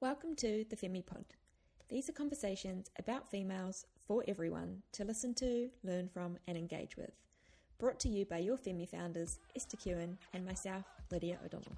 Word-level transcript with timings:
Welcome 0.00 0.36
to 0.36 0.64
the 0.70 0.76
Femi 0.76 1.04
Pod. 1.04 1.24
These 1.88 2.08
are 2.08 2.12
conversations 2.12 2.88
about 3.00 3.28
females 3.28 3.84
for 4.06 4.22
everyone 4.28 4.84
to 4.92 5.02
listen 5.02 5.34
to, 5.34 5.70
learn 5.82 6.08
from, 6.08 6.38
and 6.46 6.56
engage 6.56 6.96
with. 6.96 7.10
Brought 7.80 7.98
to 8.00 8.08
you 8.08 8.24
by 8.24 8.38
your 8.38 8.56
Femi 8.56 8.88
founders, 8.88 9.40
Esther 9.56 9.76
Kewen 9.76 10.16
and 10.32 10.46
myself, 10.46 10.84
Lydia 11.10 11.40
O'Donnell. 11.44 11.76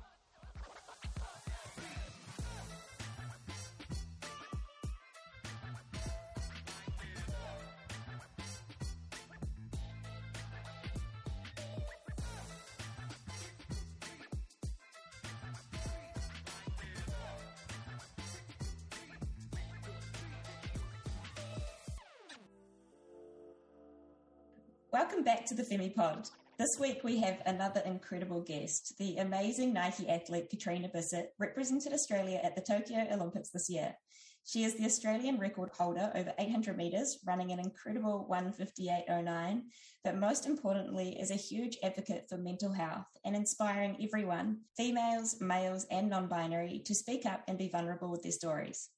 To 25.50 25.56
the 25.56 25.64
Femi 25.64 25.92
Pod. 25.92 26.28
This 26.58 26.78
week 26.78 27.02
we 27.02 27.18
have 27.18 27.42
another 27.44 27.82
incredible 27.84 28.40
guest. 28.40 28.94
The 29.00 29.16
amazing 29.16 29.72
Nike 29.72 30.08
athlete 30.08 30.48
Catriona 30.48 30.88
Bisset 30.88 31.30
represented 31.40 31.92
Australia 31.92 32.38
at 32.44 32.54
the 32.54 32.62
Tokyo 32.62 33.04
Olympics 33.10 33.50
this 33.50 33.68
year. 33.68 33.96
She 34.44 34.62
is 34.62 34.76
the 34.76 34.84
Australian 34.84 35.40
record 35.40 35.70
holder 35.76 36.12
over 36.14 36.32
800 36.38 36.76
metres, 36.76 37.18
running 37.26 37.50
an 37.50 37.58
incredible 37.58 38.28
158.09, 38.30 39.62
but 40.04 40.18
most 40.18 40.46
importantly, 40.46 41.18
is 41.18 41.32
a 41.32 41.34
huge 41.34 41.78
advocate 41.82 42.26
for 42.28 42.38
mental 42.38 42.72
health 42.72 43.06
and 43.24 43.34
inspiring 43.34 43.96
everyone, 44.00 44.58
females, 44.76 45.40
males, 45.40 45.84
and 45.90 46.08
non 46.08 46.28
binary, 46.28 46.80
to 46.84 46.94
speak 46.94 47.26
up 47.26 47.42
and 47.48 47.58
be 47.58 47.68
vulnerable 47.68 48.08
with 48.08 48.22
their 48.22 48.30
stories. 48.30 48.90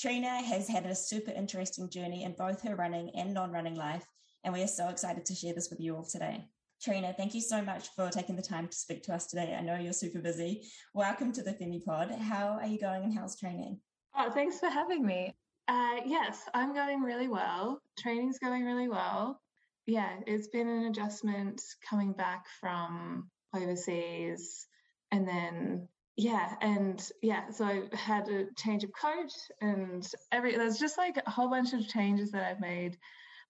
Trina 0.00 0.42
has 0.42 0.68
had 0.68 0.86
a 0.86 0.94
super 0.94 1.32
interesting 1.32 1.90
journey 1.90 2.24
in 2.24 2.32
both 2.32 2.62
her 2.62 2.76
running 2.76 3.10
and 3.14 3.34
non 3.34 3.52
running 3.52 3.74
life, 3.74 4.06
and 4.44 4.52
we 4.52 4.62
are 4.62 4.68
so 4.68 4.88
excited 4.88 5.24
to 5.26 5.34
share 5.34 5.54
this 5.54 5.70
with 5.70 5.80
you 5.80 5.96
all 5.96 6.04
today. 6.04 6.44
Trina, 6.82 7.14
thank 7.16 7.34
you 7.34 7.40
so 7.40 7.62
much 7.62 7.88
for 7.94 8.10
taking 8.10 8.34
the 8.34 8.42
time 8.42 8.66
to 8.66 8.76
speak 8.76 9.04
to 9.04 9.14
us 9.14 9.26
today. 9.26 9.54
I 9.56 9.62
know 9.62 9.76
you're 9.76 9.92
super 9.92 10.18
busy. 10.18 10.62
Welcome 10.94 11.32
to 11.32 11.42
the 11.42 11.52
Femi 11.52 11.84
Pod. 11.84 12.10
How 12.10 12.58
are 12.60 12.66
you 12.66 12.78
going 12.78 13.04
and 13.04 13.14
how's 13.16 13.38
training? 13.38 13.78
Oh, 14.16 14.30
thanks 14.30 14.58
for 14.58 14.68
having 14.68 15.06
me. 15.06 15.32
Uh, 15.68 16.00
yes, 16.04 16.40
I'm 16.54 16.74
going 16.74 17.02
really 17.02 17.28
well. 17.28 17.80
Training's 17.98 18.38
going 18.40 18.64
really 18.64 18.88
well. 18.88 19.40
Yeah, 19.86 20.10
it's 20.26 20.48
been 20.48 20.68
an 20.68 20.86
adjustment 20.86 21.62
coming 21.88 22.12
back 22.12 22.46
from 22.60 23.30
overseas 23.54 24.66
and 25.12 25.28
then 25.28 25.86
yeah 26.16 26.54
and 26.60 27.10
yeah 27.22 27.48
so 27.50 27.64
i 27.64 27.82
had 27.94 28.28
a 28.28 28.46
change 28.56 28.84
of 28.84 28.90
coach 28.92 29.32
and 29.60 30.06
every 30.30 30.56
there's 30.56 30.78
just 30.78 30.98
like 30.98 31.18
a 31.26 31.30
whole 31.30 31.48
bunch 31.48 31.72
of 31.72 31.88
changes 31.88 32.30
that 32.30 32.42
i've 32.42 32.60
made 32.60 32.98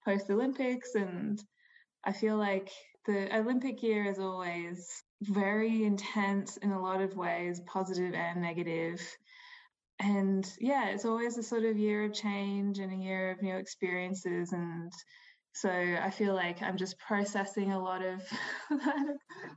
post 0.04 0.30
Olympics. 0.30 0.94
And 0.94 1.42
I 2.04 2.12
feel 2.12 2.36
like 2.36 2.70
the 3.06 3.34
Olympic 3.36 3.82
year 3.82 4.06
is 4.06 4.18
always 4.18 5.02
very 5.20 5.84
intense 5.84 6.56
in 6.56 6.72
a 6.72 6.82
lot 6.82 7.00
of 7.00 7.16
ways, 7.16 7.60
positive 7.66 8.14
and 8.14 8.42
negative. 8.42 9.00
And 10.00 10.48
yeah, 10.60 10.88
it's 10.88 11.04
always 11.04 11.38
a 11.38 11.42
sort 11.42 11.64
of 11.64 11.78
year 11.78 12.04
of 12.04 12.12
change 12.12 12.78
and 12.78 12.92
a 12.92 13.04
year 13.04 13.30
of 13.30 13.42
new 13.42 13.56
experiences. 13.56 14.52
And 14.52 14.92
so 15.54 15.70
I 15.70 16.10
feel 16.10 16.34
like 16.34 16.62
I'm 16.62 16.76
just 16.76 16.98
processing 16.98 17.72
a 17.72 17.82
lot 17.82 18.02
of 18.02 18.22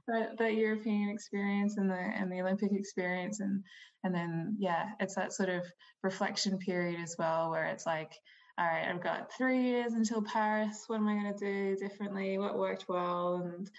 that, 0.07 0.37
that, 0.37 0.53
European 0.53 1.09
experience 1.09 1.77
and 1.77 1.89
the 1.89 1.95
and 1.95 2.31
the 2.31 2.41
Olympic 2.41 2.71
experience, 2.73 3.39
and 3.39 3.63
and 4.03 4.13
then 4.13 4.57
yeah, 4.59 4.89
it's 4.99 5.15
that 5.15 5.31
sort 5.31 5.49
of 5.49 5.63
reflection 6.03 6.57
period 6.57 6.99
as 7.01 7.15
well, 7.17 7.49
where 7.49 7.65
it's 7.67 7.85
like 7.85 8.11
all 8.57 8.65
right, 8.65 8.87
I've 8.87 9.03
got 9.03 9.33
three 9.33 9.63
years 9.63 9.93
until 9.93 10.21
Paris. 10.21 10.85
What 10.87 10.97
am 10.97 11.07
I 11.07 11.13
going 11.15 11.33
to 11.33 11.45
do 11.45 11.75
differently? 11.75 12.37
What 12.37 12.57
worked 12.57 12.85
well? 12.87 13.41
And 13.43 13.69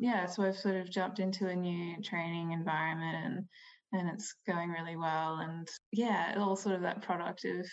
yeah, 0.00 0.26
so 0.26 0.42
I've 0.42 0.56
sort 0.56 0.76
of 0.76 0.90
jumped 0.90 1.20
into 1.20 1.48
a 1.48 1.54
new 1.54 2.02
training 2.02 2.52
environment 2.52 3.16
and 3.24 3.44
and 3.92 4.10
it's 4.10 4.34
going 4.46 4.70
really 4.70 4.96
well. 4.96 5.36
And 5.36 5.68
yeah, 5.92 6.34
all 6.38 6.56
sort 6.56 6.74
of 6.74 6.82
that 6.82 7.02
product 7.02 7.44
of 7.44 7.66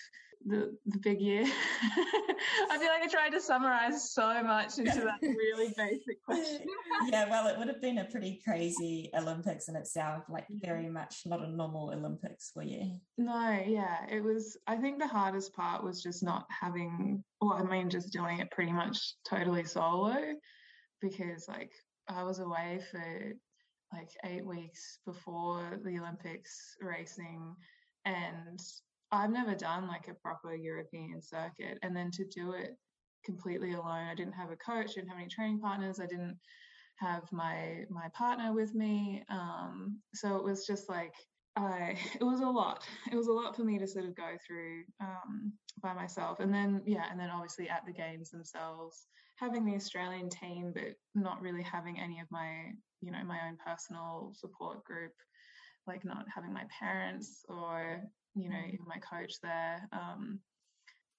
the 0.45 0.75
the 0.85 0.99
big 0.99 1.21
year. 1.21 1.43
I 2.69 2.77
feel 2.77 2.87
like 2.87 3.03
I 3.03 3.07
tried 3.07 3.29
to 3.29 3.41
summarize 3.41 4.11
so 4.11 4.43
much 4.43 4.77
into 4.77 5.01
that 5.01 5.19
really 5.21 5.73
basic 5.77 6.23
question. 6.23 6.65
yeah, 7.07 7.29
well, 7.29 7.47
it 7.47 7.57
would 7.57 7.67
have 7.67 7.81
been 7.81 7.99
a 7.99 8.05
pretty 8.05 8.41
crazy 8.43 9.09
Olympics 9.17 9.69
in 9.69 9.75
itself, 9.75 10.23
like 10.29 10.45
very 10.49 10.89
much 10.89 11.21
not 11.25 11.41
a 11.41 11.47
normal 11.47 11.91
Olympics, 11.93 12.51
were 12.55 12.63
you? 12.63 12.91
No, 13.17 13.61
yeah, 13.65 14.05
it 14.09 14.23
was. 14.23 14.57
I 14.67 14.77
think 14.77 14.99
the 14.99 15.07
hardest 15.07 15.53
part 15.53 15.83
was 15.83 16.01
just 16.01 16.23
not 16.23 16.45
having, 16.49 17.23
well, 17.41 17.53
I 17.53 17.63
mean, 17.63 17.89
just 17.89 18.11
doing 18.11 18.39
it 18.39 18.51
pretty 18.51 18.71
much 18.71 19.15
totally 19.27 19.63
solo 19.63 20.15
because, 21.01 21.47
like, 21.47 21.71
I 22.07 22.23
was 22.23 22.39
away 22.39 22.79
for 22.91 23.33
like 23.93 24.09
eight 24.25 24.45
weeks 24.45 24.97
before 25.05 25.79
the 25.83 25.99
Olympics 25.99 26.75
racing 26.81 27.55
and 28.05 28.59
I've 29.13 29.29
never 29.29 29.53
done 29.53 29.87
like 29.87 30.07
a 30.07 30.15
proper 30.15 30.55
European 30.55 31.21
circuit. 31.21 31.77
And 31.83 31.95
then 31.95 32.09
to 32.11 32.25
do 32.25 32.53
it 32.53 32.71
completely 33.23 33.73
alone, 33.73 34.07
I 34.07 34.15
didn't 34.15 34.33
have 34.33 34.49
a 34.49 34.55
coach, 34.55 34.91
I 34.91 34.93
didn't 34.95 35.09
have 35.09 35.19
any 35.19 35.27
training 35.27 35.59
partners, 35.59 35.99
I 35.99 36.07
didn't 36.07 36.37
have 36.97 37.23
my 37.31 37.85
my 37.89 38.07
partner 38.13 38.53
with 38.53 38.73
me. 38.73 39.23
Um, 39.29 39.99
so 40.15 40.35
it 40.35 40.43
was 40.43 40.65
just 40.65 40.89
like 40.89 41.13
I 41.55 41.95
it 42.19 42.23
was 42.23 42.41
a 42.41 42.47
lot. 42.47 42.83
It 43.11 43.15
was 43.15 43.27
a 43.27 43.31
lot 43.31 43.55
for 43.55 43.63
me 43.63 43.77
to 43.77 43.87
sort 43.87 44.05
of 44.05 44.15
go 44.15 44.31
through 44.45 44.83
um, 44.99 45.53
by 45.81 45.93
myself. 45.93 46.39
And 46.39 46.51
then 46.51 46.81
yeah, 46.85 47.05
and 47.11 47.19
then 47.19 47.29
obviously 47.29 47.69
at 47.69 47.85
the 47.85 47.93
games 47.93 48.31
themselves, 48.31 49.05
having 49.35 49.63
the 49.63 49.75
Australian 49.75 50.29
team, 50.29 50.71
but 50.73 50.95
not 51.13 51.39
really 51.39 51.63
having 51.63 51.99
any 51.99 52.19
of 52.19 52.27
my 52.31 52.71
you 53.01 53.11
know 53.11 53.23
my 53.23 53.37
own 53.47 53.57
personal 53.63 54.33
support 54.35 54.83
group, 54.85 55.13
like 55.85 56.03
not 56.03 56.25
having 56.33 56.51
my 56.51 56.63
parents 56.79 57.45
or 57.47 58.01
you 58.35 58.49
know, 58.49 58.55
mm-hmm. 58.55 58.73
even 58.73 58.85
my 58.87 58.97
coach 58.97 59.33
there, 59.41 59.87
um, 59.91 60.39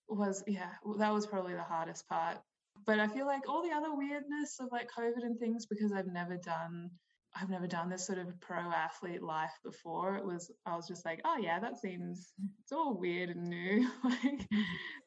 was, 0.08 0.42
yeah, 0.46 0.70
that 0.98 1.12
was 1.12 1.26
probably 1.26 1.54
the 1.54 1.62
hardest 1.62 2.08
part. 2.08 2.38
But 2.86 2.98
I 2.98 3.06
feel 3.08 3.26
like 3.26 3.48
all 3.48 3.62
the 3.62 3.74
other 3.74 3.94
weirdness 3.94 4.58
of 4.60 4.68
like 4.72 4.90
COVID 4.90 5.22
and 5.22 5.38
things, 5.38 5.66
because 5.66 5.92
I've 5.92 6.06
never 6.06 6.36
done, 6.36 6.90
I've 7.34 7.50
never 7.50 7.66
done 7.66 7.88
this 7.88 8.06
sort 8.06 8.18
of 8.18 8.38
pro 8.40 8.58
athlete 8.58 9.22
life 9.22 9.52
before. 9.64 10.16
It 10.16 10.24
was, 10.24 10.50
I 10.66 10.76
was 10.76 10.86
just 10.86 11.04
like, 11.04 11.20
oh 11.24 11.36
yeah, 11.40 11.60
that 11.60 11.78
seems, 11.78 12.32
mm-hmm. 12.40 12.48
it's 12.62 12.72
all 12.72 12.98
weird 12.98 13.30
and 13.30 13.48
new. 13.48 13.88
like, 14.04 14.20
mm-hmm. 14.20 14.60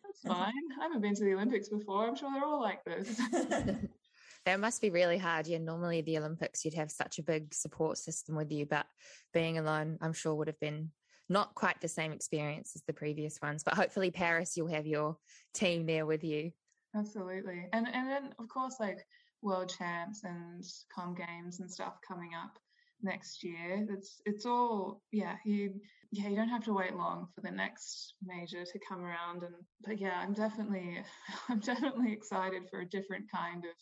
that's 0.04 0.22
fine. 0.26 0.54
I 0.80 0.84
haven't 0.84 1.02
been 1.02 1.16
to 1.16 1.24
the 1.24 1.34
Olympics 1.34 1.70
before. 1.70 2.08
I'm 2.08 2.16
sure 2.16 2.32
they're 2.34 2.46
all 2.46 2.62
like 2.62 2.84
this. 2.86 3.20
that 4.46 4.60
must 4.60 4.82
be 4.82 4.90
really 4.90 5.18
hard. 5.18 5.46
Yeah, 5.46 5.58
normally 5.58 6.02
the 6.02 6.18
Olympics, 6.18 6.64
you'd 6.64 6.74
have 6.76 6.90
such 6.90 7.20
a 7.20 7.24
big 7.24 7.54
support 7.54 7.98
system 7.98 8.36
with 8.36 8.52
you, 8.52 8.66
but 8.66 8.86
being 9.34 9.58
alone, 9.58 9.98
I'm 10.02 10.14
sure 10.14 10.34
would 10.34 10.48
have 10.48 10.60
been 10.60 10.92
not 11.30 11.56
quite 11.56 11.80
the 11.82 11.88
same 11.88 12.12
experience 12.12 12.74
as 12.76 12.84
the 12.84 12.94
previous 12.94 13.40
ones, 13.42 13.64
but 13.64 13.74
hopefully 13.74 14.12
Paris, 14.12 14.56
you'll 14.56 14.68
have 14.68 14.88
your 14.88 15.18
team 15.54 15.86
there 15.86 16.06
with 16.06 16.24
you. 16.24 16.52
Absolutely. 16.96 17.68
And 17.74 17.88
and 17.88 18.08
then 18.08 18.34
of 18.40 18.48
course 18.48 18.76
like 18.80 19.06
world 19.42 19.74
champs 19.78 20.24
and 20.24 20.64
com 20.94 21.16
games 21.16 21.60
and 21.60 21.72
stuff 21.72 21.96
coming 22.08 22.32
up 22.34 22.58
next 23.02 23.44
year. 23.44 23.86
It's 23.90 24.22
it's 24.26 24.46
all 24.46 25.02
yeah, 25.12 25.36
you 25.46 25.74
yeah, 26.12 26.30
you 26.30 26.36
don't 26.36 26.50
have 26.50 26.64
to 26.66 26.74
wait 26.74 26.96
long 26.96 27.28
for 27.36 27.42
the 27.42 27.52
next 27.52 28.14
major 28.24 28.64
to 28.64 28.80
come 28.88 29.04
around 29.04 29.44
and 29.44 29.54
but 29.86 30.00
yeah, 30.00 30.20
I'm 30.22 30.34
definitely 30.34 31.04
I'm 31.50 31.60
definitely 31.60 32.14
excited 32.14 32.64
for 32.70 32.82
a 32.82 32.90
different 32.90 33.26
kind 33.34 33.66
of 33.66 33.76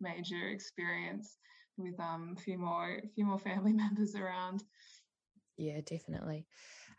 major 0.00 0.48
experience 0.48 1.36
with 1.76 1.98
um 2.00 2.34
a 2.36 2.40
few 2.40 2.58
more 2.58 3.00
a 3.04 3.08
few 3.14 3.26
more 3.26 3.38
family 3.38 3.72
members 3.84 4.14
around. 4.14 4.62
Yeah, 5.58 5.80
definitely. 5.84 6.46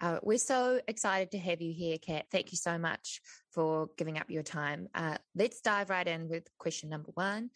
Uh, 0.02 0.20
we're 0.24 0.38
so 0.38 0.80
excited 0.88 1.32
to 1.32 1.38
have 1.40 1.62
you 1.62 1.74
here, 1.74 1.98
Kat. 1.98 2.26
Thank 2.32 2.52
you 2.52 2.58
so 2.58 2.78
much 2.78 3.22
for 3.52 3.90
giving 3.98 4.18
up 4.18 4.30
your 4.30 4.44
time. 4.44 4.88
Uh, 4.96 5.18
let's 5.36 5.62
dive 5.62 5.90
right 5.90 6.08
in 6.08 6.30
with 6.30 6.48
question 6.58 6.90
number 6.90 7.12
one. 7.14 7.50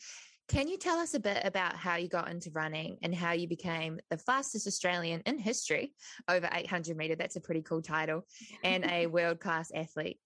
Can 0.48 0.70
you 0.70 0.78
tell 0.78 0.98
us 0.98 1.14
a 1.14 1.20
bit 1.20 1.42
about 1.44 1.76
how 1.76 1.98
you 1.98 2.08
got 2.08 2.30
into 2.30 2.52
running 2.52 2.98
and 3.02 3.14
how 3.14 3.34
you 3.34 3.50
became 3.50 4.00
the 4.10 4.18
fastest 4.18 4.66
Australian 4.66 5.22
in 5.26 5.38
history 5.38 5.94
over 6.30 6.48
800 6.52 6.96
meter? 6.96 7.16
That's 7.16 7.36
a 7.36 7.42
pretty 7.42 7.62
cool 7.62 7.82
title 7.82 8.26
and 8.64 8.86
a 8.86 9.08
world 9.08 9.42
class 9.42 9.72
athlete. 9.76 10.20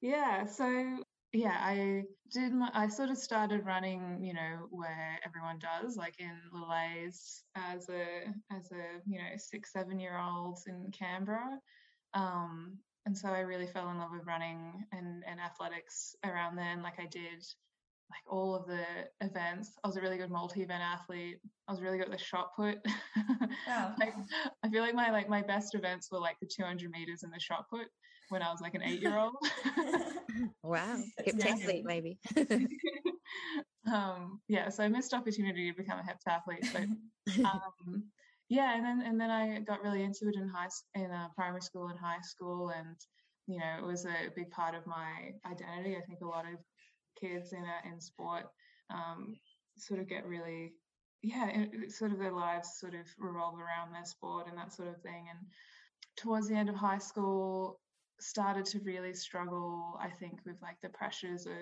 Yeah, 0.00 0.46
so 0.46 1.02
yeah, 1.36 1.58
I 1.60 2.02
did 2.32 2.52
my, 2.52 2.70
I 2.72 2.88
sort 2.88 3.10
of 3.10 3.18
started 3.18 3.64
running, 3.64 4.22
you 4.22 4.32
know, 4.32 4.66
where 4.70 5.18
everyone 5.24 5.58
does, 5.58 5.96
like 5.96 6.14
in 6.18 6.32
Little 6.52 6.72
A's 6.72 7.42
as 7.54 7.88
a, 7.88 8.32
as 8.50 8.70
a, 8.72 9.00
you 9.06 9.18
know, 9.18 9.36
six, 9.36 9.72
seven 9.72 10.00
year 10.00 10.18
old 10.18 10.58
in 10.66 10.90
Canberra. 10.98 11.58
Um, 12.14 12.78
and 13.04 13.16
so 13.16 13.28
I 13.28 13.40
really 13.40 13.66
fell 13.66 13.90
in 13.90 13.98
love 13.98 14.10
with 14.12 14.26
running 14.26 14.84
and, 14.92 15.22
and 15.28 15.38
athletics 15.38 16.16
around 16.24 16.56
then. 16.56 16.82
Like 16.82 16.98
I 16.98 17.06
did 17.06 17.44
like 18.10 18.22
all 18.28 18.54
of 18.54 18.66
the 18.66 18.84
events. 19.20 19.72
I 19.84 19.88
was 19.88 19.96
a 19.96 20.00
really 20.00 20.16
good 20.16 20.30
multi-event 20.30 20.82
athlete. 20.82 21.38
I 21.68 21.72
was 21.72 21.82
really 21.82 21.98
good 21.98 22.06
at 22.06 22.12
the 22.12 22.18
shot 22.18 22.56
put. 22.56 22.78
Wow. 23.66 23.94
like, 24.00 24.14
I 24.62 24.68
feel 24.70 24.82
like 24.82 24.94
my 24.94 25.10
like 25.10 25.28
my 25.28 25.42
best 25.42 25.74
events 25.74 26.08
were 26.10 26.20
like 26.20 26.38
the 26.40 26.46
200 26.46 26.90
meters 26.90 27.22
and 27.24 27.32
the 27.32 27.40
shot 27.40 27.66
put 27.68 27.88
when 28.28 28.42
I 28.42 28.50
was 28.50 28.60
like 28.60 28.74
an 28.74 28.82
eight-year-old. 28.82 29.34
wow, 30.62 30.98
heptathlete 31.20 31.84
maybe. 31.84 32.18
um, 33.92 34.40
yeah, 34.48 34.68
so 34.68 34.84
I 34.84 34.88
missed 34.88 35.14
opportunity 35.14 35.70
to 35.70 35.76
become 35.76 35.98
a 35.98 36.02
heptathlete, 36.02 36.72
but 36.72 37.44
um, 37.44 38.04
yeah, 38.48 38.76
and 38.76 38.84
then 38.84 39.02
and 39.06 39.20
then 39.20 39.30
I 39.30 39.60
got 39.60 39.82
really 39.82 40.02
into 40.02 40.28
it 40.28 40.36
in 40.36 40.48
high 40.48 40.68
in 40.94 41.10
uh, 41.10 41.28
primary 41.34 41.62
school 41.62 41.88
and 41.88 41.98
high 41.98 42.22
school, 42.22 42.70
and 42.70 42.96
you 43.46 43.58
know 43.58 43.76
it 43.78 43.84
was 43.84 44.04
a 44.04 44.30
big 44.34 44.50
part 44.50 44.74
of 44.74 44.86
my 44.86 45.32
identity. 45.44 45.96
I 45.96 46.04
think 46.06 46.20
a 46.22 46.26
lot 46.26 46.44
of 46.44 46.58
kids 47.20 47.52
in 47.52 47.62
a, 47.64 47.92
in 47.92 48.00
sport 48.00 48.44
um, 48.90 49.34
sort 49.76 50.00
of 50.00 50.08
get 50.08 50.26
really 50.26 50.72
yeah 51.22 51.48
it, 51.48 51.92
sort 51.92 52.12
of 52.12 52.18
their 52.18 52.32
lives 52.32 52.78
sort 52.78 52.94
of 52.94 53.06
revolve 53.18 53.54
around 53.58 53.92
their 53.92 54.04
sport 54.04 54.46
and 54.48 54.56
that 54.56 54.72
sort 54.72 54.88
of 54.88 55.00
thing 55.02 55.26
and 55.30 55.38
towards 56.16 56.48
the 56.48 56.54
end 56.54 56.68
of 56.68 56.74
high 56.74 56.98
school 56.98 57.80
started 58.18 58.64
to 58.64 58.80
really 58.80 59.12
struggle 59.14 59.98
i 60.00 60.08
think 60.08 60.40
with 60.44 60.56
like 60.62 60.76
the 60.82 60.88
pressures 60.88 61.46
of 61.46 61.52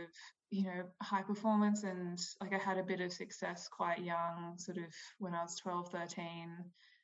you 0.50 0.64
know 0.64 0.84
high 1.02 1.22
performance 1.22 1.82
and 1.82 2.18
like 2.40 2.52
i 2.52 2.58
had 2.58 2.78
a 2.78 2.82
bit 2.82 3.00
of 3.00 3.12
success 3.12 3.68
quite 3.68 4.00
young 4.00 4.54
sort 4.56 4.78
of 4.78 4.84
when 5.18 5.34
i 5.34 5.42
was 5.42 5.56
12 5.56 5.90
13 5.90 6.48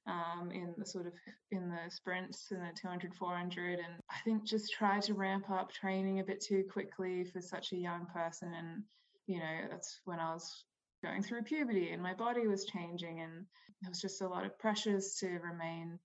um, 0.07 0.51
in 0.51 0.75
the 0.79 0.87
sort 0.87 1.07
of 1.07 1.13
in 1.51 1.69
the 1.69 1.91
sprints 1.91 2.47
in 2.51 2.59
the 2.59 2.71
200 2.81 3.15
400 3.15 3.79
and 3.81 4.03
i 4.11 4.17
think 4.25 4.45
just 4.45 4.73
tried 4.73 5.03
to 5.03 5.15
ramp 5.15 5.51
up 5.51 5.71
training 5.73 6.21
a 6.21 6.25
bit 6.25 6.41
too 6.41 6.65
quickly 6.73 7.25
for 7.25 7.41
such 7.41 7.73
a 7.73 7.77
young 7.77 8.07
person 8.07 8.53
and 8.57 8.83
you 9.27 9.39
know 9.39 9.69
that's 9.71 10.01
when 10.05 10.19
i 10.19 10.33
was 10.33 10.65
going 11.05 11.23
through 11.23 11.43
puberty 11.43 11.91
and 11.91 12.03
my 12.03 12.15
body 12.15 12.47
was 12.47 12.65
changing 12.65 13.21
and 13.21 13.47
there 13.83 13.91
was 13.91 14.01
just 14.01 14.23
a 14.23 14.29
lot 14.29 14.45
of 14.45 14.59
pressures 14.59 15.17
to 15.19 15.27
remain 15.27 15.99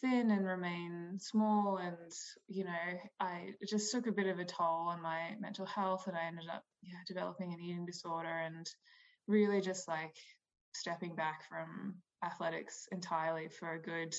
thin 0.00 0.30
and 0.30 0.46
remain 0.46 1.18
small 1.18 1.78
and 1.78 1.96
you 2.46 2.64
know 2.64 2.70
i 3.20 3.48
just 3.68 3.90
took 3.90 4.06
a 4.06 4.12
bit 4.12 4.26
of 4.26 4.38
a 4.38 4.44
toll 4.44 4.88
on 4.88 5.02
my 5.02 5.34
mental 5.40 5.66
health 5.66 6.06
and 6.06 6.16
i 6.16 6.26
ended 6.26 6.46
up 6.52 6.64
yeah 6.82 6.98
developing 7.06 7.52
an 7.52 7.60
eating 7.60 7.86
disorder 7.86 8.28
and 8.28 8.68
really 9.26 9.60
just 9.60 9.88
like 9.88 10.14
stepping 10.74 11.14
back 11.14 11.42
from 11.48 11.96
athletics 12.24 12.86
entirely 12.92 13.48
for 13.48 13.72
a 13.72 13.82
good 13.82 14.14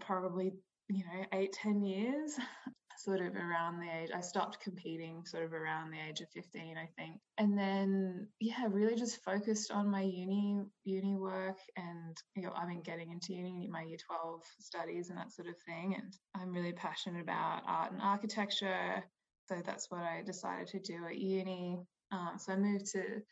probably 0.00 0.52
you 0.88 1.04
know 1.04 1.24
eight 1.32 1.52
ten 1.52 1.82
years 1.82 2.32
sort 2.98 3.20
of 3.20 3.36
around 3.36 3.78
the 3.78 3.88
age 3.88 4.10
I 4.12 4.20
stopped 4.20 4.60
competing 4.60 5.24
sort 5.24 5.44
of 5.44 5.52
around 5.52 5.92
the 5.92 5.98
age 6.08 6.20
of 6.20 6.28
15 6.30 6.76
I 6.76 6.88
think. 7.00 7.20
And 7.38 7.56
then 7.56 8.26
yeah 8.40 8.66
really 8.68 8.96
just 8.96 9.22
focused 9.24 9.70
on 9.70 9.88
my 9.88 10.02
uni 10.02 10.60
uni 10.84 11.16
work 11.16 11.58
and 11.76 12.16
you 12.34 12.42
know 12.42 12.52
I've 12.56 12.68
been 12.68 12.82
getting 12.82 13.12
into 13.12 13.34
uni 13.34 13.68
my 13.70 13.82
year 13.82 13.98
12 14.04 14.42
studies 14.58 15.10
and 15.10 15.18
that 15.18 15.32
sort 15.32 15.48
of 15.48 15.54
thing. 15.64 15.94
And 15.96 16.12
I'm 16.34 16.52
really 16.52 16.72
passionate 16.72 17.22
about 17.22 17.62
art 17.66 17.92
and 17.92 18.02
architecture. 18.02 19.04
So 19.46 19.62
that's 19.64 19.90
what 19.90 20.02
I 20.02 20.22
decided 20.26 20.66
to 20.68 20.80
do 20.80 21.06
at 21.06 21.16
uni. 21.16 21.78
Um, 22.10 22.32
so 22.36 22.52
I 22.52 22.56
moved 22.56 22.86
to 22.92 23.22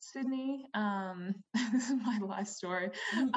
Sydney. 0.00 0.66
Um, 0.74 1.34
this 1.72 1.90
is 1.90 1.96
my 2.04 2.18
life 2.18 2.48
story. 2.48 2.90
Um, 3.14 3.32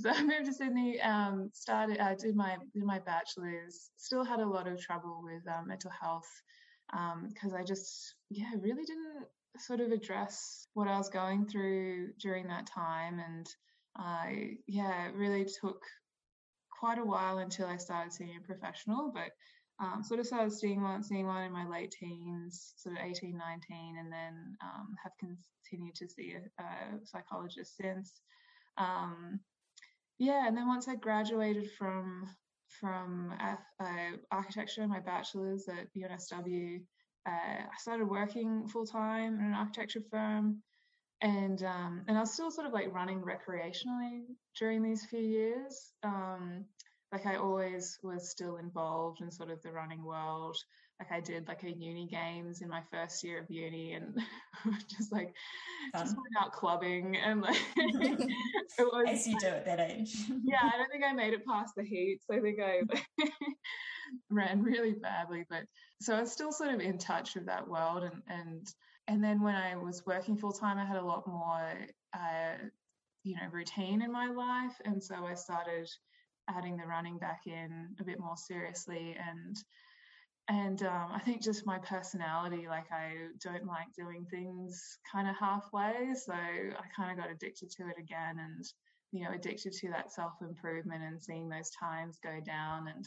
so 0.00 0.10
I 0.10 0.22
moved 0.22 0.46
to 0.46 0.52
Sydney. 0.52 1.00
Um, 1.00 1.50
started. 1.52 1.98
I 1.98 2.14
did 2.14 2.36
my 2.36 2.56
did 2.72 2.84
my 2.84 2.98
bachelor's. 3.00 3.90
Still 3.96 4.24
had 4.24 4.40
a 4.40 4.46
lot 4.46 4.66
of 4.66 4.80
trouble 4.80 5.22
with 5.22 5.42
um, 5.48 5.68
mental 5.68 5.90
health 5.90 6.28
because 6.90 7.52
um, 7.52 7.58
I 7.58 7.64
just 7.64 8.14
yeah 8.30 8.50
really 8.60 8.84
didn't 8.84 9.26
sort 9.58 9.80
of 9.80 9.92
address 9.92 10.66
what 10.74 10.88
I 10.88 10.98
was 10.98 11.08
going 11.08 11.46
through 11.46 12.12
during 12.20 12.48
that 12.48 12.66
time, 12.66 13.18
and 13.18 13.46
I 13.96 14.56
yeah 14.66 15.08
it 15.08 15.14
really 15.14 15.46
took 15.60 15.82
quite 16.70 16.98
a 16.98 17.04
while 17.04 17.38
until 17.38 17.66
I 17.66 17.76
started 17.76 18.12
seeing 18.12 18.36
a 18.36 18.46
professional, 18.46 19.10
but 19.14 19.30
um, 19.80 20.02
sort 20.04 20.20
of 20.20 20.26
started 20.26 20.52
seeing 20.52 20.82
one, 20.82 21.02
seeing 21.02 21.26
one 21.26 21.42
in 21.42 21.52
my 21.52 21.66
late 21.66 21.90
teens, 21.90 22.74
sort 22.76 22.96
of 22.96 23.04
18, 23.04 23.36
19, 23.36 23.96
and 23.98 24.12
then 24.12 24.56
um, 24.62 24.94
have 25.02 25.12
continued 25.18 25.94
to 25.96 26.08
see 26.08 26.34
a, 26.34 26.62
a 26.62 26.66
psychologist 27.04 27.76
since. 27.76 28.12
Um, 28.78 29.40
yeah, 30.18 30.46
and 30.46 30.56
then 30.56 30.68
once 30.68 30.88
I 30.88 30.94
graduated 30.96 31.70
from 31.72 32.26
from 32.80 33.32
uh, 33.40 34.16
architecture, 34.32 34.86
my 34.88 34.98
bachelor's 34.98 35.68
at 35.68 35.86
UNSW, 35.96 36.80
uh, 37.26 37.30
I 37.30 37.76
started 37.78 38.06
working 38.06 38.66
full 38.66 38.86
time 38.86 39.38
in 39.38 39.46
an 39.46 39.54
architecture 39.54 40.02
firm, 40.10 40.62
and 41.20 41.62
um, 41.64 42.04
and 42.06 42.16
I 42.16 42.20
was 42.20 42.32
still 42.32 42.50
sort 42.50 42.66
of 42.66 42.72
like 42.72 42.92
running 42.92 43.22
recreationally 43.22 44.22
during 44.58 44.82
these 44.82 45.04
few 45.06 45.20
years. 45.20 45.92
Um, 46.02 46.64
like 47.14 47.26
I 47.26 47.36
always 47.36 47.96
was 48.02 48.28
still 48.28 48.56
involved 48.56 49.20
in 49.20 49.30
sort 49.30 49.48
of 49.48 49.62
the 49.62 49.70
running 49.70 50.02
world. 50.04 50.56
Like 50.98 51.12
I 51.12 51.20
did 51.20 51.46
like 51.46 51.62
a 51.62 51.70
uni 51.70 52.08
games 52.08 52.60
in 52.60 52.68
my 52.68 52.82
first 52.90 53.22
year 53.22 53.38
of 53.38 53.46
uni 53.48 53.92
and 53.92 54.18
just 54.90 55.12
like 55.12 55.32
Fun. 55.92 56.02
just 56.02 56.16
went 56.16 56.34
out 56.40 56.52
clubbing 56.52 57.16
and 57.16 57.40
like 57.40 57.56
it 57.76 58.28
was 58.80 59.06
as 59.08 59.28
you 59.28 59.38
do 59.38 59.46
at 59.46 59.64
that 59.64 59.78
age. 59.78 60.12
yeah, 60.44 60.58
I 60.62 60.76
don't 60.76 60.90
think 60.90 61.04
I 61.04 61.12
made 61.12 61.34
it 61.34 61.46
past 61.46 61.74
the 61.76 61.84
heats. 61.84 62.24
I 62.28 62.40
think 62.40 62.58
I 62.60 62.80
ran 64.28 64.62
really 64.62 64.94
badly, 64.94 65.44
but 65.48 65.62
so 66.00 66.16
I 66.16 66.20
was 66.20 66.32
still 66.32 66.50
sort 66.50 66.74
of 66.74 66.80
in 66.80 66.98
touch 66.98 67.36
with 67.36 67.46
that 67.46 67.68
world 67.68 68.02
and 68.02 68.22
and 68.28 68.66
and 69.06 69.22
then 69.22 69.40
when 69.40 69.54
I 69.54 69.76
was 69.76 70.02
working 70.04 70.36
full 70.36 70.52
time, 70.52 70.78
I 70.78 70.84
had 70.84 70.96
a 70.96 71.04
lot 71.04 71.28
more 71.28 71.72
uh, 72.12 72.56
you 73.22 73.36
know 73.36 73.48
routine 73.52 74.02
in 74.02 74.10
my 74.10 74.30
life, 74.30 74.80
and 74.84 75.00
so 75.02 75.14
I 75.14 75.34
started 75.34 75.88
adding 76.48 76.76
the 76.76 76.86
running 76.86 77.18
back 77.18 77.42
in 77.46 77.94
a 78.00 78.04
bit 78.04 78.18
more 78.18 78.36
seriously. 78.36 79.16
And 79.18 79.56
and 80.48 80.82
um, 80.82 81.10
I 81.14 81.20
think 81.20 81.42
just 81.42 81.64
my 81.64 81.78
personality, 81.78 82.66
like 82.68 82.92
I 82.92 83.14
don't 83.42 83.66
like 83.66 83.94
doing 83.96 84.26
things 84.30 84.98
kind 85.10 85.26
of 85.26 85.34
halfway, 85.36 86.12
so 86.14 86.34
I 86.34 86.84
kind 86.94 87.10
of 87.10 87.16
got 87.16 87.32
addicted 87.32 87.70
to 87.70 87.84
it 87.84 87.98
again, 87.98 88.38
and 88.38 88.64
you 89.14 89.22
know, 89.22 89.30
addicted 89.32 89.72
to 89.72 89.88
that 89.90 90.12
self 90.12 90.32
improvement 90.42 91.02
and 91.02 91.22
seeing 91.22 91.48
those 91.48 91.70
times 91.70 92.18
go 92.22 92.40
down. 92.44 92.88
And, 92.88 93.06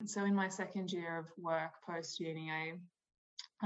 and 0.00 0.10
so, 0.10 0.24
in 0.24 0.34
my 0.34 0.48
second 0.48 0.90
year 0.90 1.18
of 1.18 1.26
work 1.38 1.72
post 1.86 2.18
uni, 2.18 2.50
I 2.50 2.72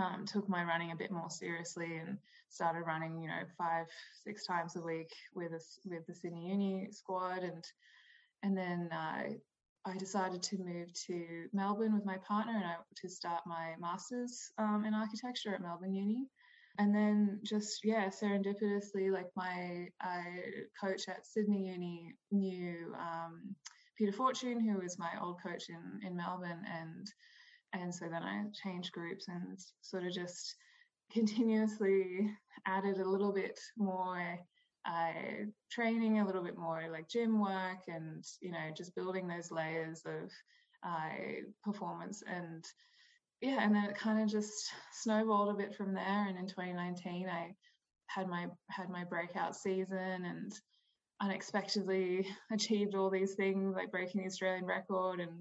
um, 0.03 0.27
took 0.27 0.49
my 0.49 0.65
running 0.65 0.91
a 0.91 0.97
bit 0.97 1.11
more 1.11 1.31
seriously 1.31 1.97
and 1.97 2.19
started 2.51 2.83
running, 2.83 3.23
you 3.23 3.29
know, 3.29 3.43
five, 3.57 3.87
six 4.25 4.45
times 4.45 4.77
a 4.77 4.83
week 4.83 5.13
with 5.35 5.53
us 5.53 5.79
with 5.87 6.07
the 6.07 6.15
Sydney 6.15 6.49
Uni 6.49 6.89
squad, 6.91 7.39
and 7.39 7.65
and 8.43 8.57
then 8.57 8.89
uh, 8.93 9.31
I 9.85 9.97
decided 9.97 10.43
to 10.43 10.59
move 10.59 10.93
to 11.07 11.47
Melbourne 11.53 11.95
with 11.95 12.05
my 12.05 12.17
partner 12.19 12.55
and 12.55 12.65
I, 12.65 12.75
to 12.97 13.09
start 13.09 13.43
my 13.47 13.75
master's 13.81 14.51
um, 14.59 14.85
in 14.87 14.95
architecture 14.95 15.55
at 15.55 15.63
Melbourne 15.63 15.95
Uni. 15.95 16.27
And 16.79 16.95
then 16.95 17.41
just, 17.43 17.81
yeah, 17.85 18.09
serendipitously, 18.09 19.11
like 19.11 19.27
my 19.35 19.89
uh, 20.05 20.23
coach 20.81 21.09
at 21.09 21.27
Sydney 21.27 21.69
Uni 21.69 22.15
knew 22.31 22.95
um, 22.99 23.57
Peter 23.97 24.13
Fortune, 24.13 24.61
who 24.61 24.81
was 24.81 24.99
my 24.99 25.11
old 25.21 25.43
coach 25.43 25.65
in, 25.69 26.07
in 26.07 26.17
Melbourne. 26.17 26.63
And, 26.81 27.07
and 27.73 27.93
so 27.93 28.07
then 28.09 28.23
I 28.23 28.45
changed 28.63 28.93
groups 28.93 29.27
and 29.27 29.59
sort 29.81 30.05
of 30.05 30.13
just 30.13 30.55
continuously 31.13 32.31
added 32.67 32.99
a 32.99 33.09
little 33.09 33.33
bit 33.33 33.59
more 33.77 34.39
uh, 34.89 35.45
training 35.71 36.19
a 36.19 36.27
little 36.27 36.43
bit 36.43 36.57
more 36.57 36.83
like 36.91 37.09
gym 37.09 37.41
work 37.41 37.81
and 37.89 38.25
you 38.41 38.51
know 38.51 38.71
just 38.77 38.95
building 38.95 39.29
those 39.29 39.51
layers 39.51 40.03
of 40.07 40.31
uh, 40.87 41.43
performance 41.63 42.23
and 42.27 42.65
yeah 43.41 43.59
and 43.61 43.75
then 43.75 43.85
it 43.85 43.97
kind 43.97 44.23
of 44.23 44.29
just 44.29 44.71
snowballed 44.93 45.51
a 45.51 45.59
bit 45.59 45.75
from 45.75 45.93
there. 45.93 46.27
And 46.29 46.39
in 46.39 46.47
2019 46.47 47.29
i 47.29 47.55
had 48.07 48.29
my 48.29 48.47
had 48.71 48.89
my 48.89 49.05
breakout 49.05 49.55
season 49.55 50.25
and 50.25 50.53
unexpectedly 51.21 52.27
achieved 52.53 52.95
all 52.95 53.11
these 53.11 53.35
things 53.35 53.75
like 53.77 53.91
breaking 53.91 54.23
the 54.23 54.27
australian 54.27 54.65
record 54.65 55.21
and 55.21 55.33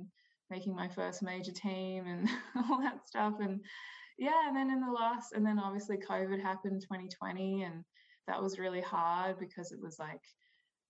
making 0.49 0.75
my 0.75 0.87
first 0.89 1.21
major 1.21 1.51
team 1.51 2.05
and 2.07 2.27
all 2.69 2.81
that 2.81 3.07
stuff. 3.07 3.35
And 3.39 3.61
yeah 4.17 4.47
and 4.47 4.57
then 4.57 4.71
in 4.71 4.81
the 4.81 4.91
last 4.91 5.33
and 5.33 5.45
then 5.45 5.59
obviously 5.59 5.95
covid 5.97 6.41
happened 6.41 6.81
2020 6.81 7.63
and 7.63 7.83
that 8.27 8.41
was 8.41 8.59
really 8.59 8.81
hard 8.81 9.39
because 9.39 9.71
it 9.71 9.81
was 9.81 9.97
like 9.99 10.21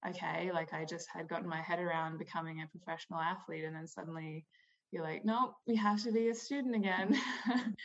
okay 0.08 0.52
like 0.54 0.74
i 0.74 0.86
just 0.86 1.08
had 1.14 1.28
gotten 1.28 1.48
my 1.48 1.62
head 1.62 1.80
around 1.80 2.18
becoming 2.18 2.62
a 2.62 2.68
professional 2.68 3.20
athlete 3.20 3.64
and 3.64 3.76
then 3.76 3.88
suddenly 3.88 4.46
you're 4.92 5.04
like 5.04 5.26
nope 5.26 5.54
we 5.68 5.76
have 5.76 6.02
to 6.04 6.12
be 6.12 6.30
a 6.30 6.36
student 6.36 6.76
again. 6.76 7.20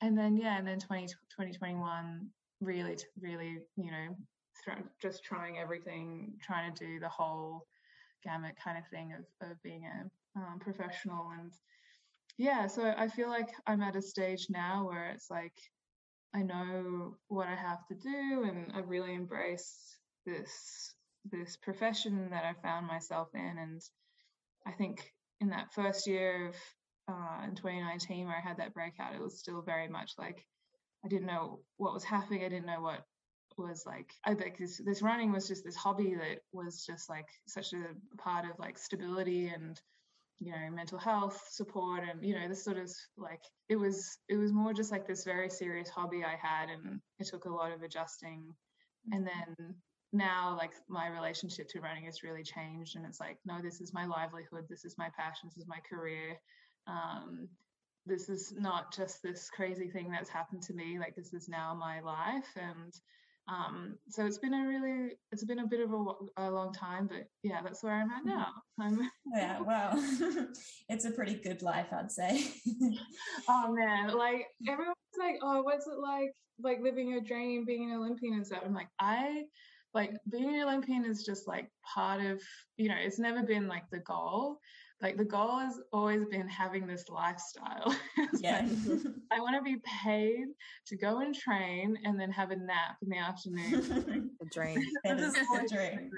And 0.00 0.16
then 0.16 0.36
yeah 0.36 0.56
and 0.58 0.66
then 0.66 0.78
20, 0.78 1.06
2021 1.06 2.28
really 2.60 2.96
really 3.20 3.58
you 3.76 3.90
know 3.90 4.16
th- 4.64 4.78
just 5.00 5.24
trying 5.24 5.58
everything 5.58 6.34
trying 6.40 6.72
to 6.72 6.84
do 6.84 7.00
the 7.00 7.08
whole 7.08 7.66
gamut 8.22 8.54
kind 8.62 8.78
of 8.78 8.84
thing 8.88 9.12
of, 9.12 9.50
of 9.50 9.62
being 9.62 9.84
a 9.86 10.38
um, 10.38 10.58
professional 10.60 11.30
and 11.38 11.52
yeah 12.36 12.66
so 12.66 12.94
i 12.96 13.08
feel 13.08 13.28
like 13.28 13.48
i'm 13.66 13.82
at 13.82 13.96
a 13.96 14.02
stage 14.02 14.46
now 14.50 14.86
where 14.88 15.10
it's 15.10 15.30
like 15.30 15.54
I 16.34 16.42
know 16.42 17.16
what 17.28 17.48
I 17.48 17.54
have 17.54 17.86
to 17.88 17.94
do, 17.94 18.44
and 18.44 18.72
I 18.74 18.80
really 18.80 19.14
embrace 19.14 19.96
this 20.26 20.94
this 21.30 21.56
profession 21.56 22.30
that 22.30 22.44
I 22.44 22.54
found 22.62 22.86
myself 22.86 23.28
in. 23.34 23.58
And 23.58 23.82
I 24.66 24.72
think 24.72 25.12
in 25.40 25.50
that 25.50 25.72
first 25.74 26.06
year 26.06 26.48
of 26.48 26.54
uh, 27.08 27.44
in 27.44 27.54
2019 27.54 28.26
where 28.26 28.36
I 28.36 28.46
had 28.46 28.58
that 28.58 28.74
breakout, 28.74 29.14
it 29.14 29.20
was 29.20 29.38
still 29.38 29.62
very 29.62 29.88
much 29.88 30.12
like 30.18 30.44
I 31.04 31.08
didn't 31.08 31.26
know 31.26 31.60
what 31.76 31.94
was 31.94 32.04
happening. 32.04 32.44
I 32.44 32.48
didn't 32.48 32.66
know 32.66 32.82
what 32.82 33.04
was 33.58 33.84
like. 33.86 34.12
I 34.24 34.34
think 34.34 34.58
this 34.58 34.78
this 34.78 35.02
running 35.02 35.32
was 35.32 35.48
just 35.48 35.64
this 35.64 35.76
hobby 35.76 36.14
that 36.14 36.40
was 36.52 36.84
just 36.86 37.08
like 37.08 37.28
such 37.46 37.72
a 37.72 37.84
part 38.16 38.44
of 38.44 38.58
like 38.58 38.78
stability 38.78 39.48
and 39.48 39.80
you 40.40 40.52
know 40.52 40.70
mental 40.70 40.98
health 40.98 41.48
support 41.50 42.02
and 42.08 42.24
you 42.24 42.34
know 42.34 42.48
this 42.48 42.64
sort 42.64 42.78
of 42.78 42.90
like 43.16 43.42
it 43.68 43.76
was 43.76 44.18
it 44.28 44.36
was 44.36 44.52
more 44.52 44.72
just 44.72 44.92
like 44.92 45.06
this 45.06 45.24
very 45.24 45.50
serious 45.50 45.88
hobby 45.88 46.22
I 46.24 46.36
had 46.40 46.68
and 46.68 47.00
it 47.18 47.26
took 47.26 47.44
a 47.44 47.50
lot 47.50 47.72
of 47.72 47.82
adjusting. 47.82 48.54
And 49.10 49.26
then 49.26 49.74
now 50.12 50.56
like 50.56 50.72
my 50.88 51.08
relationship 51.08 51.68
to 51.70 51.80
running 51.80 52.04
has 52.04 52.22
really 52.22 52.42
changed 52.42 52.96
and 52.96 53.04
it's 53.04 53.20
like 53.20 53.38
no 53.44 53.60
this 53.62 53.80
is 53.80 53.92
my 53.92 54.06
livelihood 54.06 54.64
this 54.68 54.84
is 54.84 54.96
my 54.96 55.08
passion 55.18 55.48
this 55.48 55.58
is 55.58 55.66
my 55.66 55.80
career. 55.88 56.38
Um, 56.86 57.48
this 58.06 58.28
is 58.28 58.54
not 58.56 58.94
just 58.94 59.22
this 59.22 59.50
crazy 59.50 59.88
thing 59.88 60.10
that's 60.10 60.30
happened 60.30 60.62
to 60.62 60.72
me 60.72 60.98
like 60.98 61.14
this 61.14 61.34
is 61.34 61.48
now 61.48 61.74
my 61.74 62.00
life 62.00 62.48
and 62.56 62.94
um, 63.48 63.96
so 64.08 64.26
it's 64.26 64.38
been 64.38 64.52
a 64.52 64.66
really 64.66 65.12
it's 65.32 65.44
been 65.44 65.60
a 65.60 65.66
bit 65.66 65.80
of 65.80 65.92
a, 65.92 66.04
a, 66.36 66.50
long 66.50 66.72
time 66.72 67.06
but 67.06 67.24
yeah 67.42 67.60
that's 67.62 67.82
where 67.82 67.94
i'm 67.94 68.10
at 68.10 68.20
mm-hmm. 68.20 68.28
now. 68.28 68.48
I'm 68.78 69.10
yeah 69.34 69.60
wow. 69.60 69.94
It's 70.88 71.06
a 71.06 71.10
pretty 71.10 71.34
good 71.34 71.62
life 71.62 71.86
i'd 71.92 72.10
say. 72.10 72.44
Oh 73.48 73.72
man 73.72 74.16
like 74.16 74.46
everyone's 74.68 74.96
like 75.18 75.36
oh 75.42 75.62
what's 75.62 75.86
it 75.86 75.98
like 75.98 76.32
like 76.62 76.80
living 76.82 77.08
your 77.08 77.22
dream 77.22 77.64
being 77.64 77.90
an 77.90 77.96
olympian 77.96 78.34
and 78.34 78.46
stuff? 78.46 78.62
I'm 78.64 78.74
like 78.74 78.88
i 79.00 79.44
like 79.94 80.12
being 80.30 80.54
an 80.54 80.62
olympian 80.62 81.04
is 81.06 81.24
just 81.24 81.48
like 81.48 81.70
part 81.94 82.20
of 82.20 82.42
you 82.76 82.88
know 82.88 82.96
it's 82.98 83.18
never 83.18 83.42
been 83.42 83.66
like 83.66 83.84
the 83.90 84.00
goal 84.00 84.58
like 85.00 85.16
the 85.16 85.24
goal 85.24 85.58
has 85.58 85.78
always 85.92 86.24
been 86.26 86.48
having 86.48 86.86
this 86.86 87.04
lifestyle. 87.08 87.94
yeah. 88.40 88.66
like, 88.86 89.00
I 89.32 89.40
want 89.40 89.56
to 89.56 89.62
be 89.62 89.80
paid 90.04 90.46
to 90.88 90.96
go 90.96 91.20
and 91.20 91.34
train 91.34 91.96
and 92.04 92.18
then 92.18 92.30
have 92.32 92.50
a 92.50 92.56
nap 92.56 92.96
in 93.02 93.08
the 93.10 93.18
afternoon. 93.18 94.30
the 94.40 94.46
dream. 94.52 94.84
That 95.04 95.20
is 95.20 95.32
the 95.32 95.68
dream. 95.72 96.10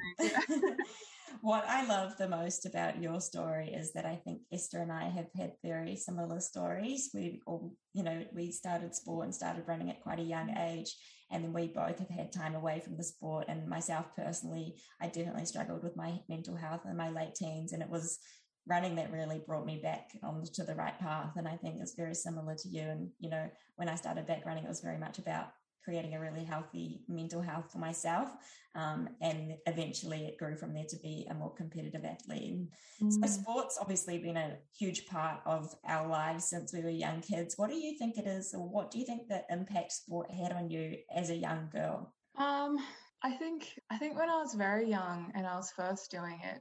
what 1.42 1.64
I 1.68 1.86
love 1.86 2.16
the 2.16 2.28
most 2.28 2.64
about 2.64 3.02
your 3.02 3.20
story 3.20 3.68
is 3.68 3.92
that 3.92 4.06
I 4.06 4.16
think 4.16 4.40
Esther 4.52 4.78
and 4.80 4.92
I 4.92 5.10
have 5.10 5.28
had 5.36 5.52
very 5.62 5.96
similar 5.96 6.40
stories. 6.40 7.10
We 7.12 7.40
all, 7.46 7.74
you 7.92 8.02
know, 8.02 8.24
we 8.34 8.50
started 8.50 8.94
sport 8.94 9.26
and 9.26 9.34
started 9.34 9.64
running 9.66 9.90
at 9.90 10.02
quite 10.02 10.20
a 10.20 10.22
young 10.22 10.56
age. 10.56 10.96
And 11.32 11.44
then 11.44 11.52
we 11.52 11.68
both 11.68 11.98
have 12.00 12.08
had 12.08 12.32
time 12.32 12.56
away 12.56 12.80
from 12.80 12.96
the 12.96 13.04
sport. 13.04 13.44
And 13.48 13.68
myself 13.68 14.06
personally, 14.16 14.74
I 15.00 15.06
definitely 15.06 15.44
struggled 15.44 15.84
with 15.84 15.96
my 15.96 16.18
mental 16.28 16.56
health 16.56 16.80
in 16.86 16.96
my 16.96 17.10
late 17.10 17.36
teens. 17.36 17.72
And 17.72 17.82
it 17.82 17.88
was 17.88 18.18
running 18.66 18.94
that 18.96 19.12
really 19.12 19.40
brought 19.46 19.66
me 19.66 19.80
back 19.82 20.10
onto 20.22 20.64
the 20.64 20.74
right 20.74 20.98
path. 20.98 21.32
And 21.36 21.48
I 21.48 21.56
think 21.56 21.76
it's 21.80 21.94
very 21.94 22.14
similar 22.14 22.54
to 22.54 22.68
you. 22.68 22.82
And, 22.82 23.10
you 23.18 23.30
know, 23.30 23.48
when 23.76 23.88
I 23.88 23.94
started 23.94 24.26
back 24.26 24.44
running, 24.46 24.64
it 24.64 24.68
was 24.68 24.80
very 24.80 24.98
much 24.98 25.18
about 25.18 25.52
creating 25.82 26.14
a 26.14 26.20
really 26.20 26.44
healthy 26.44 27.02
mental 27.08 27.40
health 27.40 27.72
for 27.72 27.78
myself. 27.78 28.28
Um, 28.74 29.08
and 29.22 29.54
eventually 29.66 30.26
it 30.26 30.36
grew 30.38 30.54
from 30.54 30.74
there 30.74 30.84
to 30.88 30.96
be 31.02 31.26
a 31.30 31.34
more 31.34 31.52
competitive 31.54 32.04
athlete. 32.04 32.68
Mm. 33.02 33.12
So 33.12 33.26
sports 33.26 33.78
obviously 33.80 34.18
been 34.18 34.36
a 34.36 34.58
huge 34.78 35.06
part 35.06 35.40
of 35.46 35.74
our 35.86 36.06
lives 36.06 36.44
since 36.44 36.72
we 36.72 36.82
were 36.82 36.90
young 36.90 37.22
kids. 37.22 37.54
What 37.56 37.70
do 37.70 37.76
you 37.76 37.96
think 37.98 38.18
it 38.18 38.26
is, 38.26 38.54
or 38.54 38.68
what 38.68 38.90
do 38.90 38.98
you 38.98 39.06
think 39.06 39.26
the 39.26 39.42
impact 39.50 39.92
sport 39.92 40.30
had 40.30 40.52
on 40.52 40.70
you 40.70 40.98
as 41.16 41.30
a 41.30 41.34
young 41.34 41.70
girl? 41.72 42.14
Um, 42.36 42.76
I 43.22 43.32
think 43.32 43.80
I 43.90 43.96
think 43.96 44.18
when 44.18 44.30
I 44.30 44.36
was 44.36 44.54
very 44.54 44.88
young 44.88 45.32
and 45.34 45.46
I 45.46 45.56
was 45.56 45.72
first 45.72 46.10
doing 46.10 46.38
it, 46.44 46.60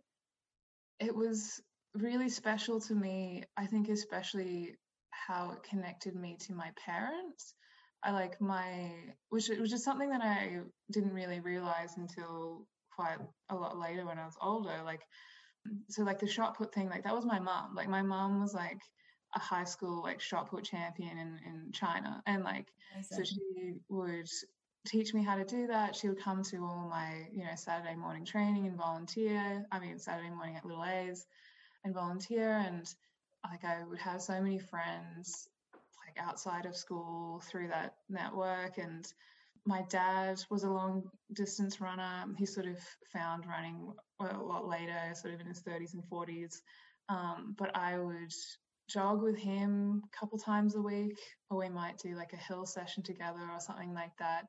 it 1.06 1.16
was 1.16 1.62
really 2.02 2.30
special 2.30 2.80
to 2.82 2.96
me, 2.96 3.44
I 3.58 3.66
think, 3.66 3.90
especially 3.90 4.76
how 5.12 5.52
it 5.52 5.64
connected 5.64 6.16
me 6.16 6.38
to 6.42 6.54
my 6.54 6.72
parents. 6.84 7.54
I 8.04 8.12
like 8.12 8.40
my, 8.40 8.92
which 9.30 9.50
was 9.50 9.70
just 9.70 9.84
something 9.84 10.10
that 10.10 10.22
I 10.22 10.60
didn't 10.92 11.14
really 11.14 11.40
realize 11.42 11.98
until 11.98 12.66
quite 12.96 13.18
a 13.50 13.56
lot 13.56 13.78
later 13.78 14.06
when 14.06 14.18
I 14.18 14.26
was 14.26 14.38
older. 14.42 14.82
Like, 14.86 15.02
so 15.90 16.04
like 16.04 16.20
the 16.20 16.28
shot 16.28 16.58
put 16.58 16.74
thing, 16.74 16.90
like 16.90 17.04
that 17.04 17.16
was 17.16 17.26
my 17.26 17.40
mom. 17.40 17.76
Like 17.76 17.90
my 17.90 18.02
mom 18.02 18.42
was 18.42 18.54
like 18.54 18.80
a 19.36 19.40
high 19.40 19.64
school 19.64 20.02
like 20.02 20.22
shot 20.22 20.50
put 20.50 20.64
champion 20.64 21.18
in 21.18 21.40
in 21.46 21.72
China, 21.72 22.22
and 22.26 22.44
like 22.44 22.68
so 23.12 23.24
she 23.24 23.76
would 23.90 24.28
teach 24.88 25.14
me 25.14 25.24
how 25.24 25.36
to 25.36 25.46
do 25.46 25.68
that. 25.68 25.96
She 25.96 26.08
would 26.10 26.24
come 26.24 26.44
to 26.44 26.58
all 26.64 26.88
my 26.90 27.28
you 27.32 27.44
know 27.44 27.56
Saturday 27.56 27.96
morning 27.96 28.26
training 28.26 28.68
and 28.68 28.78
volunteer. 28.78 29.66
I 29.72 29.80
mean 29.80 30.00
Saturday 30.00 30.30
morning 30.30 30.56
at 30.56 30.66
Little 30.66 30.86
A's 30.86 31.26
and 31.84 31.94
volunteer 31.94 32.58
and 32.66 32.86
like 33.50 33.64
I 33.64 33.84
would 33.86 34.00
have 34.00 34.22
so 34.22 34.42
many 34.42 34.60
friends 34.60 35.48
like 36.06 36.26
outside 36.26 36.66
of 36.66 36.76
school 36.76 37.42
through 37.50 37.70
that 37.70 37.96
network 38.10 38.78
and 38.78 39.06
my 39.66 39.84
dad 39.90 40.44
was 40.50 40.64
a 40.64 40.70
long 40.70 41.04
distance 41.34 41.80
runner. 41.80 42.26
He 42.38 42.46
sort 42.46 42.66
of 42.66 42.78
found 43.14 43.46
running 43.46 43.94
a 44.20 44.38
lot 44.38 44.68
later, 44.68 44.98
sort 45.14 45.34
of 45.34 45.42
in 45.42 45.48
his 45.48 45.62
30s 45.62 45.94
and 45.94 46.04
40s. 46.12 46.62
Um, 47.10 47.56
but 47.58 47.76
I 47.76 48.00
would 48.00 48.34
jog 48.90 49.22
with 49.22 49.38
him 49.38 50.02
a 50.04 50.18
couple 50.18 50.40
times 50.40 50.76
a 50.76 50.82
week, 50.82 51.20
or 51.50 51.60
we 51.60 51.70
might 51.70 52.00
do 52.00 52.16
like 52.16 52.34
a 52.34 52.38
hill 52.38 52.66
session 52.66 53.04
together 53.04 53.48
or 53.52 53.60
something 53.60 53.94
like 53.94 54.16
that. 54.18 54.46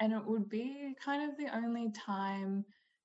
And 0.00 0.12
it 0.12 0.24
would 0.24 0.48
be 0.48 0.94
kind 1.04 1.30
of 1.30 1.36
the 1.36 1.54
only 1.54 1.90
time 1.92 2.64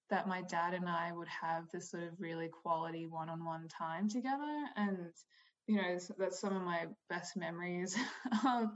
that 0.10 0.28
my 0.28 0.42
dad 0.44 0.74
and 0.74 0.88
I 0.88 1.12
would 1.12 1.28
have 1.28 1.66
this 1.72 1.92
sort 1.92 2.04
of 2.04 2.20
really 2.20 2.48
quality 2.48 3.08
one 3.08 3.30
on 3.30 3.44
one 3.44 3.68
time 3.68 4.10
together. 4.10 4.66
And, 4.76 5.12
you 5.68 5.78
know, 5.78 5.98
that's 6.18 6.40
some 6.40 6.56
of 6.56 6.64
my 6.64 6.86
best 7.10 7.36
memories 7.36 7.96
of, 8.46 8.70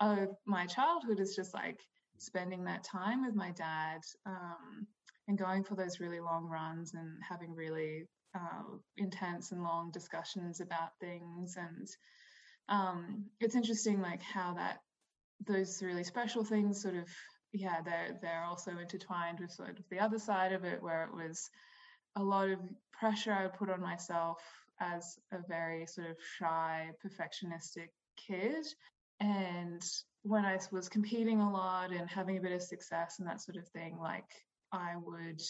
of 0.00 0.28
my 0.46 0.66
childhood 0.66 1.20
is 1.20 1.34
just 1.34 1.54
like 1.54 1.80
spending 2.18 2.64
that 2.64 2.84
time 2.84 3.24
with 3.24 3.34
my 3.34 3.50
dad 3.52 4.00
um, 4.26 4.86
and 5.26 5.38
going 5.38 5.64
for 5.64 5.74
those 5.74 6.00
really 6.00 6.20
long 6.20 6.46
runs 6.46 6.94
and 6.94 7.18
having 7.28 7.54
really 7.54 8.04
uh, 8.34 8.62
intense 8.96 9.52
and 9.52 9.62
long 9.62 9.90
discussions 9.90 10.60
about 10.60 10.90
things. 11.00 11.56
And 11.56 11.88
um, 12.68 13.24
it's 13.40 13.56
interesting, 13.56 14.00
like, 14.00 14.22
how 14.22 14.54
that 14.54 14.78
those 15.46 15.82
really 15.82 16.04
special 16.04 16.44
things 16.44 16.82
sort 16.82 16.94
of 16.94 17.08
yeah, 17.52 17.80
they're 17.84 18.18
they're 18.22 18.44
also 18.44 18.72
intertwined 18.78 19.40
with 19.40 19.50
sort 19.50 19.78
of 19.78 19.84
the 19.90 19.98
other 19.98 20.18
side 20.18 20.52
of 20.52 20.64
it, 20.64 20.82
where 20.82 21.04
it 21.04 21.14
was 21.14 21.50
a 22.16 22.22
lot 22.22 22.48
of 22.48 22.58
pressure 22.92 23.32
I 23.32 23.46
put 23.48 23.70
on 23.70 23.80
myself 23.80 24.40
as 24.80 25.18
a 25.32 25.38
very 25.48 25.86
sort 25.86 26.08
of 26.10 26.16
shy, 26.38 26.90
perfectionistic 27.04 27.88
kid. 28.16 28.66
And 29.20 29.82
when 30.22 30.44
I 30.44 30.58
was 30.72 30.88
competing 30.88 31.40
a 31.40 31.52
lot 31.52 31.92
and 31.92 32.08
having 32.08 32.38
a 32.38 32.40
bit 32.40 32.52
of 32.52 32.62
success 32.62 33.16
and 33.18 33.28
that 33.28 33.40
sort 33.40 33.56
of 33.56 33.68
thing, 33.68 33.98
like 34.00 34.30
I 34.72 34.94
would, 34.96 35.42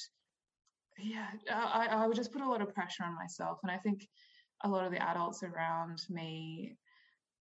yeah, 0.98 1.28
I, 1.50 1.86
I 1.90 2.06
would 2.06 2.16
just 2.16 2.32
put 2.32 2.42
a 2.42 2.48
lot 2.48 2.62
of 2.62 2.74
pressure 2.74 3.04
on 3.04 3.14
myself. 3.14 3.58
And 3.62 3.70
I 3.70 3.76
think 3.76 4.08
a 4.64 4.68
lot 4.68 4.84
of 4.84 4.92
the 4.92 5.02
adults 5.02 5.42
around 5.42 6.02
me, 6.08 6.76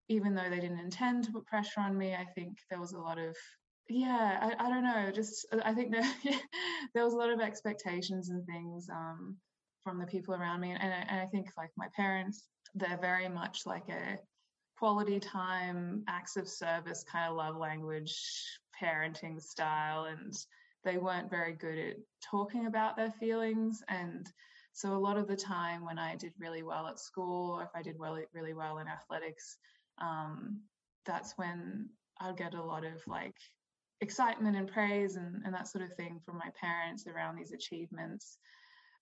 even 0.08 0.34
though 0.34 0.48
they 0.48 0.60
didn't 0.60 0.80
intend 0.80 1.24
to 1.24 1.32
put 1.32 1.46
pressure 1.46 1.80
on 1.80 1.96
me, 1.96 2.14
I 2.14 2.24
think 2.34 2.58
there 2.68 2.80
was 2.80 2.92
a 2.92 2.98
lot 2.98 3.18
of 3.18 3.36
yeah 3.90 4.38
I, 4.40 4.66
I 4.66 4.68
don't 4.70 4.84
know 4.84 5.10
just 5.12 5.46
uh, 5.52 5.58
i 5.64 5.74
think 5.74 5.92
there 6.94 7.04
was 7.04 7.12
a 7.12 7.16
lot 7.16 7.30
of 7.30 7.40
expectations 7.40 8.30
and 8.30 8.44
things 8.46 8.88
um, 8.90 9.36
from 9.84 9.98
the 9.98 10.06
people 10.06 10.34
around 10.34 10.60
me 10.60 10.70
and, 10.70 10.80
and 10.82 11.20
I 11.20 11.26
think 11.26 11.48
like 11.56 11.70
my 11.76 11.88
parents 11.96 12.48
they're 12.74 12.98
very 13.00 13.28
much 13.28 13.62
like 13.66 13.88
a 13.88 14.18
quality 14.78 15.20
time 15.20 16.04
acts 16.08 16.36
of 16.36 16.48
service 16.48 17.04
kind 17.10 17.30
of 17.30 17.36
love 17.36 17.56
language 17.56 18.14
parenting 18.80 19.40
style 19.40 20.04
and 20.04 20.34
they 20.84 20.96
weren't 20.96 21.30
very 21.30 21.52
good 21.52 21.78
at 21.78 21.96
talking 22.22 22.66
about 22.66 22.96
their 22.96 23.10
feelings 23.10 23.82
and 23.88 24.26
so 24.72 24.94
a 24.94 24.98
lot 24.98 25.18
of 25.18 25.28
the 25.28 25.36
time 25.36 25.84
when 25.84 25.98
i 25.98 26.16
did 26.16 26.32
really 26.38 26.62
well 26.62 26.86
at 26.86 26.98
school 26.98 27.50
or 27.50 27.62
if 27.64 27.70
i 27.74 27.82
did 27.82 27.98
well 27.98 28.18
really 28.32 28.54
well 28.54 28.78
in 28.78 28.86
athletics 28.88 29.58
um, 29.98 30.60
that's 31.04 31.34
when 31.36 31.90
i'd 32.20 32.38
get 32.38 32.54
a 32.54 32.62
lot 32.62 32.84
of 32.84 33.02
like 33.06 33.34
excitement 34.00 34.56
and 34.56 34.68
praise 34.68 35.16
and, 35.16 35.42
and 35.44 35.54
that 35.54 35.68
sort 35.68 35.84
of 35.84 35.94
thing 35.94 36.20
from 36.24 36.38
my 36.38 36.50
parents 36.60 37.06
around 37.06 37.36
these 37.36 37.52
achievements. 37.52 38.38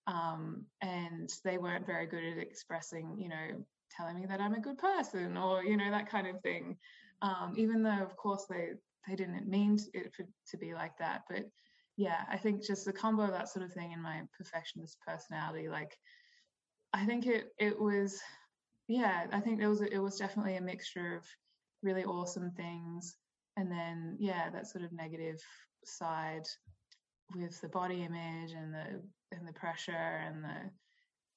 Um, 0.07 0.65
and 0.81 1.29
they 1.43 1.57
weren't 1.57 1.85
very 1.85 2.07
good 2.07 2.23
at 2.23 2.37
expressing, 2.37 3.17
you 3.17 3.29
know, 3.29 3.63
telling 3.95 4.19
me 4.19 4.25
that 4.27 4.41
I'm 4.41 4.55
a 4.55 4.61
good 4.61 4.77
person 4.77 5.37
or, 5.37 5.63
you 5.63 5.77
know, 5.77 5.91
that 5.91 6.09
kind 6.09 6.27
of 6.27 6.41
thing. 6.41 6.77
Um, 7.21 7.53
even 7.57 7.83
though, 7.83 8.01
of 8.01 8.15
course, 8.17 8.45
they, 8.49 8.69
they 9.07 9.15
didn't 9.15 9.47
mean 9.47 9.77
it 9.93 10.13
to 10.49 10.57
be 10.57 10.73
like 10.73 10.97
that. 10.97 11.23
But 11.29 11.45
yeah, 11.97 12.23
I 12.31 12.37
think 12.37 12.65
just 12.65 12.85
the 12.85 12.93
combo 12.93 13.23
of 13.23 13.31
that 13.31 13.49
sort 13.49 13.65
of 13.65 13.73
thing 13.73 13.91
in 13.91 14.01
my 14.01 14.21
perfectionist 14.37 14.97
personality, 15.05 15.69
like, 15.69 15.97
I 16.93 17.05
think 17.05 17.27
it, 17.27 17.49
it 17.59 17.79
was, 17.79 18.19
yeah, 18.87 19.27
I 19.31 19.39
think 19.41 19.61
it 19.61 19.67
was, 19.67 19.81
it 19.81 19.99
was 19.99 20.17
definitely 20.17 20.55
a 20.55 20.61
mixture 20.61 21.17
of 21.17 21.23
really 21.83 22.03
awesome 22.03 22.51
things 22.51 23.15
and 23.59 23.69
then 23.69 24.15
yeah 24.19 24.49
that 24.49 24.67
sort 24.67 24.83
of 24.83 24.91
negative 24.93 25.39
side 25.83 26.47
with 27.35 27.59
the 27.61 27.67
body 27.67 28.03
image 28.03 28.53
and 28.53 28.73
the 28.73 29.01
and 29.35 29.47
the 29.47 29.53
pressure 29.53 30.21
and 30.25 30.43
the 30.43 30.71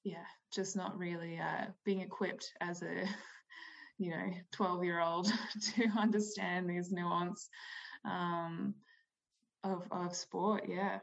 yeah 0.03 0.25
just 0.53 0.75
not 0.75 0.97
really 0.97 1.37
uh, 1.37 1.65
being 1.85 2.01
equipped 2.01 2.51
as 2.61 2.81
a 2.81 3.05
you 3.99 4.11
know 4.11 4.31
12 4.51 4.83
year 4.83 5.01
old 5.01 5.25
to 5.75 5.87
understand 5.97 6.69
these 6.69 6.91
nuance 6.91 7.49
um, 8.05 8.73
of 9.63 9.83
of 9.91 10.15
sport 10.15 10.63
yeah 10.67 10.99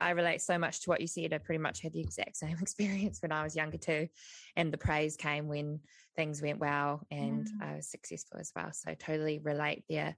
I 0.00 0.10
relate 0.10 0.40
so 0.40 0.58
much 0.58 0.82
to 0.82 0.90
what 0.90 1.00
you 1.00 1.06
said. 1.06 1.32
I 1.32 1.38
pretty 1.38 1.60
much 1.60 1.80
had 1.80 1.92
the 1.92 2.00
exact 2.00 2.36
same 2.36 2.58
experience 2.60 3.20
when 3.22 3.32
I 3.32 3.42
was 3.42 3.56
younger 3.56 3.78
too. 3.78 4.08
And 4.56 4.72
the 4.72 4.78
praise 4.78 5.16
came 5.16 5.48
when 5.48 5.80
things 6.16 6.42
went 6.42 6.58
well 6.58 7.06
and 7.10 7.46
mm. 7.46 7.62
I 7.62 7.76
was 7.76 7.90
successful 7.90 8.38
as 8.40 8.52
well. 8.54 8.70
So 8.72 8.94
totally 8.94 9.40
relate 9.42 9.84
there. 9.88 10.16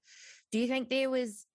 Do 0.52 0.58
you 0.58 0.68
think 0.68 0.88
there 0.88 1.10
was 1.10 1.46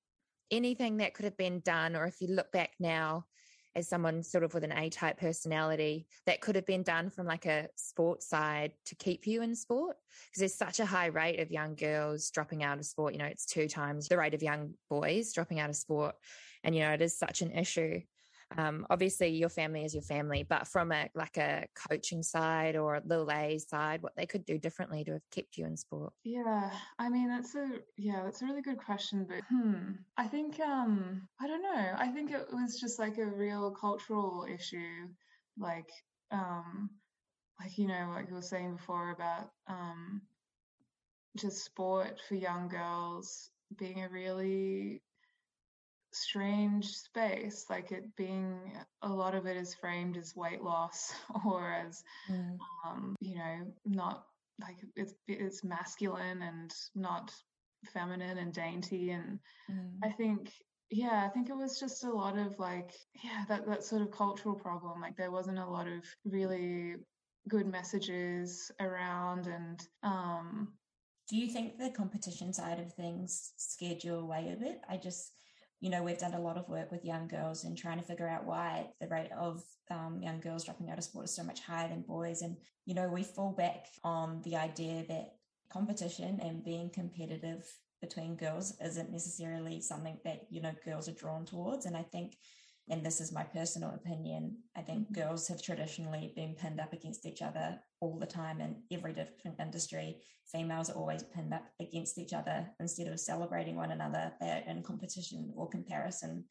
anything 0.49 0.97
that 0.97 1.13
could 1.13 1.25
have 1.25 1.37
been 1.37 1.61
done, 1.61 1.95
or 1.95 2.05
if 2.05 2.21
you 2.21 2.27
look 2.27 2.51
back 2.51 2.71
now 2.79 3.25
as 3.73 3.87
someone 3.87 4.21
sort 4.21 4.43
of 4.43 4.53
with 4.53 4.65
an 4.65 4.73
A 4.73 4.89
type 4.89 5.17
personality, 5.17 6.05
that 6.25 6.41
could 6.41 6.55
have 6.55 6.65
been 6.65 6.83
done 6.83 7.09
from 7.09 7.25
like 7.25 7.45
a 7.45 7.69
sports 7.77 8.27
side 8.27 8.73
to 8.87 8.95
keep 8.95 9.25
you 9.25 9.41
in 9.41 9.55
sport? 9.55 9.95
Because 10.27 10.39
there's 10.39 10.55
such 10.55 10.81
a 10.81 10.85
high 10.85 11.05
rate 11.05 11.39
of 11.39 11.51
young 11.51 11.75
girls 11.75 12.29
dropping 12.31 12.63
out 12.63 12.79
of 12.79 12.85
sport. 12.85 13.13
You 13.13 13.19
know, 13.19 13.25
it's 13.25 13.45
two 13.45 13.69
times 13.69 14.09
the 14.09 14.17
rate 14.17 14.33
of 14.33 14.43
young 14.43 14.73
boys 14.89 15.31
dropping 15.31 15.61
out 15.61 15.69
of 15.69 15.77
sport. 15.77 16.15
And, 16.65 16.75
you 16.75 16.81
know, 16.81 16.91
it 16.91 17.01
is 17.01 17.17
such 17.17 17.41
an 17.41 17.51
issue 17.51 18.01
um, 18.57 18.85
obviously 18.89 19.29
your 19.29 19.49
family 19.49 19.85
is 19.85 19.93
your 19.93 20.03
family, 20.03 20.43
but 20.43 20.67
from 20.67 20.91
a 20.91 21.09
like 21.15 21.37
a 21.37 21.65
coaching 21.75 22.23
side 22.23 22.75
or 22.75 22.95
a 22.95 23.01
little 23.05 23.31
A 23.31 23.57
side, 23.57 24.01
what 24.01 24.15
they 24.15 24.25
could 24.25 24.45
do 24.45 24.57
differently 24.57 25.03
to 25.05 25.13
have 25.13 25.29
kept 25.31 25.57
you 25.57 25.65
in 25.65 25.77
sport? 25.77 26.13
Yeah, 26.23 26.71
I 26.99 27.09
mean 27.09 27.29
that's 27.29 27.55
a 27.55 27.79
yeah, 27.97 28.23
that's 28.23 28.41
a 28.41 28.45
really 28.45 28.61
good 28.61 28.77
question. 28.77 29.25
But 29.27 29.41
hmm, 29.49 29.91
I 30.17 30.27
think 30.27 30.59
um, 30.59 31.27
I 31.39 31.47
don't 31.47 31.63
know. 31.63 31.93
I 31.97 32.07
think 32.09 32.31
it 32.31 32.47
was 32.51 32.79
just 32.79 32.99
like 32.99 33.17
a 33.17 33.25
real 33.25 33.71
cultural 33.71 34.45
issue, 34.53 35.07
like 35.57 35.89
um, 36.31 36.89
like 37.59 37.77
you 37.77 37.87
know, 37.87 38.11
like 38.13 38.27
you 38.29 38.35
were 38.35 38.41
saying 38.41 38.75
before 38.75 39.11
about 39.11 39.51
um, 39.67 40.21
just 41.37 41.63
sport 41.63 42.19
for 42.27 42.35
young 42.35 42.67
girls 42.67 43.49
being 43.77 44.03
a 44.03 44.09
really 44.09 45.01
strange 46.13 46.87
space 46.87 47.65
like 47.69 47.91
it 47.91 48.15
being 48.15 48.59
a 49.01 49.09
lot 49.09 49.33
of 49.33 49.45
it 49.45 49.55
is 49.55 49.73
framed 49.73 50.17
as 50.17 50.35
weight 50.35 50.61
loss 50.61 51.13
or 51.45 51.71
as 51.71 52.03
mm. 52.29 52.57
um, 52.85 53.15
you 53.21 53.35
know 53.35 53.73
not 53.85 54.25
like 54.61 54.77
it's 54.95 55.13
it's 55.27 55.63
masculine 55.63 56.41
and 56.41 56.73
not 56.95 57.31
feminine 57.93 58.37
and 58.37 58.53
dainty 58.53 59.11
and 59.11 59.39
mm. 59.69 59.89
i 60.03 60.09
think 60.09 60.51
yeah 60.91 61.23
i 61.25 61.29
think 61.29 61.49
it 61.49 61.55
was 61.55 61.79
just 61.79 62.03
a 62.03 62.11
lot 62.11 62.37
of 62.37 62.59
like 62.59 62.91
yeah 63.23 63.43
that 63.47 63.65
that 63.65 63.83
sort 63.83 64.01
of 64.01 64.11
cultural 64.11 64.53
problem 64.53 65.01
like 65.01 65.15
there 65.15 65.31
wasn't 65.31 65.57
a 65.57 65.65
lot 65.65 65.87
of 65.87 66.03
really 66.25 66.95
good 67.47 67.65
messages 67.65 68.71
around 68.79 69.47
and 69.47 69.87
um 70.03 70.67
do 71.27 71.37
you 71.37 71.47
think 71.47 71.77
the 71.77 71.89
competition 71.89 72.53
side 72.53 72.79
of 72.79 72.93
things 72.93 73.53
scared 73.57 74.03
you 74.03 74.15
away 74.15 74.53
a 74.53 74.59
bit 74.59 74.81
i 74.89 74.97
just 74.97 75.40
you 75.81 75.89
know, 75.89 76.03
we've 76.03 76.17
done 76.17 76.35
a 76.35 76.39
lot 76.39 76.57
of 76.57 76.69
work 76.69 76.91
with 76.91 77.03
young 77.03 77.27
girls 77.27 77.63
and 77.63 77.75
trying 77.75 77.97
to 77.97 78.05
figure 78.05 78.27
out 78.27 78.45
why 78.45 78.85
the 79.01 79.07
rate 79.07 79.31
of 79.37 79.63
um, 79.89 80.19
young 80.21 80.39
girls 80.39 80.63
dropping 80.63 80.91
out 80.91 80.99
of 80.99 81.03
sport 81.03 81.25
is 81.25 81.35
so 81.35 81.43
much 81.43 81.59
higher 81.59 81.89
than 81.89 82.03
boys. 82.03 82.43
And, 82.43 82.55
you 82.85 82.93
know, 82.93 83.09
we 83.09 83.23
fall 83.23 83.51
back 83.51 83.87
on 84.03 84.41
the 84.43 84.55
idea 84.55 85.03
that 85.09 85.33
competition 85.73 86.39
and 86.43 86.63
being 86.63 86.91
competitive 86.91 87.65
between 87.99 88.35
girls 88.35 88.75
isn't 88.83 89.11
necessarily 89.11 89.81
something 89.81 90.19
that, 90.23 90.45
you 90.51 90.61
know, 90.61 90.71
girls 90.85 91.09
are 91.09 91.13
drawn 91.13 91.45
towards. 91.45 91.87
And 91.87 91.97
I 91.97 92.03
think 92.03 92.37
and 92.91 93.05
this 93.05 93.21
is 93.21 93.31
my 93.31 93.43
personal 93.43 93.91
opinion, 93.91 94.57
I 94.75 94.81
think 94.81 95.03
mm-hmm. 95.03 95.21
girls 95.21 95.47
have 95.47 95.61
traditionally 95.63 96.33
been 96.35 96.55
pinned 96.55 96.81
up 96.81 96.91
against 96.91 97.25
each 97.25 97.41
other 97.41 97.79
all 98.01 98.19
the 98.19 98.25
time 98.25 98.59
in 98.59 98.75
every 98.91 99.13
different 99.13 99.59
industry. 99.61 100.17
Females 100.51 100.89
are 100.89 100.97
always 100.97 101.23
pinned 101.23 101.53
up 101.53 101.63
against 101.79 102.17
each 102.17 102.33
other 102.33 102.67
instead 102.81 103.07
of 103.07 103.17
celebrating 103.17 103.77
one 103.77 103.91
another. 103.91 104.33
They're 104.41 104.63
in 104.67 104.83
competition 104.83 105.53
or 105.55 105.69
comparison. 105.69 106.43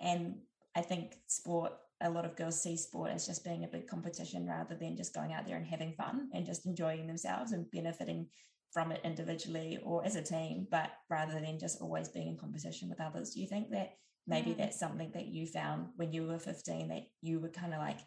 And 0.00 0.36
I 0.74 0.80
think 0.80 1.16
sport, 1.26 1.72
a 2.00 2.08
lot 2.08 2.24
of 2.24 2.36
girls 2.36 2.60
see 2.60 2.78
sport 2.78 3.10
as 3.10 3.26
just 3.26 3.44
being 3.44 3.64
a 3.64 3.68
big 3.68 3.86
competition 3.86 4.46
rather 4.48 4.74
than 4.74 4.96
just 4.96 5.14
going 5.14 5.34
out 5.34 5.46
there 5.46 5.58
and 5.58 5.66
having 5.66 5.92
fun 5.92 6.30
and 6.32 6.46
just 6.46 6.64
enjoying 6.64 7.06
themselves 7.06 7.52
and 7.52 7.70
benefiting 7.70 8.28
from 8.72 8.92
it 8.92 9.02
individually 9.04 9.78
or 9.84 10.02
as 10.06 10.16
a 10.16 10.22
team, 10.22 10.66
but 10.70 10.90
rather 11.10 11.34
than 11.34 11.58
just 11.58 11.82
always 11.82 12.08
being 12.08 12.28
in 12.28 12.38
competition 12.38 12.88
with 12.88 12.98
others. 12.98 13.34
Do 13.34 13.42
you 13.42 13.46
think 13.46 13.68
that 13.72 13.96
maybe 14.26 14.50
mm. 14.50 14.58
that's 14.58 14.78
something 14.78 15.10
that 15.14 15.26
you 15.26 15.46
found 15.46 15.88
when 15.96 16.12
you 16.12 16.26
were 16.26 16.38
15 16.38 16.88
that 16.88 17.02
you 17.20 17.40
were 17.40 17.48
kind 17.48 17.72
of 17.72 17.80
like 17.80 17.98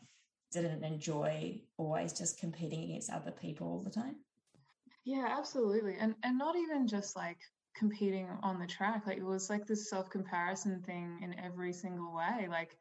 didn't 0.52 0.84
enjoy 0.84 1.60
always 1.78 2.14
just 2.14 2.40
competing 2.40 2.84
against 2.84 3.12
other 3.12 3.32
people 3.32 3.68
all 3.68 3.82
the 3.82 3.90
time 3.90 4.16
yeah 5.04 5.36
absolutely 5.38 5.96
and 6.00 6.16
and 6.24 6.38
not 6.38 6.56
even 6.56 6.88
just 6.88 7.16
like 7.16 7.38
competing 7.76 8.28
on 8.42 8.60
the 8.60 8.68
track 8.68 9.04
like 9.06 9.18
it 9.18 9.26
was 9.26 9.50
like 9.50 9.68
this 9.68 9.90
self 9.90 10.10
comparison 10.10 10.82
thing 10.86 11.20
in 11.22 11.38
every 11.40 11.74
single 11.74 12.16
way 12.16 12.48
like 12.50 12.78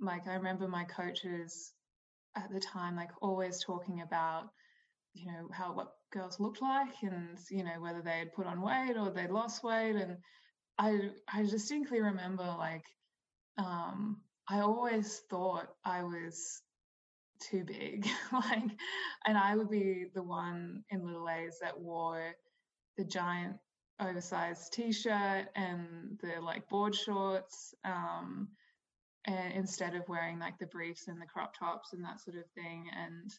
like 0.00 0.28
i 0.28 0.34
remember 0.34 0.68
my 0.68 0.84
coaches 0.84 1.72
at 2.36 2.50
the 2.52 2.60
time 2.60 2.94
like 2.94 3.10
always 3.20 3.62
talking 3.64 4.02
about 4.02 4.50
you 5.14 5.26
know 5.26 5.48
how 5.52 5.72
what 5.72 5.94
girls 6.12 6.38
looked 6.38 6.62
like 6.62 6.94
and 7.02 7.38
you 7.50 7.64
know 7.64 7.80
whether 7.80 8.00
they 8.00 8.18
had 8.18 8.32
put 8.32 8.46
on 8.46 8.62
weight 8.62 8.96
or 8.96 9.10
they'd 9.10 9.30
lost 9.30 9.64
weight 9.64 9.96
and 9.96 10.16
I 10.78 11.10
I 11.32 11.42
distinctly 11.42 12.00
remember 12.00 12.44
like 12.58 12.84
um, 13.58 14.20
I 14.48 14.60
always 14.60 15.20
thought 15.30 15.68
I 15.84 16.04
was 16.04 16.62
too 17.40 17.64
big, 17.64 18.06
like, 18.32 18.70
and 19.26 19.36
I 19.38 19.56
would 19.56 19.70
be 19.70 20.06
the 20.14 20.22
one 20.22 20.84
in 20.90 21.04
Little 21.06 21.28
A's 21.28 21.58
that 21.60 21.78
wore 21.78 22.34
the 22.96 23.04
giant 23.04 23.56
oversized 24.00 24.72
t-shirt 24.72 25.48
and 25.56 26.18
the 26.22 26.40
like 26.40 26.68
board 26.68 26.94
shorts, 26.94 27.74
um, 27.84 28.48
and 29.26 29.52
instead 29.54 29.94
of 29.94 30.08
wearing 30.08 30.38
like 30.38 30.58
the 30.58 30.66
briefs 30.66 31.08
and 31.08 31.20
the 31.20 31.26
crop 31.26 31.56
tops 31.58 31.92
and 31.92 32.04
that 32.04 32.20
sort 32.20 32.36
of 32.36 32.44
thing, 32.54 32.86
and 32.96 33.32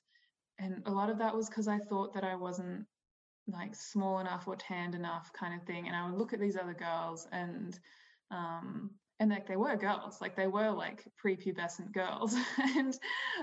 and 0.60 0.84
a 0.86 0.92
lot 0.92 1.10
of 1.10 1.20
that 1.20 1.36
was 1.36 1.50
because 1.50 1.68
I 1.68 1.80
thought 1.80 2.14
that 2.14 2.24
I 2.26 2.36
wasn't 2.36 2.86
like 3.52 3.76
small 3.76 4.20
enough 4.20 4.48
or 4.48 4.56
tanned 4.56 4.96
enough 4.96 5.32
kind 5.34 5.60
of 5.60 5.66
thing 5.66 5.88
and 5.88 5.96
i 5.96 6.06
would 6.06 6.18
look 6.18 6.34
at 6.34 6.40
these 6.40 6.58
other 6.58 6.74
girls 6.74 7.28
and 7.32 7.80
um 8.32 8.92
and 9.20 9.30
like 9.30 9.48
they 9.48 9.56
were 9.56 9.76
girls 9.76 10.22
like 10.22 10.36
they 10.36 10.48
were 10.48 10.72
like 10.72 11.06
prepubescent 11.24 11.92
girls. 11.94 12.36
And 12.76 12.98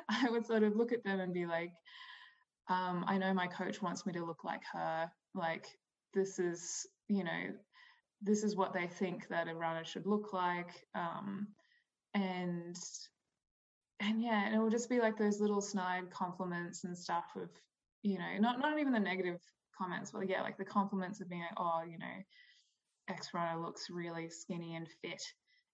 i 0.08 0.28
would 0.30 0.46
sort 0.46 0.62
of 0.62 0.76
look 0.76 0.92
at 0.92 1.04
them 1.04 1.20
and 1.20 1.34
be 1.34 1.46
like 1.46 1.72
um 2.68 3.04
i 3.06 3.18
know 3.18 3.32
my 3.34 3.46
coach 3.46 3.82
wants 3.82 4.06
me 4.06 4.12
to 4.14 4.24
look 4.24 4.44
like 4.44 4.62
her. 4.72 5.10
Like 5.34 5.66
this 6.14 6.38
is 6.38 6.86
you 7.08 7.24
know 7.24 7.52
this 8.22 8.42
is 8.42 8.56
what 8.56 8.72
they 8.72 8.86
think 8.86 9.28
that 9.28 9.48
a 9.48 9.54
runner 9.54 9.84
should 9.84 10.06
look 10.06 10.32
like. 10.32 10.86
Um 10.94 11.48
and 12.14 12.76
and 14.00 14.22
yeah 14.22 14.46
and 14.46 14.54
it 14.54 14.58
will 14.58 14.70
just 14.70 14.88
be 14.88 15.00
like 15.00 15.18
those 15.18 15.40
little 15.40 15.60
snide 15.60 16.10
compliments 16.10 16.84
and 16.84 16.96
stuff 16.96 17.26
of 17.36 17.50
you 18.02 18.18
know 18.18 18.38
not 18.40 18.60
not 18.60 18.78
even 18.78 18.92
the 18.92 19.00
negative 19.00 19.40
comments 19.76 20.10
but 20.10 20.28
yeah 20.28 20.42
like 20.42 20.56
the 20.56 20.64
compliments 20.64 21.20
of 21.20 21.28
being 21.28 21.42
like 21.42 21.58
oh 21.58 21.82
you 21.88 21.98
know 21.98 22.16
x 23.08 23.28
runner 23.34 23.60
looks 23.60 23.86
really 23.90 24.28
skinny 24.28 24.74
and 24.74 24.88
fit 25.02 25.22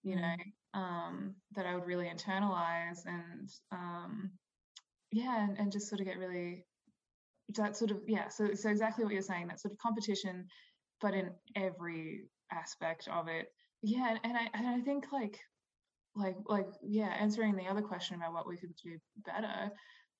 you 0.03 0.17
know 0.17 0.35
mm. 0.77 0.79
um 0.79 1.35
that 1.55 1.67
i 1.67 1.75
would 1.75 1.87
really 1.87 2.07
internalize 2.07 3.05
and 3.07 3.49
um 3.71 4.31
yeah 5.13 5.45
and, 5.45 5.59
and 5.59 5.73
just 5.73 5.89
sort 5.89 6.01
of 6.01 6.07
get 6.07 6.19
really 6.19 6.65
that 7.57 7.77
sort 7.77 7.91
of 7.91 7.99
yeah 8.07 8.29
so 8.29 8.55
so 8.55 8.71
exactly 8.71 9.05
what 9.05 9.13
you're 9.13 9.23
saying 9.23 9.47
that 9.47 9.61
sort 9.61 9.73
of 9.73 9.79
competition 9.79 10.47
but 11.01 11.15
in 11.15 11.31
every 11.57 12.23
aspect 12.51 13.09
of 13.13 13.29
it 13.29 13.49
yeah 13.83 14.17
and 14.25 14.37
i 14.37 14.49
and 14.55 14.67
i 14.67 14.81
think 14.81 15.07
like 15.13 15.39
like 16.15 16.37
like 16.47 16.69
yeah 16.83 17.15
answering 17.19 17.57
the 17.57 17.67
other 17.67 17.83
question 17.83 18.17
about 18.17 18.33
what 18.33 18.49
we 18.49 18.57
could 18.57 18.75
do 18.83 18.99
better 19.25 19.71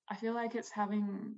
i 0.09 0.15
feel 0.15 0.33
like 0.33 0.55
it's 0.55 0.71
having 0.71 1.35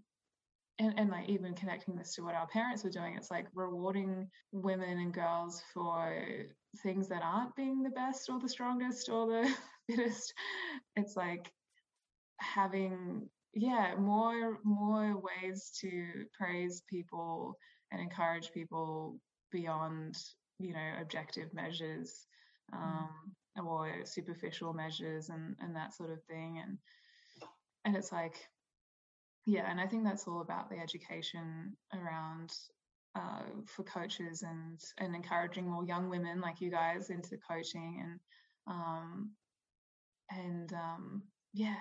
and, 0.80 0.94
and 0.98 1.10
like 1.10 1.30
even 1.30 1.54
connecting 1.54 1.96
this 1.96 2.16
to 2.16 2.24
what 2.24 2.36
our 2.36 2.48
parents 2.48 2.84
were 2.84 2.90
doing 2.90 3.16
it's 3.16 3.32
like 3.32 3.48
rewarding 3.54 4.28
women 4.52 5.00
and 5.00 5.14
girls 5.14 5.62
for 5.74 6.14
things 6.84 7.08
that 7.08 7.22
aren't 7.24 7.56
being 7.56 7.82
the 7.82 7.90
best 7.90 8.30
or 8.30 8.40
the 8.40 8.50
strongest 8.50 9.10
or 9.10 9.28
the 9.28 9.50
fittest 9.90 10.34
it's 10.96 11.16
like 11.16 11.52
having 12.40 13.30
yeah 13.54 13.96
more 13.98 14.60
more 14.64 15.16
ways 15.16 15.72
to 15.80 16.26
praise 16.38 16.84
people 16.90 17.58
and 17.92 18.02
encourage 18.02 18.52
people 18.52 19.18
beyond 19.52 20.18
you 20.60 20.74
know 20.74 20.92
objective 21.02 21.54
measures 21.54 22.28
mm. 22.74 22.78
um, 22.78 23.10
mm. 23.58 23.66
or 23.66 24.02
superficial 24.04 24.74
measures 24.74 25.30
and 25.30 25.56
and 25.62 25.76
that 25.76 25.94
sort 25.94 26.12
of 26.12 26.22
thing 26.24 26.62
and 26.62 26.78
and 27.86 27.96
it's 27.96 28.12
like 28.12 28.36
yeah, 29.46 29.70
and 29.70 29.80
I 29.80 29.88
think 29.88 30.04
that's 30.04 30.28
all 30.28 30.42
about 30.42 30.70
the 30.70 30.80
education 30.80 31.76
around 31.94 32.54
uh, 33.16 33.44
for 33.66 33.84
coaches 33.84 34.44
and 34.44 34.80
and 34.98 35.16
encouraging 35.16 35.70
more 35.70 35.86
young 35.86 36.10
women 36.10 36.42
like 36.42 36.62
you 36.62 36.70
guys 36.70 37.10
into 37.10 37.38
coaching 37.50 38.02
and 38.04 38.20
um, 38.68 39.32
and 40.32 40.74
um, 40.74 41.24
yeah. 41.54 41.76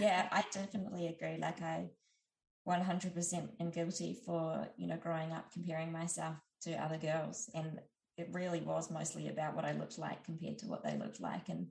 Yeah 0.00 0.28
i 0.32 0.44
definitely 0.50 1.08
agree 1.08 1.38
like 1.40 1.60
i 1.62 1.90
100% 2.66 3.48
am 3.60 3.70
guilty 3.70 4.16
for 4.24 4.66
you 4.76 4.86
know 4.86 4.96
growing 4.96 5.32
up 5.32 5.52
comparing 5.52 5.92
myself 5.92 6.36
to 6.62 6.72
other 6.82 6.96
girls 6.96 7.50
and 7.54 7.78
it 8.16 8.28
really 8.32 8.60
was 8.62 8.90
mostly 8.90 9.28
about 9.28 9.54
what 9.54 9.64
i 9.66 9.72
looked 9.72 9.98
like 9.98 10.24
compared 10.24 10.58
to 10.58 10.66
what 10.66 10.82
they 10.82 10.96
looked 10.96 11.20
like 11.20 11.48
and 11.50 11.66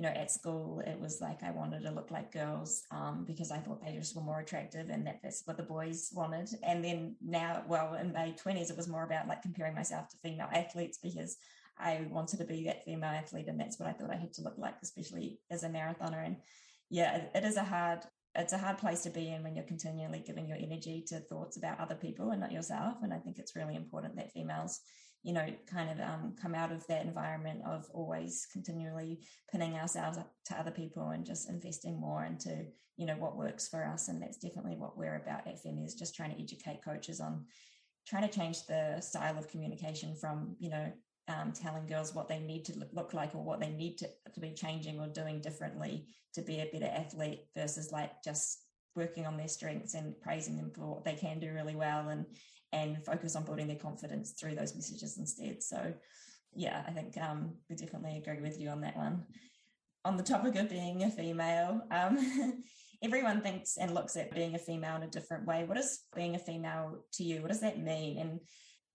you 0.00 0.06
know 0.06 0.14
at 0.22 0.30
school 0.30 0.82
it 0.86 0.98
was 0.98 1.20
like 1.20 1.42
i 1.42 1.50
wanted 1.50 1.82
to 1.82 1.90
look 1.90 2.10
like 2.10 2.32
girls 2.32 2.84
um, 2.90 3.22
because 3.26 3.50
i 3.50 3.58
thought 3.58 3.84
they 3.84 3.92
just 3.92 4.16
were 4.16 4.22
more 4.22 4.40
attractive 4.40 4.88
and 4.88 5.06
that 5.06 5.20
that's 5.22 5.42
what 5.44 5.58
the 5.58 5.62
boys 5.62 6.10
wanted 6.14 6.48
and 6.62 6.82
then 6.82 7.14
now 7.20 7.62
well 7.68 7.92
in 7.92 8.10
my 8.10 8.34
20s 8.42 8.70
it 8.70 8.76
was 8.78 8.88
more 8.88 9.04
about 9.04 9.28
like 9.28 9.42
comparing 9.42 9.74
myself 9.74 10.08
to 10.08 10.16
female 10.16 10.48
athletes 10.54 10.98
because 11.02 11.36
I 11.82 12.06
wanted 12.10 12.38
to 12.38 12.44
be 12.44 12.64
that 12.64 12.84
female 12.84 13.08
athlete, 13.08 13.48
and 13.48 13.58
that's 13.58 13.78
what 13.78 13.88
I 13.88 13.92
thought 13.92 14.10
I 14.10 14.16
had 14.16 14.34
to 14.34 14.42
look 14.42 14.58
like, 14.58 14.74
especially 14.82 15.40
as 15.50 15.62
a 15.62 15.68
marathoner. 15.68 16.24
And 16.24 16.36
yeah, 16.90 17.22
it 17.34 17.44
is 17.44 17.56
a 17.56 17.64
hard 17.64 18.00
it's 18.36 18.52
a 18.52 18.58
hard 18.58 18.78
place 18.78 19.02
to 19.02 19.10
be 19.10 19.28
in 19.28 19.42
when 19.42 19.56
you're 19.56 19.64
continually 19.64 20.22
giving 20.24 20.46
your 20.46 20.58
energy 20.58 21.04
to 21.08 21.18
thoughts 21.18 21.56
about 21.56 21.80
other 21.80 21.96
people 21.96 22.30
and 22.30 22.40
not 22.40 22.52
yourself. 22.52 22.98
And 23.02 23.12
I 23.12 23.18
think 23.18 23.38
it's 23.38 23.56
really 23.56 23.74
important 23.74 24.14
that 24.16 24.30
females, 24.32 24.80
you 25.22 25.32
know, 25.32 25.46
kind 25.66 25.90
of 25.90 26.00
um, 26.00 26.34
come 26.40 26.54
out 26.54 26.72
of 26.72 26.86
that 26.86 27.04
environment 27.04 27.60
of 27.66 27.86
always 27.92 28.46
continually 28.52 29.20
pinning 29.52 29.74
ourselves 29.74 30.16
up 30.16 30.32
to 30.46 30.58
other 30.58 30.70
people 30.70 31.10
and 31.10 31.26
just 31.26 31.50
investing 31.50 32.00
more 32.00 32.24
into, 32.24 32.64
you 32.96 33.06
know, 33.06 33.16
what 33.16 33.36
works 33.36 33.68
for 33.68 33.84
us. 33.84 34.08
And 34.08 34.22
that's 34.22 34.38
definitely 34.38 34.76
what 34.76 34.96
we're 34.96 35.16
about 35.16 35.46
at 35.46 35.62
FEMI 35.62 35.84
is 35.84 35.94
just 35.94 36.14
trying 36.14 36.34
to 36.34 36.42
educate 36.42 36.84
coaches 36.84 37.20
on 37.20 37.44
trying 38.06 38.26
to 38.28 38.38
change 38.38 38.66
the 38.66 39.00
style 39.00 39.38
of 39.38 39.48
communication 39.48 40.16
from, 40.16 40.56
you 40.58 40.70
know, 40.70 40.90
um, 41.28 41.52
telling 41.52 41.86
girls 41.86 42.14
what 42.14 42.28
they 42.28 42.38
need 42.38 42.64
to 42.64 42.72
look 42.92 43.14
like 43.14 43.34
or 43.34 43.44
what 43.44 43.60
they 43.60 43.70
need 43.70 43.98
to, 43.98 44.08
to 44.34 44.40
be 44.40 44.52
changing 44.52 44.98
or 44.98 45.06
doing 45.06 45.40
differently 45.40 46.06
to 46.34 46.42
be 46.42 46.60
a 46.60 46.70
better 46.72 46.90
athlete 46.92 47.44
versus 47.56 47.92
like 47.92 48.22
just 48.24 48.64
working 48.96 49.26
on 49.26 49.36
their 49.36 49.48
strengths 49.48 49.94
and 49.94 50.18
praising 50.20 50.56
them 50.56 50.72
for 50.74 50.86
what 50.86 51.04
they 51.04 51.14
can 51.14 51.38
do 51.38 51.52
really 51.52 51.76
well 51.76 52.08
and 52.08 52.24
and 52.72 53.04
focus 53.04 53.36
on 53.36 53.44
building 53.44 53.66
their 53.66 53.76
confidence 53.76 54.32
through 54.32 54.54
those 54.54 54.74
messages 54.74 55.18
instead. 55.18 55.62
So 55.62 55.92
yeah 56.54 56.82
i 56.88 56.90
think 56.90 57.16
um, 57.18 57.52
we 57.68 57.76
definitely 57.76 58.18
agree 58.18 58.40
with 58.40 58.58
you 58.58 58.68
on 58.68 58.80
that 58.80 58.96
one. 58.96 59.24
On 60.04 60.16
the 60.16 60.22
topic 60.22 60.56
of 60.56 60.70
being 60.70 61.02
a 61.02 61.10
female 61.10 61.82
um, 61.90 62.62
everyone 63.02 63.40
thinks 63.40 63.76
and 63.76 63.94
looks 63.94 64.16
at 64.16 64.34
being 64.34 64.54
a 64.54 64.58
female 64.58 64.96
in 64.96 65.02
a 65.02 65.08
different 65.08 65.46
way. 65.46 65.64
What 65.64 65.78
is 65.78 66.00
being 66.14 66.34
a 66.34 66.38
female 66.38 66.98
to 67.14 67.24
you? 67.24 67.40
What 67.40 67.48
does 67.48 67.60
that 67.60 67.82
mean? 67.82 68.18
And 68.18 68.40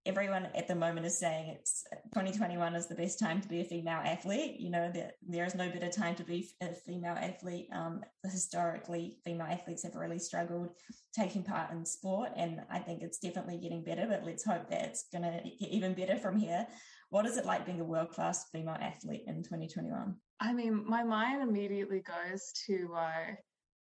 everyone 0.06 0.48
at 0.54 0.68
the 0.68 0.76
moment 0.76 1.06
is 1.06 1.18
saying 1.18 1.50
it's 1.50 1.84
2021 2.14 2.76
is 2.76 2.88
the 2.88 2.96
best 2.96 3.18
time 3.18 3.42
to 3.42 3.48
be 3.48 3.62
a 3.62 3.64
female 3.64 4.02
athlete. 4.04 4.60
You 4.60 4.70
know, 4.70 4.92
that 4.94 5.16
there 5.28 5.46
is 5.46 5.56
no 5.56 5.70
better 5.70 5.90
time 5.90 6.16
to 6.16 6.24
be 6.24 6.48
a 6.62 6.74
female 6.74 7.16
athlete. 7.20 7.68
Um, 7.74 8.02
historically, 8.24 9.18
female 9.26 9.48
athletes 9.48 9.84
have 9.84 9.96
really 9.96 10.20
struggled 10.20 10.70
taking 11.14 11.44
part 11.44 11.72
in 11.72 11.86
sport, 11.86 12.30
and 12.36 12.62
I 12.70 12.80
think 12.80 13.02
it's 13.02 13.18
definitely 13.18 13.58
getting 13.58 13.84
better. 13.84 14.06
But 14.08 14.24
let's 14.24 14.46
hope 14.46 14.70
that 14.70 14.86
it's 14.86 15.06
going 15.12 15.24
to 15.24 15.42
get 15.60 15.70
even 15.70 15.94
better 15.94 16.18
from 16.18 16.38
here. 16.38 16.68
What 17.10 17.26
is 17.26 17.38
it 17.38 17.46
like 17.46 17.66
being 17.66 17.82
a 17.82 17.86
world 17.86 18.10
class 18.10 18.50
female 18.52 18.78
athlete 18.80 19.24
in 19.28 19.44
2021? 19.44 20.16
I 20.40 20.54
mean, 20.54 20.84
my 20.88 21.04
mind 21.04 21.48
immediately 21.48 22.02
goes 22.02 22.52
to 22.68 22.94
uh, 22.96 23.34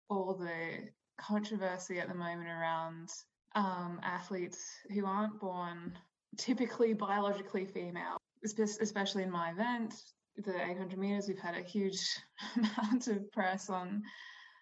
all 0.08 0.34
the 0.34 0.88
controversy 1.18 1.98
at 1.98 2.08
the 2.08 2.14
moment 2.14 2.48
around 2.48 3.08
um, 3.54 4.00
athletes 4.02 4.70
who 4.92 5.06
aren't 5.06 5.40
born 5.40 5.92
typically 6.36 6.92
biologically 6.92 7.64
female, 7.64 8.18
especially 8.42 9.22
in 9.22 9.30
my 9.30 9.50
event, 9.50 9.94
the 10.36 10.54
800 10.54 10.98
meters, 10.98 11.28
we've 11.28 11.38
had 11.38 11.56
a 11.56 11.62
huge 11.62 12.00
amount 12.56 13.06
of 13.06 13.30
press 13.32 13.70
on 13.70 14.02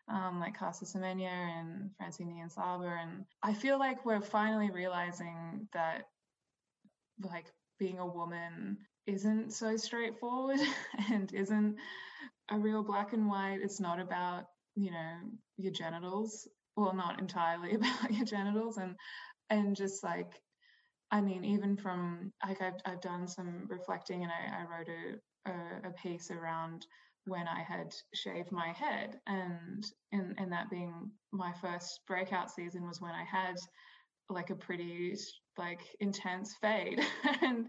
um, 0.08 0.40
like 0.40 0.58
Caster 0.58 0.84
Semenya 0.84 1.30
and 1.30 1.90
Francine 1.96 2.28
Niyonsaba. 2.28 3.02
And 3.02 3.24
I 3.42 3.54
feel 3.54 3.78
like 3.78 4.04
we're 4.04 4.20
finally 4.20 4.70
realizing 4.70 5.68
that 5.72 6.08
like 7.22 7.46
being 7.78 7.98
a 7.98 8.06
woman 8.06 8.76
isn't 9.06 9.52
so 9.52 9.76
straightforward 9.76 10.60
and 11.10 11.32
isn't 11.32 11.76
a 12.50 12.58
real 12.58 12.82
black 12.82 13.12
and 13.12 13.28
white. 13.28 13.60
It's 13.62 13.80
not 13.80 14.00
about, 14.00 14.46
you 14.74 14.90
know, 14.90 15.14
your 15.56 15.72
genitals 15.72 16.48
well 16.76 16.94
not 16.94 17.20
entirely 17.20 17.74
about 17.74 18.12
your 18.12 18.24
genitals 18.24 18.76
and 18.78 18.96
and 19.50 19.76
just 19.76 20.02
like 20.02 20.40
I 21.12 21.20
mean, 21.20 21.44
even 21.44 21.76
from 21.76 22.32
like 22.44 22.62
I've 22.62 22.80
I've 22.86 23.02
done 23.02 23.28
some 23.28 23.66
reflecting, 23.68 24.22
and 24.22 24.32
I, 24.32 24.62
I 24.62 24.64
wrote 24.64 24.88
a, 24.88 25.50
a, 25.50 25.90
a 25.90 25.92
piece 25.92 26.30
around 26.30 26.86
when 27.26 27.46
I 27.46 27.62
had 27.62 27.94
shaved 28.14 28.50
my 28.50 28.68
head, 28.68 29.20
and 29.26 29.84
and 30.10 30.34
and 30.38 30.50
that 30.52 30.70
being 30.70 31.10
my 31.30 31.52
first 31.60 32.00
breakout 32.06 32.50
season 32.50 32.86
was 32.86 33.00
when 33.02 33.12
I 33.12 33.24
had 33.24 33.56
like 34.30 34.48
a 34.48 34.56
pretty 34.56 35.14
like 35.58 35.82
intense 36.00 36.54
fade, 36.62 37.02
and 37.42 37.66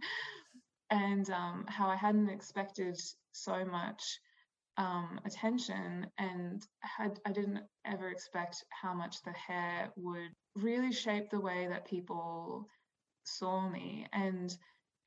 and 0.90 1.30
um, 1.30 1.66
how 1.68 1.90
I 1.90 1.98
hadn't 1.98 2.30
expected 2.30 2.98
so 3.34 3.66
much 3.66 4.20
um, 4.78 5.20
attention 5.26 6.08
and 6.18 6.66
had 6.82 7.20
I 7.26 7.32
didn't 7.32 7.60
ever 7.86 8.10
expect 8.10 8.64
how 8.70 8.94
much 8.94 9.22
the 9.24 9.34
hair 9.34 9.92
would 9.96 10.32
really 10.56 10.92
shape 10.92 11.30
the 11.30 11.40
way 11.40 11.68
that 11.68 11.86
people 11.88 12.68
saw 13.26 13.70
me. 13.70 14.08
And 14.14 14.56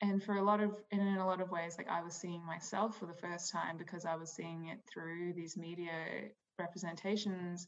and 0.01 0.23
for 0.23 0.35
a 0.35 0.43
lot 0.43 0.61
of 0.61 0.77
in 0.91 0.99
a 1.01 1.25
lot 1.25 1.41
of 1.41 1.51
ways 1.51 1.75
like 1.77 1.89
I 1.89 2.03
was 2.03 2.15
seeing 2.15 2.45
myself 2.45 2.97
for 2.97 3.07
the 3.07 3.15
first 3.15 3.51
time 3.51 3.77
because 3.77 4.05
I 4.05 4.15
was 4.15 4.31
seeing 4.33 4.67
it 4.67 4.79
through 4.91 5.33
these 5.33 5.57
media 5.57 6.29
representations 6.59 7.67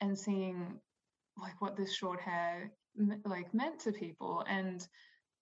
and 0.00 0.18
seeing 0.18 0.80
like 1.40 1.60
what 1.60 1.76
this 1.76 1.94
short 1.94 2.20
hair 2.20 2.72
like 3.24 3.54
meant 3.54 3.80
to 3.80 3.92
people. 3.92 4.44
And 4.48 4.86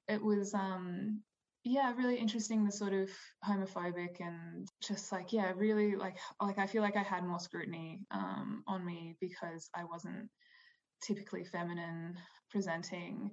it 0.08 0.22
was 0.22 0.54
um 0.54 1.22
yeah 1.66 1.92
really 1.96 2.16
interesting 2.16 2.64
the 2.64 2.72
sort 2.72 2.94
of 2.94 3.10
homophobic 3.46 4.20
and 4.20 4.68
just 4.80 5.12
like 5.12 5.32
yeah 5.32 5.52
really 5.56 5.96
like 5.96 6.16
like 6.40 6.58
i 6.58 6.66
feel 6.66 6.80
like 6.80 6.96
i 6.96 7.02
had 7.02 7.24
more 7.24 7.40
scrutiny 7.40 8.00
um, 8.12 8.62
on 8.66 8.86
me 8.86 9.16
because 9.20 9.68
i 9.74 9.84
wasn't 9.84 10.28
typically 11.02 11.44
feminine 11.44 12.16
presenting. 12.50 13.30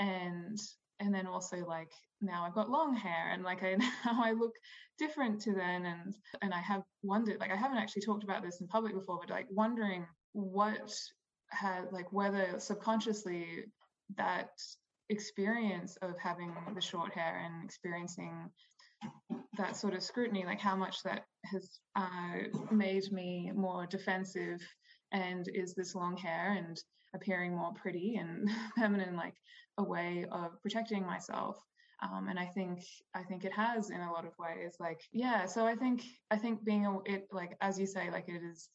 And 0.00 0.58
and 1.00 1.14
then 1.14 1.26
also 1.28 1.58
like 1.58 1.92
now 2.20 2.44
I've 2.44 2.54
got 2.54 2.70
long 2.70 2.94
hair 2.94 3.30
and 3.32 3.44
like 3.44 3.62
I 3.62 3.74
now 4.04 4.22
I 4.22 4.32
look 4.32 4.54
different 4.98 5.40
to 5.42 5.52
then. 5.52 5.86
And 5.86 6.14
and 6.42 6.52
I 6.52 6.60
have 6.60 6.82
wondered 7.02 7.40
like 7.40 7.52
I 7.52 7.56
haven't 7.56 7.78
actually 7.78 8.02
talked 8.02 8.24
about 8.24 8.42
this 8.42 8.60
in 8.60 8.68
public 8.68 8.94
before 8.94 9.18
but 9.20 9.30
like 9.30 9.46
wondering 9.50 10.06
what 10.32 10.92
had 11.50 11.92
like 11.92 12.12
whether 12.12 12.58
subconsciously 12.58 13.64
that 14.16 14.50
experience 15.10 15.96
of 16.02 16.18
having 16.18 16.52
the 16.74 16.80
short 16.80 17.12
hair 17.12 17.42
and 17.44 17.64
experiencing 17.64 18.50
that 19.56 19.76
sort 19.76 19.94
of 19.94 20.02
scrutiny, 20.02 20.44
like 20.44 20.60
how 20.60 20.76
much 20.76 21.02
that 21.02 21.24
has 21.52 21.80
uh, 21.96 22.60
made 22.70 23.10
me 23.12 23.50
more 23.54 23.86
defensive 23.86 24.60
and 25.12 25.48
is 25.54 25.74
this 25.74 25.94
long 25.94 26.16
hair 26.16 26.54
and 26.58 26.80
appearing 27.14 27.56
more 27.56 27.72
pretty 27.74 28.16
and 28.16 28.48
feminine, 28.78 29.16
like 29.16 29.34
a 29.78 29.82
way 29.82 30.26
of 30.30 30.60
protecting 30.62 31.04
myself. 31.06 31.56
Um, 32.00 32.28
and 32.28 32.38
I 32.38 32.46
think 32.46 32.84
I 33.14 33.24
think 33.24 33.44
it 33.44 33.52
has 33.52 33.90
in 33.90 34.00
a 34.00 34.12
lot 34.12 34.24
of 34.24 34.32
ways. 34.38 34.76
Like 34.78 35.00
yeah, 35.12 35.46
so 35.46 35.66
I 35.66 35.74
think 35.74 36.04
I 36.30 36.36
think 36.36 36.64
being 36.64 36.86
a 36.86 36.98
it 37.06 37.26
like 37.32 37.56
as 37.60 37.78
you 37.78 37.86
say, 37.86 38.08
like 38.10 38.28
it 38.28 38.40
is 38.40 38.68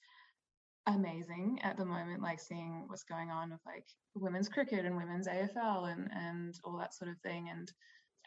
amazing 0.87 1.59
at 1.63 1.77
the 1.77 1.85
moment, 1.85 2.21
like 2.21 2.39
seeing 2.39 2.83
what's 2.87 3.03
going 3.03 3.29
on 3.29 3.51
with 3.51 3.61
like 3.65 3.85
women's 4.15 4.49
cricket 4.49 4.85
and 4.85 4.97
women's 4.97 5.27
AFL 5.27 5.91
and 5.91 6.09
and 6.13 6.59
all 6.63 6.77
that 6.77 6.93
sort 6.93 7.11
of 7.11 7.17
thing. 7.19 7.49
And 7.49 7.71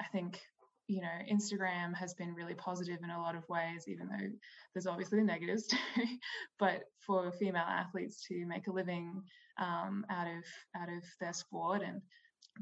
I 0.01 0.05
think 0.07 0.41
you 0.89 1.01
know 1.03 1.09
Instagram 1.31 1.95
has 1.95 2.15
been 2.15 2.35
really 2.35 2.55
positive 2.55 2.99
in 3.03 3.11
a 3.11 3.21
lot 3.21 3.37
of 3.37 3.49
ways, 3.49 3.85
even 3.89 4.09
though 4.09 4.29
there's 4.75 4.87
obviously 4.87 5.19
the 5.19 5.25
negatives 5.25 5.67
too. 5.69 5.77
but 6.59 6.85
for 7.07 7.33
female 7.33 7.67
athletes 7.67 8.25
to 8.29 8.47
make 8.47 8.67
a 8.67 8.73
living 8.73 9.23
um, 9.59 10.05
out 10.11 10.27
of 10.27 10.45
out 10.81 10.89
of 10.89 11.03
their 11.21 11.33
sport 11.33 11.83
and 11.83 12.01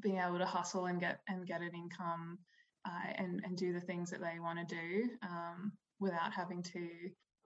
being 0.02 0.18
able 0.18 0.38
to 0.38 0.46
hustle 0.46 0.86
and 0.86 1.00
get 1.00 1.20
and 1.28 1.46
get 1.46 1.60
an 1.60 1.70
income 1.74 2.38
uh, 2.84 3.12
and 3.16 3.40
and 3.44 3.56
do 3.56 3.72
the 3.72 3.80
things 3.80 4.10
that 4.10 4.20
they 4.20 4.40
want 4.40 4.58
to 4.58 4.74
do 4.74 5.08
um, 5.22 5.72
without 6.00 6.32
having 6.32 6.62
to 6.62 6.88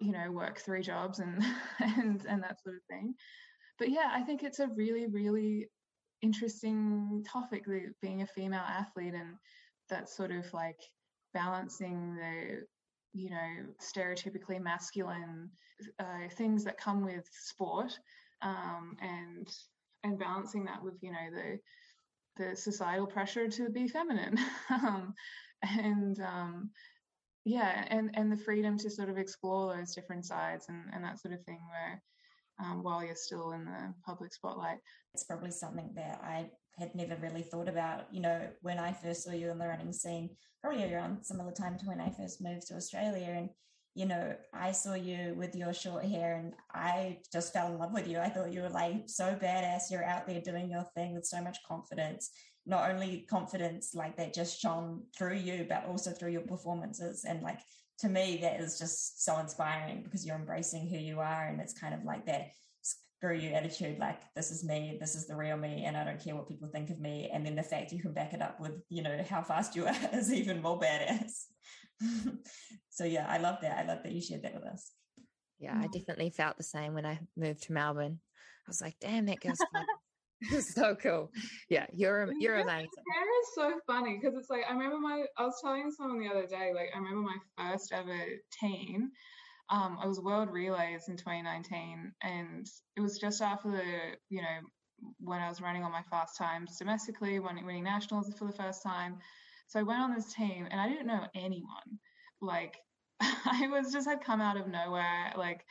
you 0.01 0.13
know 0.13 0.31
work 0.31 0.59
three 0.59 0.83
jobs 0.83 1.19
and 1.19 1.43
and 1.81 2.25
and 2.27 2.43
that 2.43 2.63
sort 2.63 2.77
of 2.77 2.83
thing. 2.91 3.15
But 3.79 3.91
yeah 3.91 4.11
i 4.13 4.23
think 4.23 4.43
it's 4.43 4.59
a 4.59 4.69
really 4.69 5.07
really 5.07 5.69
interesting 6.21 7.25
topic 7.31 7.65
being 8.03 8.23
a 8.23 8.27
female 8.27 8.65
athlete 8.67 9.15
and 9.15 9.37
that 9.89 10.09
sort 10.09 10.33
of 10.33 10.53
like 10.53 10.81
balancing 11.33 12.17
the 12.17 12.63
you 13.13 13.31
know 13.31 13.67
stereotypically 13.81 14.61
masculine 14.61 15.49
uh, 16.01 16.29
things 16.37 16.65
that 16.65 16.77
come 16.77 17.05
with 17.05 17.25
sport 17.33 17.97
um, 18.43 18.97
and 19.01 19.49
and 20.05 20.19
balancing 20.19 20.65
that 20.65 20.83
with 20.83 20.95
you 21.03 21.13
know 21.13 21.31
the 21.33 21.59
the 22.39 22.57
societal 22.57 23.07
pressure 23.07 23.49
to 23.49 23.69
be 23.69 23.89
feminine. 23.89 24.39
Um, 24.71 25.15
and 25.63 26.21
um, 26.21 26.71
yeah 27.49 27.85
and 27.89 28.11
and 28.15 28.31
the 28.31 28.37
freedom 28.37 28.77
to 28.79 28.91
sort 28.91 29.09
of 29.09 29.17
explore 29.19 29.75
those 29.75 29.95
different 29.95 30.25
sides 30.25 30.67
and, 30.69 30.85
and 30.93 31.03
that 31.03 31.19
sort 31.19 31.35
of 31.35 31.43
thing 31.45 31.61
where 31.71 32.03
um, 32.61 32.83
while 32.83 33.05
you're 33.05 33.15
still 33.15 33.53
in 33.53 33.65
the 33.65 33.95
public 34.05 34.33
spotlight 34.33 34.79
it's 35.15 35.25
probably 35.25 35.51
something 35.51 35.91
that 35.95 36.21
i 36.23 36.49
had 36.79 36.95
never 36.95 37.17
really 37.23 37.43
thought 37.43 37.69
about 37.69 38.05
you 38.13 38.21
know 38.21 38.41
when 38.63 38.79
i 38.79 38.93
first 38.93 39.25
saw 39.25 39.33
you 39.33 39.51
in 39.51 39.59
the 39.59 39.67
running 39.67 39.93
scene 39.93 40.29
probably 40.61 40.93
around 40.93 41.25
similar 41.25 41.53
time 41.53 41.79
to 41.79 41.87
when 41.87 42.01
i 42.01 42.11
first 42.11 42.43
moved 42.43 42.67
to 42.67 42.75
australia 42.75 43.35
and 43.37 43.49
you 43.99 44.07
know, 44.07 44.37
I 44.55 44.71
saw 44.71 44.95
you 44.95 45.35
with 45.37 45.57
your 45.57 45.75
short 45.75 46.05
hair 46.05 46.37
and 46.37 46.53
I 46.73 47.19
just 47.33 47.53
fell 47.53 47.67
in 47.67 47.79
love 47.79 47.93
with 47.93 48.07
you. 48.07 48.21
I 48.21 48.29
thought 48.29 48.53
you 48.53 48.63
were 48.63 48.69
like 48.69 49.03
so 49.07 49.35
badass. 49.35 49.91
You're 49.91 50.05
out 50.05 50.25
there 50.25 50.41
doing 50.41 50.71
your 50.71 50.87
thing 50.95 51.15
with 51.15 51.27
so 51.27 51.43
much 51.43 51.59
confidence. 51.67 52.31
Not 52.69 52.91
only 52.91 53.27
confidence 53.29 53.95
like 53.95 54.17
that 54.17 54.35
just 54.35 54.61
shone 54.61 55.03
through 55.17 55.37
you, 55.37 55.67
but 55.69 55.87
also 55.87 56.13
through 56.13 56.33
your 56.33 56.43
performances. 56.43 57.25
And 57.25 57.43
like 57.43 57.61
to 58.01 58.09
me, 58.09 58.39
that 58.43 58.61
is 58.61 58.79
just 58.79 59.25
so 59.25 59.39
inspiring 59.39 60.03
because 60.03 60.25
you're 60.25 60.37
embracing 60.37 60.89
who 60.89 60.99
you 60.99 61.19
are. 61.21 61.49
And 61.49 61.61
it's 61.61 61.79
kind 61.79 61.95
of 61.95 62.05
like 62.05 62.27
that 62.27 62.49
screw 62.83 63.35
you 63.35 63.51
attitude 63.51 63.99
like 63.99 64.21
this 64.37 64.53
is 64.53 64.63
me 64.63 64.97
this 65.01 65.17
is 65.17 65.27
the 65.27 65.35
real 65.35 65.57
me 65.57 65.85
and 65.87 65.97
i 65.97 66.05
don't 66.05 66.23
care 66.23 66.37
what 66.37 66.47
people 66.47 66.69
think 66.69 66.89
of 66.89 67.01
me 67.01 67.29
and 67.33 67.45
then 67.45 67.57
the 67.57 67.63
fact 67.65 67.91
you 67.91 68.01
can 68.01 68.13
back 68.13 68.33
it 68.33 68.41
up 68.41 68.61
with 68.61 68.81
you 68.91 69.03
know 69.03 69.21
how 69.29 69.43
fast 69.43 69.75
you 69.75 69.85
are 69.85 69.97
is 70.13 70.33
even 70.33 70.63
more 70.63 70.79
badass 70.79 71.47
so 72.91 73.05
yeah, 73.05 73.27
I 73.29 73.39
love 73.39 73.59
that. 73.63 73.79
I 73.79 73.87
love 73.87 74.03
that 74.03 74.13
you 74.13 74.21
shared 74.21 74.43
that 74.43 74.55
with 74.55 74.65
us. 74.65 74.93
Yeah, 75.59 75.77
I 75.77 75.87
mm. 75.87 75.93
definitely 75.93 76.31
felt 76.31 76.57
the 76.57 76.63
same 76.63 76.95
when 76.95 77.07
I 77.07 77.21
moved 77.37 77.65
to 77.65 77.73
Melbourne. 77.73 78.21
I 78.67 78.69
was 78.69 78.81
like, 78.81 78.97
damn, 79.01 79.27
that 79.27 79.41
girl's 79.41 79.59
so 80.61 80.95
cool. 80.95 81.31
Yeah, 81.69 81.87
you're 81.93 82.33
you're 82.39 82.59
amazing. 82.59 82.89
Hair 83.15 83.41
is 83.41 83.55
so 83.55 83.81
funny 83.87 84.19
because 84.21 84.37
it's 84.39 84.51
like 84.51 84.63
I 84.69 84.73
remember 84.73 84.99
my 84.99 85.25
I 85.37 85.45
was 85.45 85.61
telling 85.63 85.91
someone 85.91 86.21
the 86.21 86.29
other 86.29 86.47
day, 86.47 86.73
like 86.75 86.91
I 86.95 86.99
remember 86.99 87.23
my 87.23 87.37
first 87.57 87.93
ever 87.93 88.19
team. 88.61 89.11
Um, 89.71 89.99
I 90.03 90.07
was 90.07 90.21
World 90.21 90.51
Relays 90.51 91.09
in 91.09 91.17
2019, 91.17 92.13
and 92.23 92.67
it 92.97 93.01
was 93.01 93.19
just 93.19 93.43
after 93.43 93.71
the 93.71 93.83
you 94.29 94.41
know 94.41 94.59
when 95.21 95.41
I 95.41 95.49
was 95.49 95.61
running 95.61 95.83
on 95.83 95.93
my 95.93 96.03
fast 96.11 96.37
times 96.37 96.77
domestically, 96.79 97.39
winning, 97.39 97.67
winning 97.67 97.85
nationals 97.85 98.33
for 98.39 98.47
the 98.47 98.53
first 98.53 98.83
time. 98.83 99.19
So 99.69 99.81
I 99.81 99.83
went 99.83 100.01
on 100.01 100.15
this 100.15 100.33
team 100.33 100.67
and 100.71 100.81
I 100.81 100.89
didn't 100.89 101.07
know 101.07 101.27
anyone. 101.35 101.99
Like 102.41 102.77
I 103.21 103.69
was 103.71 103.93
just 103.93 104.09
had 104.09 104.25
come 104.25 104.41
out 104.41 104.57
of 104.57 104.69
nowhere. 104.69 105.33
Like 105.37 105.65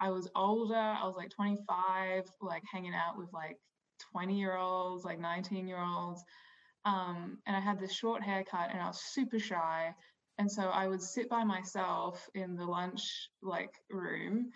I 0.00 0.10
was 0.10 0.28
older. 0.34 0.74
I 0.74 1.04
was 1.04 1.14
like 1.16 1.30
25, 1.30 2.24
like 2.40 2.62
hanging 2.70 2.94
out 2.94 3.16
with 3.16 3.32
like 3.32 3.58
20 4.14 4.38
year 4.38 4.56
olds, 4.56 5.04
like 5.04 5.18
19 5.18 5.66
year 5.66 5.82
olds. 5.82 6.22
Um, 6.84 7.38
and 7.46 7.56
I 7.56 7.60
had 7.60 7.80
this 7.80 7.92
short 7.92 8.22
haircut 8.22 8.70
and 8.72 8.80
I 8.80 8.86
was 8.86 9.00
super 9.00 9.38
shy. 9.40 9.92
And 10.38 10.50
so 10.50 10.62
I 10.62 10.86
would 10.86 11.02
sit 11.02 11.28
by 11.28 11.42
myself 11.44 12.28
in 12.34 12.54
the 12.54 12.64
lunch 12.64 13.02
like 13.42 13.72
room 13.90 14.50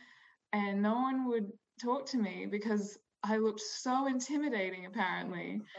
and 0.53 0.83
no 0.83 0.95
one 0.95 1.29
would 1.29 1.51
talk 1.83 2.07
to 2.07 2.19
me 2.19 2.47
because 2.49 2.99
I 3.25 3.39
looked 3.39 3.61
so 3.61 4.07
intimidating 4.07 4.87
apparently. 4.87 5.61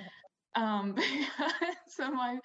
um 0.56 0.96
so 1.88 2.10
my 2.10 2.40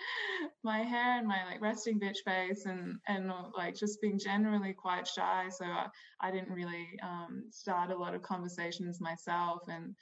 my 0.63 0.81
hair 0.81 1.19
and 1.19 1.27
my 1.27 1.43
like 1.47 1.61
resting 1.61 1.99
bitch 1.99 2.19
face 2.25 2.67
and 2.67 2.99
and 3.09 3.33
like 3.57 3.75
just 3.75 3.99
being 4.03 4.19
generally 4.19 4.75
quite 4.75 5.09
shy 5.09 5.47
so 5.49 5.65
I, 5.65 5.87
I 6.21 6.31
didn't 6.31 6.53
really 6.53 6.87
um 7.03 7.45
start 7.51 7.91
a 7.91 7.97
lot 7.97 8.15
of 8.15 8.21
conversations 8.23 9.01
myself 9.01 9.63
and 9.69 9.95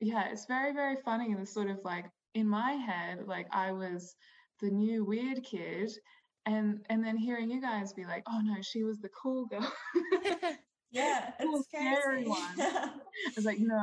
yeah 0.00 0.28
it's 0.30 0.46
very 0.46 0.72
very 0.72 0.96
funny 1.04 1.34
the 1.34 1.46
sort 1.46 1.70
of 1.70 1.78
like 1.84 2.06
in 2.34 2.48
my 2.48 2.72
head 2.72 3.26
like 3.26 3.46
I 3.52 3.72
was 3.72 4.14
the 4.60 4.70
new 4.70 5.04
weird 5.04 5.42
kid 5.42 5.90
and 6.44 6.84
and 6.90 7.04
then 7.04 7.16
hearing 7.16 7.50
you 7.50 7.60
guys 7.60 7.92
be 7.92 8.04
like 8.04 8.22
oh 8.28 8.40
no 8.42 8.56
she 8.62 8.84
was 8.84 8.98
the 9.00 9.10
cool 9.10 9.46
girl. 9.46 9.72
Yeah 10.90 11.30
it's 11.40 11.68
scary. 11.68 12.26
one. 12.26 12.38
I 12.58 12.90
was 13.34 13.44
like 13.44 13.58
no. 13.58 13.76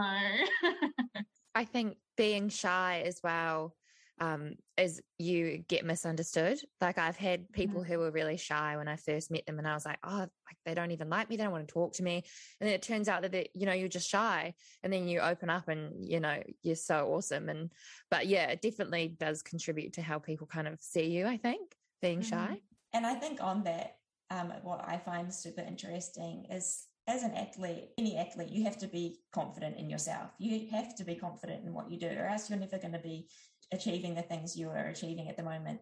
I 1.56 1.66
think 1.66 1.98
being 2.18 2.50
shy 2.50 3.04
as 3.06 3.20
well 3.24 3.76
um, 4.20 4.54
is 4.78 5.02
you 5.18 5.64
get 5.68 5.86
misunderstood. 5.86 6.60
Like 6.82 6.98
I've 6.98 7.18
had 7.18 7.52
people 7.52 7.82
mm-hmm. 7.82 7.94
who 7.94 8.00
were 8.00 8.12
really 8.12 8.38
shy 8.38 8.78
when 8.78 8.88
I 8.88 8.96
first 8.96 9.32
met 9.32 9.46
them, 9.46 9.60
and 9.60 9.68
I 9.68 9.74
was 9.74 9.86
like, 9.86 10.00
oh, 10.04 10.20
like 10.20 10.58
they 10.66 10.74
don't 10.74 10.92
even 10.92 11.10
like 11.10 11.30
me. 11.30 11.38
They 11.38 11.44
don't 11.44 11.52
want 11.52 11.68
to 11.68 11.74
talk 11.74 11.94
to 11.94 12.04
me. 12.04 12.24
And 12.60 12.68
then 12.68 12.74
it 12.74 12.82
turns 12.82 13.10
out 13.10 13.24
that 13.24 13.32
they, 13.32 13.50
you 13.54 13.66
know 13.66 13.74
you're 13.74 13.88
just 13.88 14.10
shy, 14.10 14.54
and 14.84 14.92
then 14.92 15.08
you 15.08 15.20
open 15.20 15.50
up, 15.50 15.68
and 15.68 16.08
you 16.08 16.20
know 16.20 16.42
you're 16.62 16.76
so 16.76 17.08
awesome. 17.14 17.50
And 17.50 17.72
but 18.10 18.28
yeah, 18.28 18.48
it 18.48 18.62
definitely 18.62 19.16
does 19.20 19.42
contribute 19.42 19.94
to 19.94 20.02
how 20.02 20.20
people 20.20 20.48
kind 20.48 20.68
of 20.68 20.80
see 20.82 21.06
you. 21.06 21.26
I 21.26 21.38
think 21.38 21.76
being 22.02 22.20
mm-hmm. 22.20 22.30
shy. 22.30 22.62
And 22.94 23.08
I 23.08 23.16
think 23.16 23.42
on 23.42 23.64
that, 23.64 23.96
um, 24.30 24.54
what 24.62 24.84
I 24.88 24.98
find 24.98 25.34
super 25.34 25.62
interesting 25.62 26.46
is 26.52 26.86
as 27.08 27.24
an 27.24 27.34
athlete, 27.36 27.90
any 27.98 28.18
athlete, 28.18 28.50
you 28.50 28.64
have 28.64 28.78
to 28.78 28.88
be 28.88 29.18
confident 29.34 29.78
in 29.78 29.90
yourself. 29.90 30.32
You 30.38 30.68
have 30.72 30.96
to 30.96 31.04
be 31.04 31.16
confident 31.16 31.66
in 31.66 31.74
what 31.74 31.92
you 31.92 32.00
do, 32.00 32.08
or 32.08 32.28
else 32.28 32.50
you're 32.50 32.60
never 32.60 32.78
going 32.78 32.94
to 32.94 33.00
be 33.00 33.28
achieving 33.74 34.16
the 34.16 34.22
things 34.22 34.56
you 34.56 34.70
are 34.70 34.88
achieving 34.88 35.28
at 35.28 35.38
the 35.38 35.44
moment. 35.44 35.80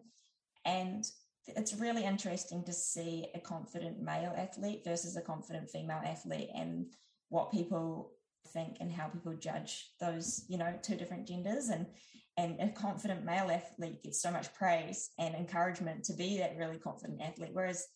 And 0.64 1.04
it's 1.46 1.74
really 1.74 2.04
interesting 2.04 2.64
to 2.64 2.72
see 2.72 3.26
a 3.34 3.40
confident 3.40 4.00
male 4.00 4.32
athlete 4.36 4.82
versus 4.84 5.16
a 5.16 5.20
confident 5.20 5.70
female 5.70 6.00
athlete 6.04 6.50
and 6.54 6.86
what 7.28 7.50
people 7.50 8.12
think 8.48 8.76
and 8.80 8.92
how 8.92 9.08
people 9.08 9.34
judge 9.34 9.90
those, 10.00 10.44
you 10.48 10.58
know, 10.58 10.74
two 10.82 10.96
different 10.96 11.26
genders. 11.26 11.68
And 11.68 11.86
and 12.38 12.58
a 12.60 12.68
confident 12.70 13.24
male 13.24 13.50
athlete 13.50 14.02
gets 14.02 14.22
so 14.22 14.30
much 14.30 14.54
praise 14.54 15.10
and 15.18 15.34
encouragement 15.34 16.04
to 16.04 16.14
be 16.14 16.38
that 16.38 16.56
really 16.56 16.78
confident 16.78 17.20
athlete. 17.20 17.50
Whereas 17.52 17.86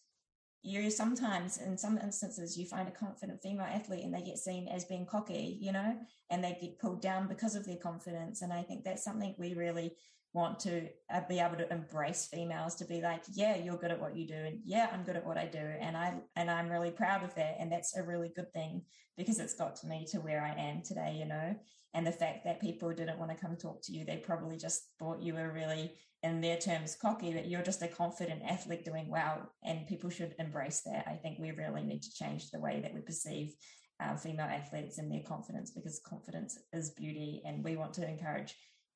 you 0.62 0.90
sometimes 0.90 1.59
in 1.59 1.79
some 1.79 1.99
instances 1.99 2.57
you 2.57 2.66
find 2.66 2.88
a 2.88 2.92
confident 2.92 3.40
female 3.42 3.66
athlete 3.66 4.05
and 4.05 4.12
they 4.12 4.23
get 4.23 4.38
seen 4.38 4.66
as 4.69 4.85
being 4.85 5.07
cocky 5.07 5.59
you 5.61 5.73
know 5.73 5.97
and 6.31 6.42
they 6.42 6.57
get 6.61 6.79
pulled 6.79 7.01
down 7.01 7.29
because 7.29 7.55
of 7.55 7.64
their 7.64 7.77
confidence. 7.77 8.42
And 8.42 8.53
i 8.53 8.62
think 8.62 8.85
that's 8.85 9.05
something 9.05 9.35
we 9.38 9.55
really 9.55 9.95
want 10.37 10.61
to 10.61 10.87
uh, 11.12 11.22
be 11.29 11.38
able 11.38 11.57
to 11.57 11.72
embrace 11.72 12.29
females 12.31 12.75
to 12.75 12.85
be 12.85 13.01
like 13.01 13.22
yeah 13.33 13.57
you're 13.57 13.79
good 13.79 13.90
at 13.90 14.01
what 14.01 14.14
you 14.14 14.27
do 14.27 14.35
and 14.35 14.61
yeah 14.64 14.88
i'm 14.92 15.03
good 15.03 15.16
at 15.16 15.27
what 15.27 15.38
i 15.38 15.46
do 15.46 15.66
and 15.81 15.96
i 15.96 16.12
and 16.37 16.51
i'm 16.51 16.68
really 16.68 16.90
proud 16.90 17.25
of 17.25 17.35
that 17.35 17.57
and 17.59 17.72
that's 17.72 17.96
a 17.96 18.03
really 18.03 18.31
good 18.37 18.53
thing 18.53 18.83
because 19.16 19.38
it's 19.38 19.55
got 19.55 19.75
to 19.75 19.87
me 19.87 20.07
to 20.07 20.18
where 20.18 20.42
i 20.42 20.61
am 20.61 20.83
today 20.83 21.16
you 21.18 21.25
know 21.25 21.57
and 21.94 22.07
the 22.07 22.12
fact 22.12 22.44
that 22.44 22.61
people 22.61 22.92
didn't 22.92 23.18
want 23.18 23.31
to 23.31 23.37
come 23.44 23.57
talk 23.57 23.81
to 23.83 23.92
you 23.92 24.05
they 24.05 24.18
probably 24.18 24.59
just 24.59 24.90
thought 24.99 25.22
you 25.22 25.33
were 25.33 25.53
really 25.53 25.90
in 26.22 26.40
their 26.40 26.57
terms 26.57 26.96
cocky, 27.01 27.33
but 27.33 27.46
you're 27.46 27.62
just 27.62 27.83
a 27.83 27.88
confident 27.88 28.42
athlete 28.49 28.85
doing 28.85 29.09
well, 29.09 29.53
and 29.62 29.87
people 29.87 30.11
should 30.11 30.35
embrace 30.38 30.83
that. 30.85 31.05
I 31.07 31.14
think 31.14 31.38
we 31.38 31.51
really 31.53 31.83
need 31.83 32.03
to 32.03 32.14
change 32.14 32.51
the 32.51 32.61
way 32.61 32.81
that 32.83 32.92
we 32.92 33.01
perceive 33.01 33.55
uh, 34.03 34.16
female 34.16 34.46
athletes 34.46 34.99
and 34.99 35.11
their 35.11 35.22
confidence 35.22 35.70
because 35.70 36.01
confidence 36.05 36.59
is 36.72 36.90
beauty, 36.90 37.42
and 37.46 37.62
we 37.62 37.77
want 37.77 37.92
to 37.94 38.09
encourage 38.09 38.55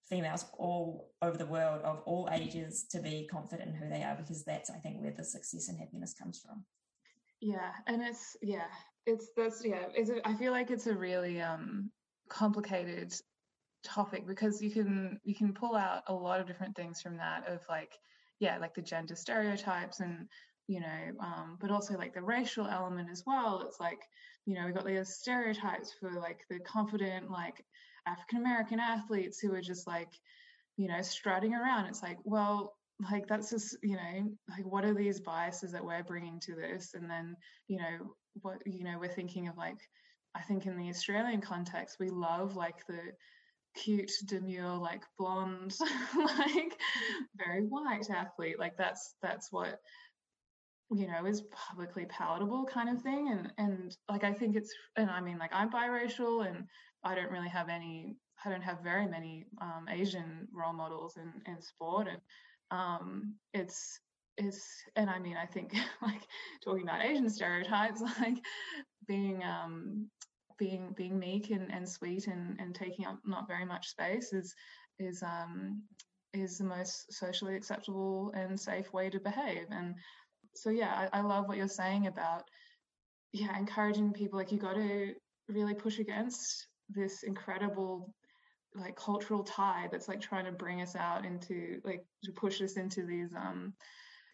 females 0.08 0.44
all 0.58 1.10
over 1.22 1.36
the 1.36 1.46
world 1.46 1.82
of 1.82 2.02
all 2.04 2.28
ages 2.32 2.84
to 2.90 3.00
be 3.00 3.28
confident 3.30 3.68
in 3.68 3.74
who 3.74 3.88
they 3.88 4.02
are 4.02 4.16
because 4.16 4.44
that's 4.44 4.70
I 4.70 4.78
think 4.78 5.00
where 5.00 5.12
the 5.16 5.24
success 5.24 5.68
and 5.68 5.78
happiness 5.78 6.14
comes 6.14 6.40
from. 6.40 6.64
Yeah, 7.40 7.70
and 7.86 8.02
it's 8.02 8.36
yeah, 8.42 8.66
it's 9.06 9.30
that's 9.36 9.64
yeah, 9.64 9.84
it's 9.94 10.10
a, 10.10 10.26
I 10.26 10.34
feel 10.34 10.52
like 10.52 10.70
it's 10.70 10.86
a 10.86 10.94
really 10.94 11.40
um 11.40 11.90
complicated 12.28 13.14
topic 13.82 14.26
because 14.26 14.60
you 14.62 14.70
can 14.70 15.18
you 15.24 15.34
can 15.34 15.52
pull 15.52 15.74
out 15.74 16.02
a 16.08 16.12
lot 16.12 16.40
of 16.40 16.46
different 16.46 16.76
things 16.76 17.00
from 17.00 17.16
that 17.16 17.46
of 17.48 17.60
like 17.68 17.92
yeah 18.38 18.58
like 18.58 18.74
the 18.74 18.82
gender 18.82 19.16
stereotypes 19.16 20.00
and 20.00 20.28
you 20.66 20.80
know 20.80 21.12
um, 21.20 21.56
but 21.60 21.70
also 21.70 21.96
like 21.96 22.14
the 22.14 22.22
racial 22.22 22.66
element 22.66 23.08
as 23.10 23.24
well 23.26 23.64
it's 23.66 23.80
like 23.80 24.00
you 24.44 24.54
know 24.54 24.66
we've 24.66 24.74
got 24.74 24.86
these 24.86 25.14
stereotypes 25.14 25.94
for 25.98 26.12
like 26.12 26.40
the 26.50 26.58
confident 26.60 27.30
like 27.30 27.64
african 28.06 28.38
american 28.38 28.80
athletes 28.80 29.38
who 29.38 29.52
are 29.54 29.60
just 29.60 29.86
like 29.86 30.12
you 30.76 30.88
know 30.88 31.02
strutting 31.02 31.54
around 31.54 31.86
it's 31.86 32.02
like 32.02 32.18
well 32.24 32.74
like 33.10 33.26
that's 33.26 33.50
just 33.50 33.76
you 33.82 33.96
know 33.96 34.30
like 34.48 34.64
what 34.64 34.84
are 34.84 34.94
these 34.94 35.20
biases 35.20 35.72
that 35.72 35.84
we're 35.84 36.02
bringing 36.04 36.38
to 36.40 36.54
this 36.54 36.94
and 36.94 37.08
then 37.08 37.34
you 37.68 37.78
know 37.78 38.14
what 38.42 38.58
you 38.66 38.84
know 38.84 38.98
we're 38.98 39.08
thinking 39.08 39.48
of 39.48 39.56
like 39.56 39.78
i 40.34 40.40
think 40.40 40.66
in 40.66 40.76
the 40.76 40.88
australian 40.88 41.40
context 41.40 41.96
we 41.98 42.08
love 42.10 42.56
like 42.56 42.86
the 42.86 43.12
cute, 43.74 44.10
demure, 44.26 44.76
like 44.76 45.02
blonde, 45.18 45.74
like 46.38 46.76
very 47.36 47.62
white 47.62 48.08
athlete. 48.10 48.58
Like 48.58 48.76
that's 48.76 49.14
that's 49.22 49.48
what 49.50 49.78
you 50.92 51.06
know 51.06 51.26
is 51.26 51.42
publicly 51.52 52.06
palatable 52.06 52.66
kind 52.66 52.88
of 52.88 53.02
thing. 53.02 53.30
And 53.30 53.52
and 53.58 53.96
like 54.08 54.24
I 54.24 54.32
think 54.32 54.56
it's 54.56 54.72
and 54.96 55.10
I 55.10 55.20
mean 55.20 55.38
like 55.38 55.52
I'm 55.52 55.70
biracial 55.70 56.46
and 56.46 56.64
I 57.04 57.14
don't 57.14 57.30
really 57.30 57.48
have 57.48 57.68
any 57.68 58.16
I 58.44 58.50
don't 58.50 58.62
have 58.62 58.82
very 58.82 59.06
many 59.06 59.46
um, 59.60 59.86
Asian 59.90 60.48
role 60.52 60.72
models 60.72 61.16
in 61.16 61.32
in 61.50 61.60
sport 61.60 62.08
and 62.08 62.20
um, 62.70 63.34
it's 63.52 63.98
it's 64.36 64.64
and 64.96 65.10
I 65.10 65.18
mean 65.18 65.36
I 65.36 65.46
think 65.46 65.74
like 66.02 66.22
talking 66.64 66.82
about 66.82 67.04
Asian 67.04 67.28
stereotypes 67.28 68.02
like 68.20 68.38
being 69.06 69.42
um 69.44 70.08
being 70.58 70.92
being 70.96 71.18
meek 71.18 71.50
and, 71.50 71.72
and 71.72 71.88
sweet 71.88 72.26
and, 72.26 72.58
and 72.60 72.74
taking 72.74 73.06
up 73.06 73.18
not 73.24 73.48
very 73.48 73.64
much 73.64 73.88
space 73.88 74.32
is 74.32 74.54
is 74.98 75.22
um 75.22 75.82
is 76.32 76.58
the 76.58 76.64
most 76.64 77.12
socially 77.12 77.56
acceptable 77.56 78.32
and 78.34 78.58
safe 78.58 78.92
way 78.92 79.10
to 79.10 79.20
behave. 79.20 79.66
And 79.70 79.94
so, 80.54 80.70
yeah, 80.70 81.08
I, 81.12 81.18
I 81.18 81.22
love 81.22 81.48
what 81.48 81.56
you're 81.56 81.68
saying 81.68 82.06
about, 82.06 82.44
yeah, 83.32 83.56
encouraging 83.58 84.12
people 84.12 84.38
like 84.38 84.52
you 84.52 84.58
got 84.58 84.74
to 84.74 85.14
really 85.48 85.74
push 85.74 85.98
against 85.98 86.66
this 86.94 87.22
incredible 87.22 88.12
like 88.74 88.96
cultural 88.96 89.42
tide 89.42 89.88
that's 89.90 90.08
like 90.08 90.20
trying 90.20 90.44
to 90.44 90.52
bring 90.52 90.80
us 90.80 90.94
out 90.94 91.24
into 91.24 91.80
like 91.84 92.04
to 92.24 92.32
push 92.32 92.60
us 92.62 92.76
into 92.76 93.04
these 93.04 93.30
um 93.34 93.72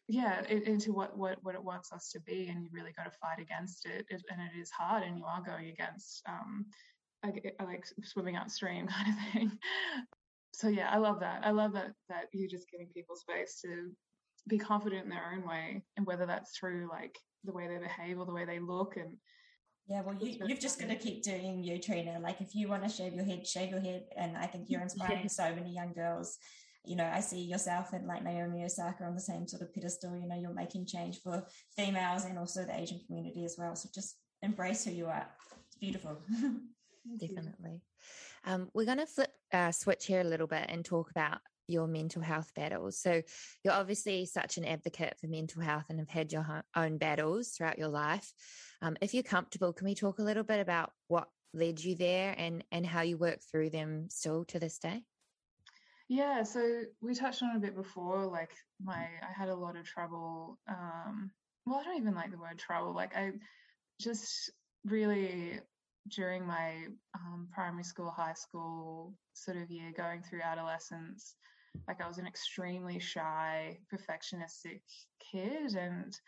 yeah 0.08 0.42
into 0.46 0.92
what 0.92 1.16
what 1.16 1.38
what 1.42 1.54
it 1.54 1.62
wants 1.62 1.92
us 1.92 2.10
to 2.10 2.20
be 2.20 2.48
and 2.48 2.62
you 2.62 2.68
really 2.72 2.92
got 2.96 3.04
to 3.04 3.18
fight 3.18 3.40
against 3.40 3.86
it. 3.86 4.06
and 4.10 4.40
it 4.40 4.58
is 4.60 4.70
hard 4.70 5.02
and 5.02 5.16
you 5.16 5.24
are 5.24 5.42
going 5.42 5.68
against 5.68 6.22
um 6.28 6.66
like 7.24 7.84
swimming 8.04 8.36
upstream 8.36 8.86
kind 8.88 9.08
of 9.08 9.32
thing 9.32 9.58
so 10.52 10.68
yeah 10.68 10.90
i 10.90 10.98
love 10.98 11.18
that 11.20 11.40
i 11.44 11.50
love 11.50 11.72
that 11.72 11.92
that 12.08 12.26
you're 12.32 12.48
just 12.48 12.70
giving 12.70 12.88
people 12.94 13.16
space 13.16 13.58
to 13.60 13.90
be 14.48 14.58
confident 14.58 15.02
in 15.02 15.10
their 15.10 15.32
own 15.34 15.46
way 15.46 15.82
and 15.96 16.06
whether 16.06 16.26
that's 16.26 16.56
through 16.56 16.88
like 16.88 17.18
the 17.44 17.52
way 17.52 17.66
they 17.66 17.78
behave 17.78 18.18
or 18.18 18.26
the 18.26 18.32
way 18.32 18.44
they 18.44 18.60
look 18.60 18.96
and 18.96 19.16
yeah, 19.88 20.02
well, 20.02 20.16
you, 20.20 20.38
you've 20.46 20.60
just 20.60 20.80
got 20.80 20.88
to 20.88 20.96
keep 20.96 21.22
doing 21.22 21.62
you, 21.62 21.78
Trina. 21.78 22.18
Like, 22.20 22.40
if 22.40 22.54
you 22.54 22.68
want 22.68 22.82
to 22.82 22.88
shave 22.88 23.14
your 23.14 23.24
head, 23.24 23.46
shave 23.46 23.70
your 23.70 23.80
head. 23.80 24.04
And 24.16 24.36
I 24.36 24.46
think 24.46 24.66
you're 24.68 24.80
inspiring 24.80 25.22
yeah. 25.22 25.28
so 25.28 25.54
many 25.54 25.72
young 25.72 25.92
girls. 25.92 26.38
You 26.84 26.96
know, 26.96 27.08
I 27.12 27.20
see 27.20 27.40
yourself 27.40 27.92
and 27.92 28.06
like 28.06 28.24
Naomi 28.24 28.64
Osaka 28.64 29.04
on 29.04 29.14
the 29.14 29.20
same 29.20 29.46
sort 29.46 29.62
of 29.62 29.72
pedestal. 29.72 30.16
You 30.16 30.26
know, 30.26 30.36
you're 30.36 30.52
making 30.52 30.86
change 30.86 31.20
for 31.22 31.44
females 31.76 32.24
and 32.24 32.38
also 32.38 32.64
the 32.64 32.78
Asian 32.78 33.00
community 33.06 33.44
as 33.44 33.56
well. 33.58 33.76
So 33.76 33.88
just 33.94 34.16
embrace 34.42 34.84
who 34.84 34.90
you 34.90 35.06
are. 35.06 35.26
It's 35.68 35.76
beautiful. 35.76 36.18
Definitely. 37.20 37.80
Um, 38.44 38.68
we're 38.74 38.86
going 38.86 38.98
to 38.98 39.06
flip, 39.06 39.30
uh, 39.52 39.70
switch 39.70 40.06
here 40.06 40.20
a 40.20 40.24
little 40.24 40.46
bit 40.48 40.66
and 40.68 40.84
talk 40.84 41.10
about 41.10 41.38
your 41.68 41.86
mental 41.86 42.22
health 42.22 42.52
battles. 42.54 42.98
So 42.98 43.22
you're 43.64 43.74
obviously 43.74 44.26
such 44.26 44.56
an 44.56 44.64
advocate 44.64 45.16
for 45.20 45.26
mental 45.26 45.62
health 45.62 45.84
and 45.88 45.98
have 45.98 46.08
had 46.08 46.32
your 46.32 46.64
own 46.74 46.98
battles 46.98 47.50
throughout 47.50 47.78
your 47.78 47.88
life. 47.88 48.32
Um, 48.82 48.96
if 49.00 49.14
you're 49.14 49.22
comfortable, 49.22 49.72
can 49.72 49.86
we 49.86 49.94
talk 49.94 50.18
a 50.18 50.22
little 50.22 50.42
bit 50.42 50.60
about 50.60 50.92
what 51.08 51.28
led 51.54 51.82
you 51.82 51.94
there 51.94 52.34
and 52.36 52.62
and 52.70 52.84
how 52.84 53.00
you 53.00 53.16
work 53.16 53.40
through 53.50 53.70
them 53.70 54.08
still 54.10 54.44
to 54.46 54.58
this 54.58 54.78
day? 54.78 55.02
Yeah, 56.08 56.44
so 56.44 56.82
we 57.00 57.14
touched 57.14 57.42
on 57.42 57.56
a 57.56 57.60
bit 57.60 57.74
before. 57.74 58.26
Like 58.26 58.52
my, 58.82 58.94
I 58.94 59.32
had 59.36 59.48
a 59.48 59.56
lot 59.56 59.76
of 59.76 59.84
trouble. 59.84 60.58
Um, 60.68 61.30
well, 61.64 61.80
I 61.80 61.84
don't 61.84 61.98
even 61.98 62.14
like 62.14 62.30
the 62.30 62.38
word 62.38 62.58
trouble. 62.58 62.94
Like 62.94 63.16
I 63.16 63.32
just 64.00 64.52
really 64.84 65.60
during 66.08 66.46
my 66.46 66.86
um, 67.14 67.48
primary 67.52 67.82
school, 67.82 68.10
high 68.10 68.34
school 68.34 69.14
sort 69.32 69.56
of 69.56 69.70
year, 69.70 69.92
going 69.96 70.22
through 70.22 70.42
adolescence, 70.42 71.34
like 71.88 72.00
I 72.00 72.08
was 72.08 72.18
an 72.18 72.26
extremely 72.26 72.98
shy, 72.98 73.78
perfectionistic 73.92 74.80
kid, 75.32 75.74
and 75.74 76.18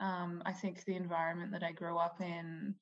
um, 0.00 0.42
I 0.46 0.52
think 0.52 0.84
the 0.84 0.96
environment 0.96 1.52
that 1.52 1.62
I 1.62 1.72
grew 1.72 1.98
up 1.98 2.20
in 2.20 2.74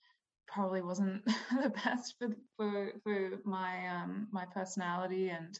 probably 0.49 0.83
wasn't 0.83 1.25
the 1.63 1.71
best 1.85 2.17
for 2.19 2.29
for 2.57 2.93
for 3.03 3.41
my 3.45 3.89
um, 3.89 4.29
my 4.33 4.47
personality, 4.47 5.31
and 5.31 5.59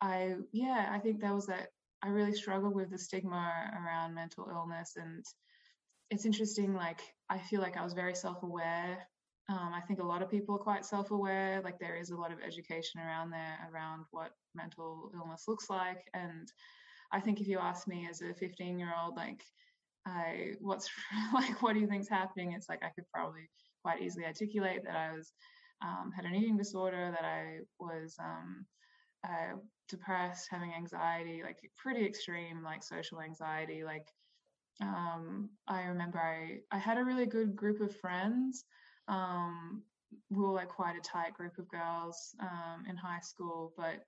I 0.00 0.36
yeah, 0.52 0.90
I 0.92 0.98
think 0.98 1.20
that 1.20 1.34
was 1.34 1.46
that. 1.46 1.68
I 2.02 2.08
really 2.08 2.34
struggled 2.34 2.74
with 2.74 2.90
the 2.90 2.98
stigma 2.98 3.72
around 3.72 4.14
mental 4.14 4.46
illness, 4.50 4.92
and 4.96 5.24
it's 6.10 6.26
interesting. 6.26 6.74
Like 6.74 7.00
I 7.30 7.38
feel 7.38 7.60
like 7.60 7.76
I 7.76 7.84
was 7.84 7.94
very 7.94 8.14
self 8.14 8.42
aware 8.42 9.08
um, 9.48 9.72
I 9.74 9.80
think 9.82 10.00
a 10.00 10.06
lot 10.06 10.22
of 10.22 10.30
people 10.30 10.54
are 10.54 10.58
quite 10.58 10.86
self 10.86 11.10
aware. 11.10 11.60
Like 11.62 11.78
there 11.78 11.96
is 11.96 12.10
a 12.10 12.16
lot 12.16 12.32
of 12.32 12.38
education 12.40 13.00
around 13.00 13.30
there 13.30 13.68
around 13.72 14.04
what 14.10 14.30
mental 14.54 15.10
illness 15.14 15.44
looks 15.46 15.68
like. 15.68 16.08
And 16.14 16.50
I 17.12 17.20
think 17.20 17.40
if 17.40 17.46
you 17.46 17.58
ask 17.58 17.86
me 17.86 18.06
as 18.08 18.22
a 18.22 18.32
15 18.34 18.78
year 18.78 18.92
old, 18.98 19.16
like, 19.16 19.44
I, 20.06 20.52
what's 20.60 20.88
like, 21.34 21.62
what 21.62 21.74
do 21.74 21.80
you 21.80 21.86
think's 21.86 22.08
happening? 22.08 22.52
It's 22.52 22.68
like 22.68 22.82
I 22.82 22.90
could 22.90 23.04
probably 23.12 23.48
quite 23.82 24.02
easily 24.02 24.24
articulate 24.24 24.82
that 24.84 24.96
I 24.96 25.12
was 25.12 25.32
um, 25.82 26.12
had 26.14 26.24
an 26.24 26.34
eating 26.34 26.56
disorder, 26.56 27.10
that 27.10 27.24
I 27.24 27.58
was 27.78 28.16
um, 28.18 28.66
uh, 29.26 29.56
depressed, 29.88 30.48
having 30.50 30.72
anxiety, 30.72 31.42
like 31.42 31.58
pretty 31.76 32.04
extreme, 32.06 32.62
like 32.62 32.82
social 32.82 33.20
anxiety. 33.20 33.84
Like 33.84 34.06
um, 34.80 35.50
I 35.68 35.82
remember 35.82 36.18
I 36.18 36.60
I 36.74 36.78
had 36.78 36.98
a 36.98 37.04
really 37.04 37.26
good 37.26 37.54
group 37.54 37.80
of 37.80 37.94
friends 37.96 38.64
um, 39.08 39.82
we 40.30 40.42
were 40.42 40.52
like 40.52 40.68
quite 40.68 40.96
a 40.96 41.00
tight 41.00 41.34
group 41.34 41.58
of 41.58 41.68
girls 41.68 42.34
um, 42.40 42.84
in 42.88 42.96
high 42.96 43.20
school, 43.20 43.72
but 43.76 44.04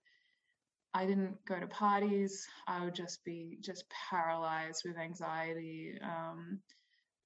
I 0.96 1.04
didn't 1.04 1.36
go 1.44 1.60
to 1.60 1.66
parties. 1.66 2.48
I 2.66 2.82
would 2.82 2.94
just 2.94 3.22
be 3.22 3.58
just 3.60 3.84
paralyzed 4.10 4.82
with 4.86 4.96
anxiety, 4.96 5.98
um, 6.02 6.58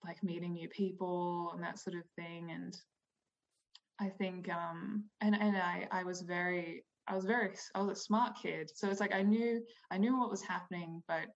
like 0.04 0.24
meeting 0.24 0.54
new 0.54 0.68
people 0.68 1.52
and 1.54 1.62
that 1.62 1.78
sort 1.78 1.94
of 1.94 2.02
thing. 2.16 2.50
And 2.50 2.76
I 4.00 4.08
think, 4.08 4.48
um, 4.52 5.04
and 5.20 5.36
and 5.36 5.56
I 5.56 5.86
I 5.92 6.02
was 6.02 6.22
very 6.22 6.84
I 7.06 7.14
was 7.14 7.24
very 7.24 7.52
I 7.76 7.82
was 7.82 7.96
a 7.96 8.02
smart 8.02 8.32
kid, 8.42 8.72
so 8.74 8.90
it's 8.90 8.98
like 8.98 9.14
I 9.14 9.22
knew 9.22 9.64
I 9.92 9.98
knew 9.98 10.18
what 10.18 10.32
was 10.32 10.42
happening, 10.42 11.00
but 11.06 11.26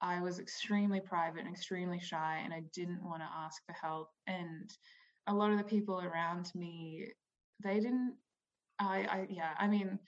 I 0.00 0.22
was 0.22 0.38
extremely 0.38 1.00
private 1.00 1.40
and 1.46 1.52
extremely 1.52 1.98
shy, 1.98 2.42
and 2.44 2.54
I 2.54 2.62
didn't 2.72 3.02
want 3.02 3.22
to 3.22 3.38
ask 3.44 3.60
for 3.66 3.72
help. 3.72 4.10
And 4.28 4.70
a 5.26 5.34
lot 5.34 5.50
of 5.50 5.58
the 5.58 5.64
people 5.64 6.00
around 6.00 6.52
me, 6.54 7.08
they 7.64 7.80
didn't. 7.80 8.14
I, 8.78 8.98
I 9.10 9.26
yeah. 9.28 9.54
I 9.58 9.66
mean, 9.66 9.98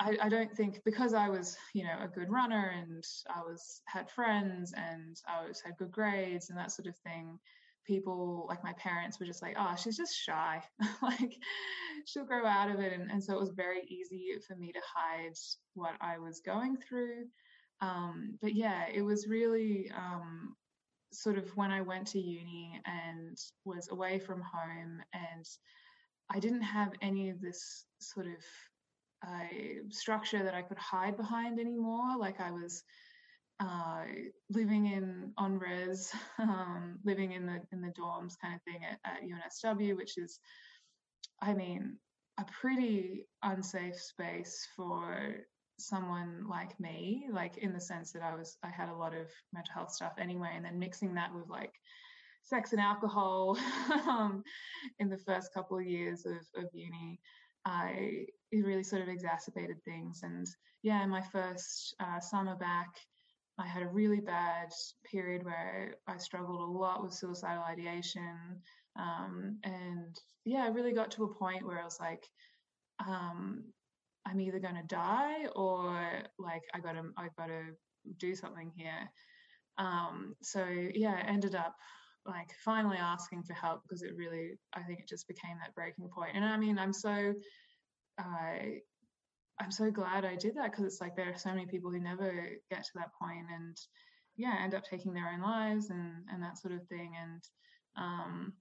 I, 0.00 0.16
I 0.22 0.28
don't 0.28 0.52
think 0.56 0.80
because 0.84 1.12
I 1.12 1.28
was, 1.28 1.56
you 1.74 1.84
know, 1.84 1.96
a 2.02 2.08
good 2.08 2.30
runner 2.30 2.72
and 2.76 3.04
I 3.28 3.40
was 3.42 3.82
had 3.86 4.10
friends 4.10 4.72
and 4.76 5.20
I 5.28 5.46
was 5.46 5.60
had 5.60 5.76
good 5.76 5.92
grades 5.92 6.48
and 6.48 6.58
that 6.58 6.72
sort 6.72 6.88
of 6.88 6.96
thing. 6.98 7.38
People 7.86 8.46
like 8.48 8.64
my 8.64 8.72
parents 8.74 9.20
were 9.20 9.26
just 9.26 9.42
like, 9.42 9.56
oh, 9.58 9.74
she's 9.76 9.96
just 9.96 10.16
shy. 10.16 10.62
like 11.02 11.36
she'll 12.06 12.24
grow 12.24 12.46
out 12.46 12.70
of 12.70 12.80
it. 12.80 12.92
And, 12.92 13.10
and 13.10 13.22
so 13.22 13.34
it 13.34 13.40
was 13.40 13.50
very 13.50 13.82
easy 13.88 14.32
for 14.46 14.56
me 14.56 14.72
to 14.72 14.80
hide 14.94 15.34
what 15.74 15.94
I 16.00 16.18
was 16.18 16.40
going 16.40 16.76
through. 16.76 17.24
Um, 17.80 18.38
but 18.40 18.54
yeah, 18.54 18.84
it 18.92 19.02
was 19.02 19.28
really 19.28 19.90
um, 19.96 20.54
sort 21.12 21.38
of 21.38 21.48
when 21.56 21.70
I 21.70 21.80
went 21.80 22.06
to 22.08 22.20
uni 22.20 22.80
and 22.84 23.38
was 23.64 23.88
away 23.90 24.18
from 24.18 24.40
home, 24.40 25.02
and 25.12 25.46
I 26.30 26.38
didn't 26.38 26.62
have 26.62 26.92
any 27.00 27.30
of 27.30 27.40
this 27.40 27.84
sort 27.98 28.26
of 28.26 28.44
uh, 29.26 29.90
structure 29.90 30.42
that 30.42 30.54
I 30.54 30.62
could 30.62 30.78
hide 30.78 31.16
behind 31.16 31.58
anymore. 31.60 32.16
Like 32.18 32.40
I 32.40 32.50
was 32.50 32.82
uh, 33.60 34.04
living 34.48 34.86
in 34.86 35.32
on 35.36 35.58
res, 35.58 36.12
um, 36.38 36.98
living 37.04 37.32
in 37.32 37.46
the 37.46 37.60
in 37.72 37.80
the 37.80 37.92
dorms 37.98 38.34
kind 38.40 38.54
of 38.54 38.62
thing 38.62 38.80
at, 38.84 38.98
at 39.04 39.22
UNSW, 39.22 39.96
which 39.96 40.16
is, 40.16 40.38
I 41.42 41.52
mean, 41.54 41.96
a 42.38 42.44
pretty 42.60 43.26
unsafe 43.42 44.00
space 44.00 44.66
for 44.74 45.34
someone 45.78 46.46
like 46.48 46.78
me, 46.78 47.26
like 47.32 47.58
in 47.58 47.72
the 47.72 47.80
sense 47.80 48.12
that 48.12 48.22
I 48.22 48.34
was, 48.34 48.56
I 48.62 48.68
had 48.68 48.88
a 48.88 48.94
lot 48.94 49.14
of 49.14 49.26
mental 49.52 49.74
health 49.74 49.92
stuff 49.92 50.12
anyway, 50.18 50.50
and 50.54 50.64
then 50.64 50.78
mixing 50.78 51.14
that 51.14 51.34
with 51.34 51.48
like 51.48 51.72
sex 52.42 52.72
and 52.72 52.80
alcohol 52.80 53.58
um, 54.08 54.42
in 54.98 55.08
the 55.08 55.18
first 55.18 55.52
couple 55.52 55.78
of 55.78 55.84
years 55.84 56.24
of, 56.26 56.62
of 56.62 56.68
uni, 56.72 57.20
I 57.64 58.26
it 58.52 58.64
really 58.64 58.82
sort 58.82 59.02
of 59.02 59.08
exacerbated 59.08 59.82
things. 59.84 60.20
And 60.22 60.46
yeah, 60.82 61.04
my 61.06 61.20
first 61.20 61.94
uh, 62.00 62.20
summer 62.20 62.56
back, 62.56 62.88
I 63.58 63.66
had 63.66 63.82
a 63.82 63.88
really 63.88 64.20
bad 64.20 64.68
period 65.10 65.44
where 65.44 65.96
I 66.06 66.16
struggled 66.16 66.60
a 66.60 66.78
lot 66.78 67.02
with 67.02 67.12
suicidal 67.12 67.62
ideation. 67.62 68.62
Um, 68.98 69.58
and 69.64 70.16
yeah, 70.44 70.64
I 70.64 70.68
really 70.68 70.92
got 70.92 71.10
to 71.12 71.24
a 71.24 71.34
point 71.34 71.66
where 71.66 71.80
I 71.80 71.84
was 71.84 71.98
like, 72.00 72.26
um, 73.06 73.64
I'm 74.26 74.40
either 74.40 74.58
going 74.58 74.76
to 74.76 74.86
die 74.86 75.46
or 75.56 76.22
like 76.38 76.62
I 76.74 76.80
got 76.80 76.92
to 76.92 77.02
I 77.16 77.28
got 77.38 77.46
to 77.46 77.62
do 78.18 78.34
something 78.34 78.70
here. 78.76 79.10
Um, 79.78 80.34
so 80.42 80.66
yeah, 80.94 81.14
I 81.22 81.28
ended 81.28 81.54
up 81.54 81.74
like 82.26 82.50
finally 82.64 82.98
asking 82.98 83.42
for 83.44 83.54
help 83.54 83.82
because 83.82 84.02
it 84.02 84.14
really 84.16 84.58
I 84.74 84.82
think 84.82 85.00
it 85.00 85.08
just 85.08 85.26
became 85.26 85.56
that 85.58 85.74
breaking 85.74 86.08
point. 86.08 86.32
And 86.34 86.44
I 86.44 86.56
mean, 86.56 86.78
I'm 86.78 86.92
so 86.92 87.34
I 88.26 88.80
I'm 89.60 89.70
so 89.70 89.90
glad 89.90 90.24
I 90.24 90.36
did 90.36 90.56
that 90.56 90.70
because 90.70 90.86
it's 90.86 91.00
like 91.00 91.16
there 91.16 91.30
are 91.30 91.36
so 91.36 91.50
many 91.50 91.66
people 91.66 91.90
who 91.90 92.00
never 92.00 92.48
get 92.70 92.84
to 92.84 92.90
that 92.94 93.12
point 93.20 93.46
and 93.54 93.76
yeah, 94.36 94.56
end 94.62 94.74
up 94.74 94.84
taking 94.84 95.12
their 95.12 95.30
own 95.32 95.42
lives 95.42 95.90
and 95.90 96.24
and 96.32 96.42
that 96.42 96.58
sort 96.58 96.74
of 96.74 96.86
thing. 96.88 97.12
And 97.20 97.42
um, 97.96 98.52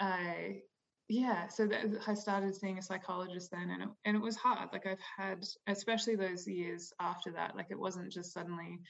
I 0.00 0.62
yeah 1.08 1.46
so 1.46 1.68
i 2.08 2.14
started 2.14 2.54
seeing 2.54 2.78
a 2.78 2.82
psychologist 2.82 3.50
then 3.52 3.70
and 3.70 3.82
it, 3.84 3.88
and 4.04 4.16
it 4.16 4.22
was 4.22 4.34
hard 4.34 4.68
like 4.72 4.86
i've 4.86 4.98
had 5.16 5.44
especially 5.68 6.16
those 6.16 6.46
years 6.48 6.92
after 7.00 7.30
that 7.30 7.56
like 7.56 7.68
it 7.70 7.78
wasn't 7.78 8.10
just 8.10 8.32
suddenly 8.32 8.80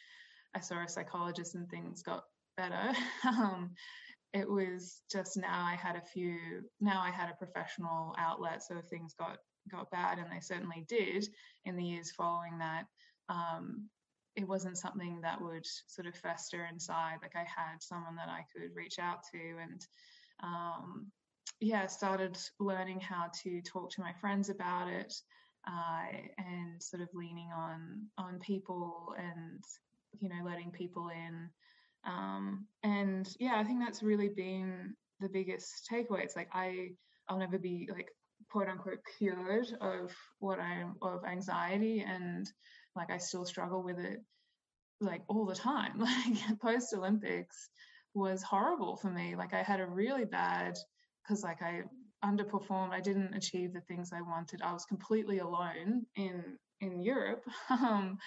i 0.54 0.60
saw 0.60 0.82
a 0.82 0.88
psychologist 0.88 1.54
and 1.54 1.68
things 1.68 2.02
got 2.02 2.24
better 2.56 2.92
um, 3.26 3.70
it 4.36 4.48
was 4.48 5.02
just 5.10 5.36
now 5.36 5.64
i 5.64 5.74
had 5.74 5.96
a 5.96 6.06
few 6.12 6.36
now 6.80 7.00
i 7.00 7.10
had 7.10 7.30
a 7.30 7.44
professional 7.44 8.14
outlet 8.18 8.62
so 8.62 8.80
things 8.90 9.14
got 9.18 9.38
got 9.70 9.90
bad, 9.90 10.18
and 10.18 10.30
they 10.30 10.40
certainly 10.40 10.84
did 10.88 11.28
in 11.64 11.76
the 11.76 11.84
years 11.84 12.10
following 12.12 12.58
that, 12.58 12.84
um, 13.28 13.88
it 14.36 14.46
wasn't 14.46 14.76
something 14.76 15.20
that 15.22 15.40
would 15.40 15.64
sort 15.86 16.06
of 16.06 16.14
fester 16.14 16.68
inside. 16.70 17.16
Like 17.22 17.34
I 17.34 17.44
had 17.44 17.80
someone 17.80 18.16
that 18.16 18.28
I 18.28 18.44
could 18.52 18.74
reach 18.74 18.98
out 18.98 19.20
to, 19.32 19.38
and 19.38 19.86
um, 20.42 21.06
yeah, 21.60 21.86
started 21.86 22.36
learning 22.60 23.00
how 23.00 23.30
to 23.42 23.62
talk 23.62 23.90
to 23.92 24.02
my 24.02 24.12
friends 24.20 24.50
about 24.50 24.88
it, 24.88 25.14
uh, 25.66 26.18
and 26.38 26.82
sort 26.82 27.02
of 27.02 27.08
leaning 27.14 27.48
on 27.56 28.06
on 28.18 28.38
people 28.40 29.14
and 29.18 29.64
you 30.20 30.28
know 30.28 30.44
letting 30.44 30.70
people 30.70 31.08
in. 31.08 31.48
Um, 32.06 32.66
and 32.82 33.28
yeah, 33.40 33.56
I 33.56 33.64
think 33.64 33.80
that's 33.80 34.02
really 34.02 34.28
been 34.28 34.94
the 35.20 35.28
biggest 35.28 35.88
takeaway. 35.90 36.22
It's 36.22 36.36
like 36.36 36.48
I 36.52 36.90
I'll 37.28 37.38
never 37.38 37.58
be 37.58 37.88
like 37.92 38.08
quote 38.50 38.68
unquote 38.68 39.00
cured 39.18 39.66
of 39.80 40.12
what 40.38 40.60
I'm 40.60 40.94
of 41.02 41.24
anxiety 41.24 42.04
and 42.06 42.46
like 42.94 43.10
I 43.10 43.18
still 43.18 43.44
struggle 43.44 43.82
with 43.82 43.98
it 43.98 44.20
like 45.00 45.22
all 45.28 45.46
the 45.46 45.54
time. 45.54 45.98
Like 45.98 46.60
post 46.60 46.94
Olympics 46.94 47.68
was 48.14 48.42
horrible 48.42 48.96
for 48.96 49.10
me. 49.10 49.36
Like 49.36 49.52
I 49.52 49.62
had 49.62 49.80
a 49.80 49.86
really 49.86 50.24
bad 50.24 50.74
because 51.22 51.42
like 51.42 51.62
I 51.62 51.82
underperformed. 52.24 52.92
I 52.92 53.00
didn't 53.00 53.34
achieve 53.34 53.72
the 53.72 53.82
things 53.82 54.10
I 54.12 54.22
wanted. 54.22 54.62
I 54.62 54.72
was 54.72 54.84
completely 54.84 55.38
alone 55.38 56.06
in 56.16 56.58
in 56.80 57.02
Europe. 57.02 57.44
Um, 57.70 58.18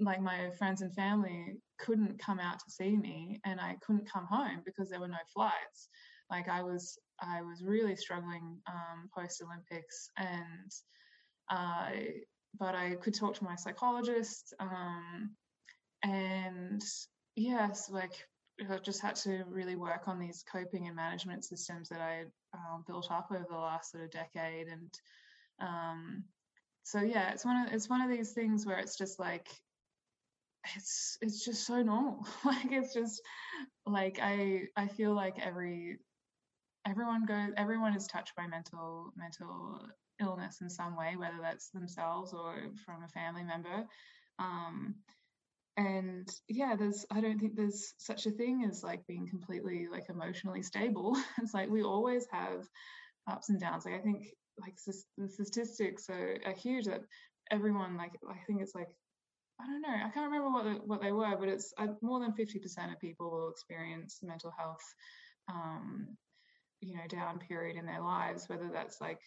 like 0.00 0.20
my 0.20 0.50
friends 0.58 0.82
and 0.82 0.94
family 0.94 1.56
couldn't 1.78 2.18
come 2.18 2.38
out 2.38 2.58
to 2.60 2.70
see 2.70 2.96
me 2.96 3.40
and 3.44 3.60
I 3.60 3.76
couldn't 3.84 4.10
come 4.10 4.26
home 4.26 4.62
because 4.64 4.88
there 4.88 5.00
were 5.00 5.08
no 5.08 5.16
flights. 5.32 5.88
Like 6.30 6.48
I 6.48 6.62
was 6.62 6.98
I 7.20 7.42
was 7.42 7.64
really 7.64 7.96
struggling 7.96 8.58
um, 8.68 9.08
post 9.16 9.42
Olympics 9.42 10.10
and 10.16 10.72
uh, 11.50 11.90
but 12.58 12.74
I 12.74 12.94
could 12.96 13.14
talk 13.14 13.34
to 13.36 13.44
my 13.44 13.56
psychologist 13.56 14.54
um, 14.60 15.30
and 16.02 16.82
yes, 17.34 17.90
like 17.90 18.12
I 18.70 18.78
just 18.78 19.00
had 19.00 19.16
to 19.16 19.44
really 19.48 19.76
work 19.76 20.08
on 20.08 20.18
these 20.18 20.44
coping 20.50 20.86
and 20.86 20.96
management 20.96 21.44
systems 21.44 21.88
that 21.88 22.00
I 22.00 22.24
uh, 22.54 22.78
built 22.86 23.10
up 23.10 23.28
over 23.30 23.46
the 23.48 23.56
last 23.56 23.92
sort 23.92 24.04
of 24.04 24.10
decade 24.10 24.68
and 24.68 24.90
um, 25.60 26.24
so 26.84 27.00
yeah 27.00 27.32
it's 27.32 27.44
one 27.44 27.66
of 27.66 27.72
it's 27.72 27.88
one 27.88 28.00
of 28.00 28.10
these 28.10 28.32
things 28.32 28.64
where 28.64 28.78
it's 28.78 28.96
just 28.96 29.18
like 29.18 29.48
it's 30.76 31.18
it's 31.20 31.44
just 31.44 31.66
so 31.66 31.82
normal. 31.82 32.26
Like 32.44 32.70
it's 32.72 32.94
just 32.94 33.20
like 33.86 34.18
i 34.22 34.62
i 34.76 34.86
feel 34.86 35.14
like 35.14 35.38
every 35.40 35.98
everyone 36.86 37.24
goes 37.26 37.52
everyone 37.56 37.94
is 37.96 38.06
touched 38.06 38.34
by 38.36 38.46
mental 38.46 39.12
mental 39.16 39.80
illness 40.20 40.58
in 40.60 40.68
some 40.70 40.96
way 40.96 41.16
whether 41.16 41.38
that's 41.40 41.70
themselves 41.70 42.32
or 42.32 42.56
from 42.84 43.02
a 43.04 43.08
family 43.08 43.44
member. 43.44 43.84
Um 44.38 44.96
and 45.76 46.28
yeah 46.48 46.74
there's 46.76 47.06
i 47.12 47.20
don't 47.20 47.38
think 47.38 47.54
there's 47.54 47.94
such 47.98 48.26
a 48.26 48.32
thing 48.32 48.66
as 48.68 48.82
like 48.82 49.06
being 49.06 49.28
completely 49.28 49.86
like 49.90 50.08
emotionally 50.08 50.62
stable. 50.62 51.16
It's 51.42 51.54
like 51.54 51.70
we 51.70 51.82
always 51.82 52.26
have 52.32 52.66
ups 53.30 53.48
and 53.48 53.60
downs. 53.60 53.84
Like 53.84 53.94
i 53.94 54.02
think 54.02 54.26
like 54.60 54.76
the 55.16 55.28
statistics 55.28 56.10
are, 56.10 56.38
are 56.44 56.52
huge 56.54 56.86
that 56.86 57.02
everyone 57.50 57.96
like 57.96 58.12
i 58.28 58.36
think 58.46 58.60
it's 58.60 58.74
like 58.74 58.88
I 59.60 59.66
don't 59.66 59.82
know. 59.82 59.88
I 59.88 60.10
can't 60.10 60.30
remember 60.30 60.50
what 60.50 60.64
the, 60.64 60.70
what 60.86 61.02
they 61.02 61.12
were, 61.12 61.36
but 61.38 61.48
it's 61.48 61.72
uh, 61.78 61.88
more 62.00 62.20
than 62.20 62.32
fifty 62.32 62.58
percent 62.58 62.92
of 62.92 63.00
people 63.00 63.30
will 63.30 63.50
experience 63.50 64.20
mental 64.22 64.52
health, 64.56 64.82
um, 65.52 66.16
you 66.80 66.94
know, 66.94 67.06
down 67.08 67.38
period 67.38 67.76
in 67.76 67.86
their 67.86 68.00
lives. 68.02 68.48
Whether 68.48 68.70
that's 68.72 69.00
like 69.00 69.20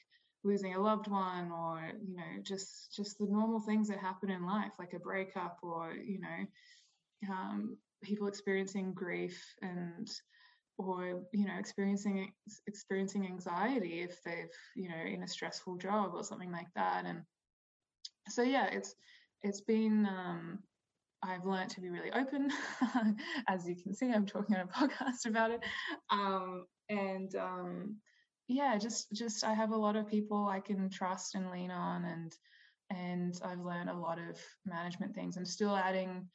losing 0.44 0.74
a 0.76 0.82
loved 0.82 1.08
one, 1.08 1.52
or 1.52 1.92
you 2.02 2.16
know, 2.16 2.42
just 2.44 2.96
just 2.96 3.18
the 3.18 3.28
normal 3.28 3.60
things 3.60 3.90
that 3.90 4.00
happen 4.00 4.30
in 4.30 4.46
life, 4.46 4.72
like 4.80 4.94
a 4.94 5.00
breakup, 5.00 5.58
or 5.64 5.94
you 5.94 6.20
know, 6.22 7.34
um, 7.34 7.78
people 8.04 8.28
experiencing 8.28 8.94
grief 8.94 9.44
and 9.62 10.10
or 10.78 11.24
you 11.34 11.46
know 11.46 11.58
experiencing 11.60 12.32
experiencing 12.68 13.26
anxiety 13.26 14.02
if 14.02 14.22
they've 14.24 14.56
you 14.76 14.90
know 14.90 14.96
in 15.06 15.24
a 15.24 15.28
stressful 15.28 15.78
job 15.78 16.12
or 16.14 16.24
something 16.24 16.52
like 16.52 16.68
that 16.76 17.04
and 17.06 17.22
so 18.30 18.42
yeah 18.42 18.68
it's 18.68 18.96
it's 19.44 19.62
been 19.62 20.06
um, 20.06 20.60
I've 21.24 21.46
learned 21.46 21.70
to 21.72 21.82
be 21.82 21.90
really 21.90 22.12
open. 22.12 22.50
As 23.48 23.68
you 23.68 23.76
can 23.76 23.94
see, 23.94 24.12
I'm 24.12 24.26
talking 24.26 24.56
on 24.56 24.62
a 24.62 24.68
podcast 24.68 25.28
about 25.28 25.52
it. 25.52 25.62
Um, 26.10 26.66
and 26.90 27.34
um, 27.36 27.96
yeah, 28.48 28.78
just 28.78 29.12
just 29.14 29.44
I 29.44 29.54
have 29.54 29.72
a 29.72 29.78
lot 29.78 29.96
of 29.96 30.08
people 30.08 30.48
I 30.48 30.60
can 30.60 30.90
trust 30.90 31.36
and 31.36 31.52
lean 31.52 31.72
on, 31.72 32.06
and 32.06 32.36
and 32.90 33.40
I've 33.44 33.64
learned 33.64 33.90
a 33.90 33.98
lot 33.98 34.18
of 34.18 34.38
management 34.66 35.16
things. 35.16 35.38
I'm 35.38 35.46
still 35.46 35.76
adding 35.76 36.28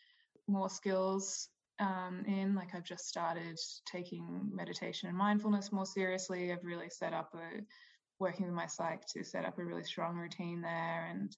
more 0.48 0.70
skills 0.70 1.48
um, 1.80 2.22
in. 2.26 2.54
Like 2.54 2.74
I've 2.74 2.84
just 2.84 3.08
started 3.08 3.58
taking 3.90 4.48
meditation 4.52 5.08
and 5.08 5.18
mindfulness 5.18 5.72
more 5.72 5.86
seriously. 5.86 6.52
I've 6.52 6.64
really 6.64 6.90
set 6.90 7.12
up 7.12 7.34
a 7.34 7.60
working 8.18 8.46
with 8.46 8.54
my 8.54 8.66
psych 8.66 9.04
to 9.08 9.22
set 9.22 9.44
up 9.44 9.58
a 9.58 9.64
really 9.64 9.84
strong 9.84 10.16
routine 10.16 10.62
there, 10.62 11.08
and 11.10 11.36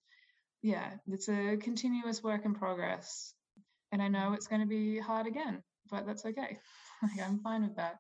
yeah, 0.63 0.91
it's 1.07 1.29
a 1.29 1.57
continuous 1.57 2.23
work 2.23 2.45
in 2.45 2.55
progress. 2.55 3.35
And 3.93 4.03
I 4.03 4.09
know 4.09 4.33
it's 4.33 4.47
going 4.47 4.61
to 4.61 4.67
be 4.67 4.99
hard 4.99 5.27
again, 5.27 5.63
but 5.91 6.07
that's 6.07 6.25
okay. 6.27 6.59
like, 7.03 7.27
I'm 7.27 7.41
fine 7.41 7.63
with 7.63 7.77
that. 7.77 7.99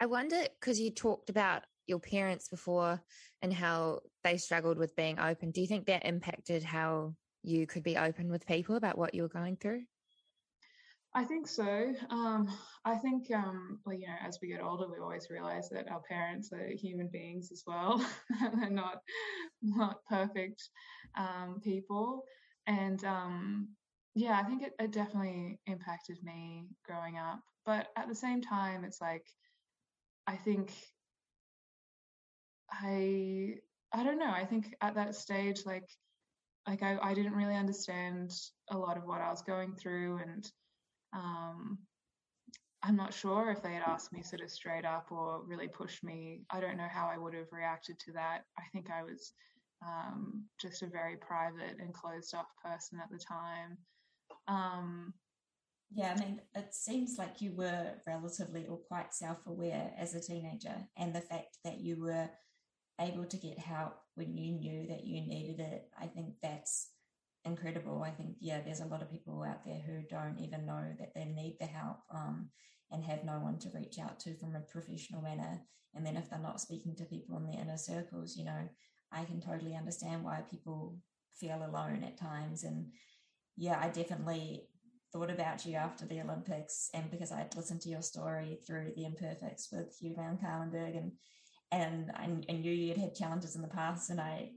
I 0.00 0.06
wonder 0.06 0.42
because 0.60 0.78
you 0.78 0.90
talked 0.90 1.30
about 1.30 1.62
your 1.86 1.98
parents 1.98 2.48
before 2.48 3.00
and 3.42 3.52
how 3.52 4.00
they 4.24 4.36
struggled 4.36 4.78
with 4.78 4.96
being 4.96 5.18
open. 5.18 5.50
Do 5.50 5.60
you 5.60 5.66
think 5.66 5.86
that 5.86 6.04
impacted 6.04 6.62
how 6.62 7.14
you 7.42 7.66
could 7.66 7.82
be 7.82 7.96
open 7.96 8.28
with 8.28 8.46
people 8.46 8.76
about 8.76 8.98
what 8.98 9.14
you 9.14 9.22
were 9.22 9.28
going 9.28 9.56
through? 9.56 9.82
I 11.16 11.24
think 11.24 11.48
so. 11.48 11.94
Um, 12.10 12.46
I 12.84 12.96
think, 12.96 13.30
um, 13.34 13.80
well, 13.86 13.94
you 13.96 14.06
know, 14.06 14.16
as 14.22 14.38
we 14.42 14.48
get 14.48 14.62
older, 14.62 14.86
we 14.86 14.98
always 14.98 15.30
realize 15.30 15.70
that 15.70 15.90
our 15.90 16.02
parents 16.02 16.52
are 16.52 16.68
human 16.68 17.08
beings 17.08 17.50
as 17.50 17.64
well. 17.66 18.06
They're 18.54 18.68
not 18.68 19.00
not 19.62 20.04
perfect 20.10 20.68
um, 21.16 21.58
people, 21.64 22.22
and 22.66 23.02
um, 23.06 23.68
yeah, 24.14 24.38
I 24.38 24.42
think 24.42 24.62
it, 24.62 24.74
it 24.78 24.92
definitely 24.92 25.58
impacted 25.66 26.18
me 26.22 26.68
growing 26.84 27.16
up. 27.16 27.40
But 27.64 27.86
at 27.96 28.08
the 28.08 28.14
same 28.14 28.42
time, 28.42 28.84
it's 28.84 29.00
like 29.00 29.24
I 30.26 30.36
think 30.36 30.70
I 32.70 33.54
I 33.90 34.02
don't 34.04 34.18
know. 34.18 34.30
I 34.30 34.44
think 34.44 34.74
at 34.82 34.96
that 34.96 35.14
stage, 35.14 35.64
like 35.64 35.88
like 36.68 36.82
I, 36.82 36.98
I 37.02 37.14
didn't 37.14 37.32
really 37.32 37.56
understand 37.56 38.34
a 38.70 38.76
lot 38.76 38.98
of 38.98 39.04
what 39.04 39.22
I 39.22 39.30
was 39.30 39.40
going 39.40 39.74
through 39.76 40.18
and 40.18 40.46
um, 41.16 41.78
I'm 42.82 42.96
not 42.96 43.14
sure 43.14 43.50
if 43.50 43.62
they 43.62 43.72
had 43.72 43.82
asked 43.86 44.12
me 44.12 44.22
sort 44.22 44.42
of 44.42 44.50
straight 44.50 44.84
up 44.84 45.06
or 45.10 45.42
really 45.44 45.66
pushed 45.66 46.04
me. 46.04 46.42
I 46.50 46.60
don't 46.60 46.76
know 46.76 46.88
how 46.88 47.10
I 47.12 47.18
would 47.18 47.34
have 47.34 47.50
reacted 47.50 47.98
to 48.00 48.12
that. 48.12 48.42
I 48.58 48.62
think 48.72 48.90
I 48.90 49.02
was 49.02 49.32
um, 49.84 50.44
just 50.60 50.82
a 50.82 50.86
very 50.86 51.16
private 51.16 51.80
and 51.80 51.92
closed 51.92 52.34
off 52.34 52.46
person 52.62 53.00
at 53.02 53.10
the 53.10 53.18
time. 53.18 53.78
Um, 54.46 55.14
yeah, 55.92 56.14
I 56.16 56.20
mean, 56.20 56.40
it 56.54 56.74
seems 56.74 57.16
like 57.18 57.40
you 57.40 57.52
were 57.52 57.92
relatively 58.06 58.66
or 58.66 58.76
quite 58.76 59.14
self 59.14 59.38
aware 59.46 59.92
as 59.98 60.14
a 60.14 60.20
teenager, 60.20 60.76
and 60.96 61.14
the 61.14 61.20
fact 61.20 61.58
that 61.64 61.80
you 61.80 62.00
were 62.00 62.28
able 63.00 63.24
to 63.24 63.36
get 63.36 63.58
help 63.58 63.94
when 64.14 64.36
you 64.36 64.52
knew 64.52 64.86
that 64.88 65.04
you 65.04 65.20
needed 65.20 65.60
it, 65.60 65.88
I 66.00 66.06
think 66.06 66.34
that's 66.42 66.88
incredible. 67.46 68.02
I 68.02 68.10
think, 68.10 68.36
yeah, 68.40 68.60
there's 68.64 68.80
a 68.80 68.86
lot 68.86 69.02
of 69.02 69.10
people 69.10 69.42
out 69.42 69.64
there 69.64 69.80
who 69.86 70.02
don't 70.08 70.38
even 70.38 70.66
know 70.66 70.84
that 70.98 71.14
they 71.14 71.24
need 71.24 71.56
the 71.60 71.66
help 71.66 71.98
um, 72.14 72.50
and 72.90 73.04
have 73.04 73.24
no 73.24 73.38
one 73.38 73.58
to 73.60 73.70
reach 73.74 73.98
out 73.98 74.18
to 74.20 74.36
from 74.36 74.54
a 74.54 74.60
professional 74.60 75.22
manner. 75.22 75.62
And 75.94 76.04
then 76.04 76.16
if 76.16 76.28
they're 76.28 76.38
not 76.38 76.60
speaking 76.60 76.94
to 76.96 77.04
people 77.04 77.36
in 77.38 77.46
their 77.46 77.62
inner 77.62 77.78
circles, 77.78 78.36
you 78.36 78.44
know, 78.44 78.68
I 79.12 79.24
can 79.24 79.40
totally 79.40 79.74
understand 79.74 80.24
why 80.24 80.42
people 80.50 80.98
feel 81.34 81.62
alone 81.64 82.04
at 82.04 82.18
times. 82.18 82.64
And 82.64 82.88
yeah, 83.56 83.78
I 83.80 83.88
definitely 83.88 84.68
thought 85.12 85.30
about 85.30 85.64
you 85.64 85.76
after 85.76 86.04
the 86.04 86.20
Olympics 86.20 86.90
and 86.92 87.10
because 87.10 87.32
I'd 87.32 87.54
listened 87.56 87.80
to 87.82 87.88
your 87.88 88.02
story 88.02 88.58
through 88.66 88.92
the 88.96 89.04
imperfects 89.04 89.68
with 89.72 89.96
Hugh 89.98 90.14
Van 90.16 90.38
Cuylenburg 90.38 90.96
and 90.96 91.12
and 91.72 92.12
I, 92.14 92.24
I 92.48 92.56
knew 92.56 92.70
you'd 92.70 92.96
had 92.96 93.14
challenges 93.14 93.56
in 93.56 93.62
the 93.62 93.68
past 93.68 94.10
and 94.10 94.20
I 94.20 94.50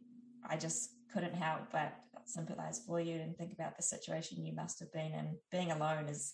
I 0.48 0.58
just 0.58 0.90
couldn't 1.14 1.34
help 1.34 1.62
but 1.72 1.94
sympathize 2.30 2.82
for 2.86 3.00
you 3.00 3.16
and 3.16 3.36
think 3.36 3.54
about 3.54 3.78
the 3.78 3.84
situation 3.84 4.46
you 4.46 4.54
must 4.54 4.80
have 4.80 4.92
been 4.92 5.14
in. 5.14 5.38
Being 5.52 5.72
alone 5.72 6.08
is 6.08 6.34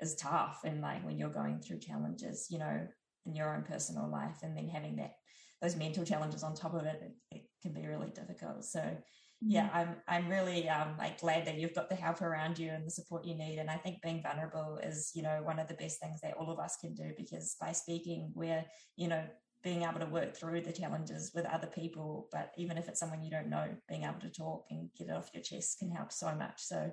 is 0.00 0.14
tough, 0.16 0.60
and 0.64 0.80
like 0.80 1.04
when 1.04 1.18
you're 1.18 1.30
going 1.30 1.60
through 1.60 1.78
challenges, 1.78 2.48
you 2.50 2.58
know, 2.58 2.86
in 3.24 3.34
your 3.34 3.54
own 3.54 3.62
personal 3.62 4.10
life, 4.10 4.38
and 4.42 4.56
then 4.56 4.68
having 4.68 4.96
that 4.96 5.14
those 5.62 5.76
mental 5.76 6.04
challenges 6.04 6.42
on 6.42 6.54
top 6.54 6.74
of 6.74 6.84
it, 6.84 7.00
it, 7.02 7.36
it 7.36 7.42
can 7.62 7.72
be 7.72 7.86
really 7.86 8.10
difficult. 8.10 8.64
So 8.64 8.96
yeah 9.40 9.68
mm-hmm. 9.68 9.76
i'm 9.76 9.96
i'm 10.08 10.28
really 10.28 10.68
um 10.68 10.94
like 10.98 11.20
glad 11.20 11.46
that 11.46 11.58
you've 11.58 11.74
got 11.74 11.88
the 11.88 11.94
help 11.94 12.22
around 12.22 12.58
you 12.58 12.70
and 12.70 12.86
the 12.86 12.90
support 12.90 13.24
you 13.24 13.34
need 13.34 13.58
and 13.58 13.68
i 13.68 13.76
think 13.76 14.00
being 14.02 14.22
vulnerable 14.22 14.78
is 14.82 15.10
you 15.14 15.22
know 15.22 15.40
one 15.42 15.58
of 15.58 15.68
the 15.68 15.74
best 15.74 16.00
things 16.00 16.20
that 16.22 16.34
all 16.38 16.50
of 16.50 16.58
us 16.58 16.76
can 16.80 16.94
do 16.94 17.12
because 17.18 17.56
by 17.60 17.72
speaking 17.72 18.32
we're 18.34 18.64
you 18.96 19.08
know 19.08 19.22
being 19.66 19.82
able 19.82 19.98
to 19.98 20.06
work 20.06 20.36
through 20.36 20.60
the 20.60 20.70
challenges 20.70 21.32
with 21.34 21.44
other 21.46 21.66
people, 21.66 22.28
but 22.30 22.52
even 22.56 22.78
if 22.78 22.88
it's 22.88 23.00
someone 23.00 23.24
you 23.24 23.32
don't 23.32 23.50
know, 23.50 23.66
being 23.88 24.04
able 24.04 24.20
to 24.20 24.30
talk 24.30 24.64
and 24.70 24.88
get 24.96 25.08
it 25.08 25.12
off 25.12 25.28
your 25.34 25.42
chest 25.42 25.80
can 25.80 25.90
help 25.90 26.12
so 26.12 26.32
much. 26.36 26.62
So 26.62 26.92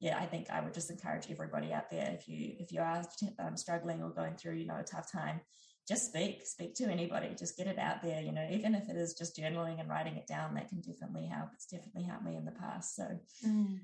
yeah, 0.00 0.18
I 0.18 0.26
think 0.26 0.50
I 0.50 0.60
would 0.60 0.74
just 0.74 0.90
encourage 0.90 1.30
everybody 1.30 1.72
out 1.72 1.90
there 1.90 2.10
if 2.12 2.28
you 2.28 2.56
if 2.58 2.72
you 2.72 2.80
are 2.80 3.04
um, 3.38 3.56
struggling 3.56 4.02
or 4.02 4.10
going 4.10 4.34
through 4.34 4.54
you 4.54 4.66
know 4.66 4.80
a 4.80 4.82
tough 4.82 5.12
time, 5.12 5.40
just 5.86 6.06
speak, 6.06 6.44
speak 6.44 6.74
to 6.74 6.86
anybody, 6.86 7.36
just 7.38 7.56
get 7.56 7.68
it 7.68 7.78
out 7.78 8.02
there. 8.02 8.20
You 8.20 8.32
know, 8.32 8.48
even 8.50 8.74
if 8.74 8.88
it 8.88 8.96
is 8.96 9.14
just 9.14 9.36
journaling 9.36 9.78
and 9.78 9.88
writing 9.88 10.16
it 10.16 10.26
down, 10.26 10.54
that 10.54 10.70
can 10.70 10.80
definitely 10.80 11.26
help. 11.26 11.50
It's 11.54 11.66
definitely 11.66 12.02
helped 12.02 12.24
me 12.24 12.34
in 12.34 12.44
the 12.44 12.50
past. 12.50 12.96
So 12.96 13.04
mm. 13.46 13.78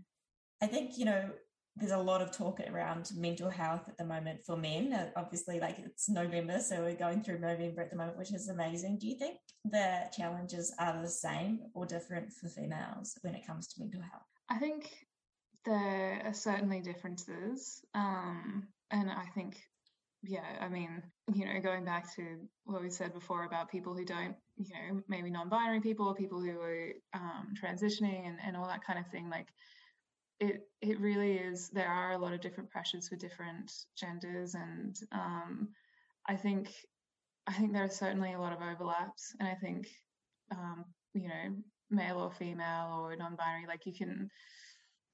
I 0.60 0.66
think 0.66 0.98
you 0.98 1.04
know 1.04 1.30
there's 1.76 1.92
a 1.92 1.98
lot 1.98 2.22
of 2.22 2.30
talk 2.30 2.60
around 2.60 3.10
mental 3.16 3.50
health 3.50 3.88
at 3.88 3.96
the 3.96 4.04
moment 4.04 4.40
for 4.46 4.56
men. 4.56 4.92
Uh, 4.92 5.10
obviously, 5.16 5.58
like 5.58 5.78
it's 5.78 6.08
November, 6.08 6.60
so 6.60 6.82
we're 6.82 6.94
going 6.94 7.22
through 7.22 7.38
Movember 7.38 7.80
at 7.80 7.90
the 7.90 7.96
moment, 7.96 8.16
which 8.16 8.32
is 8.32 8.48
amazing. 8.48 8.98
Do 9.00 9.08
you 9.08 9.16
think 9.16 9.38
the 9.64 10.04
challenges 10.16 10.72
are 10.78 11.00
the 11.02 11.08
same 11.08 11.60
or 11.74 11.84
different 11.84 12.32
for 12.32 12.48
females 12.48 13.18
when 13.22 13.34
it 13.34 13.46
comes 13.46 13.66
to 13.68 13.80
mental 13.80 14.02
health? 14.02 14.22
I 14.48 14.58
think 14.58 14.88
there 15.64 16.22
are 16.24 16.34
certainly 16.34 16.80
differences. 16.80 17.80
Um, 17.94 18.68
and 18.90 19.10
I 19.10 19.24
think, 19.34 19.56
yeah, 20.22 20.58
I 20.60 20.68
mean, 20.68 21.02
you 21.34 21.44
know, 21.44 21.60
going 21.60 21.84
back 21.84 22.14
to 22.16 22.36
what 22.64 22.82
we 22.82 22.90
said 22.90 23.12
before 23.12 23.44
about 23.44 23.70
people 23.70 23.96
who 23.96 24.04
don't, 24.04 24.36
you 24.56 24.72
know, 24.74 25.02
maybe 25.08 25.30
non 25.30 25.48
binary 25.48 25.80
people 25.80 26.14
people 26.14 26.40
who 26.40 26.60
are 26.60 26.92
um, 27.14 27.54
transitioning 27.60 28.28
and, 28.28 28.38
and 28.46 28.56
all 28.56 28.68
that 28.68 28.84
kind 28.84 28.98
of 28.98 29.08
thing, 29.08 29.28
like, 29.28 29.48
it 30.44 30.68
it 30.80 31.00
really 31.00 31.34
is 31.34 31.70
there 31.70 31.88
are 31.88 32.12
a 32.12 32.18
lot 32.18 32.32
of 32.32 32.40
different 32.40 32.70
pressures 32.70 33.08
for 33.08 33.16
different 33.16 33.72
genders 33.96 34.54
and 34.54 34.96
um, 35.12 35.68
I 36.28 36.36
think 36.36 36.72
I 37.46 37.52
think 37.52 37.72
there 37.72 37.84
are 37.84 37.90
certainly 37.90 38.32
a 38.34 38.40
lot 38.40 38.52
of 38.52 38.62
overlaps 38.62 39.34
and 39.40 39.48
I 39.48 39.54
think 39.54 39.86
um, 40.52 40.84
you 41.14 41.28
know 41.28 41.56
male 41.90 42.18
or 42.18 42.30
female 42.32 43.00
or 43.02 43.16
non-binary 43.16 43.66
like 43.66 43.86
you 43.86 43.92
can 43.92 44.30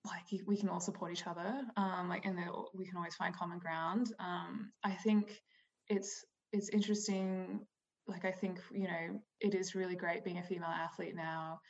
like 0.06 0.40
we 0.46 0.56
can 0.56 0.68
all 0.68 0.80
support 0.80 1.12
each 1.12 1.26
other 1.26 1.62
um, 1.76 2.08
like 2.08 2.24
and 2.24 2.38
we 2.74 2.86
can 2.86 2.96
always 2.96 3.14
find 3.14 3.36
common 3.36 3.58
ground. 3.58 4.12
Um, 4.18 4.72
I 4.82 4.92
think 4.92 5.40
it's 5.88 6.24
it's 6.52 6.70
interesting 6.70 7.60
like 8.08 8.24
I 8.24 8.32
think 8.32 8.58
you 8.72 8.88
know 8.88 9.20
it 9.40 9.54
is 9.54 9.74
really 9.74 9.94
great 9.94 10.24
being 10.24 10.38
a 10.38 10.42
female 10.42 10.70
athlete 10.70 11.14
now 11.14 11.60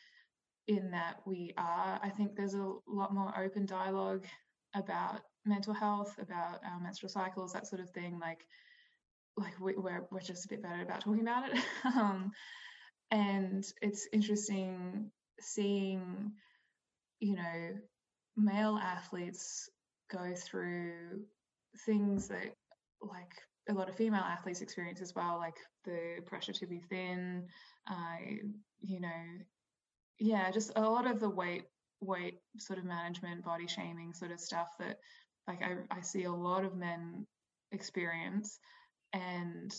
in 0.70 0.92
that 0.92 1.16
we 1.26 1.52
are. 1.58 1.98
I 2.00 2.08
think 2.10 2.36
there's 2.36 2.54
a 2.54 2.72
lot 2.86 3.12
more 3.12 3.36
open 3.36 3.66
dialogue 3.66 4.24
about 4.74 5.20
mental 5.44 5.74
health, 5.74 6.16
about 6.20 6.60
our 6.64 6.80
menstrual 6.80 7.10
cycles, 7.10 7.52
that 7.52 7.66
sort 7.66 7.82
of 7.82 7.90
thing. 7.90 8.20
Like, 8.20 8.46
like 9.36 9.58
we, 9.60 9.72
are 9.72 9.80
we're, 9.80 10.06
we're 10.12 10.20
just 10.20 10.44
a 10.44 10.48
bit 10.48 10.62
better 10.62 10.82
about 10.82 11.00
talking 11.00 11.22
about 11.22 11.50
it. 11.50 11.58
um, 11.84 12.30
and 13.10 13.66
it's 13.82 14.06
interesting 14.12 15.10
seeing, 15.40 16.32
you 17.18 17.34
know, 17.34 17.74
male 18.36 18.78
athletes 18.80 19.68
go 20.08 20.34
through 20.36 21.24
things 21.84 22.28
that 22.28 22.54
like 23.02 23.32
a 23.68 23.74
lot 23.74 23.88
of 23.88 23.96
female 23.96 24.20
athletes 24.20 24.60
experience 24.60 25.00
as 25.00 25.16
well, 25.16 25.38
like 25.38 25.56
the 25.84 26.22
pressure 26.26 26.52
to 26.52 26.66
be 26.66 26.78
thin, 26.78 27.48
uh, 27.90 28.18
you 28.80 29.00
know, 29.00 29.08
yeah, 30.20 30.50
just 30.50 30.72
a 30.76 30.82
lot 30.82 31.10
of 31.10 31.18
the 31.18 31.30
weight 31.30 31.64
weight 32.02 32.38
sort 32.58 32.78
of 32.78 32.84
management, 32.84 33.44
body 33.44 33.66
shaming 33.66 34.14
sort 34.14 34.30
of 34.30 34.40
stuff 34.40 34.68
that 34.78 34.98
like 35.46 35.60
I, 35.62 35.76
I 35.90 36.00
see 36.02 36.24
a 36.24 36.32
lot 36.32 36.64
of 36.64 36.76
men 36.76 37.26
experience 37.72 38.58
and 39.12 39.74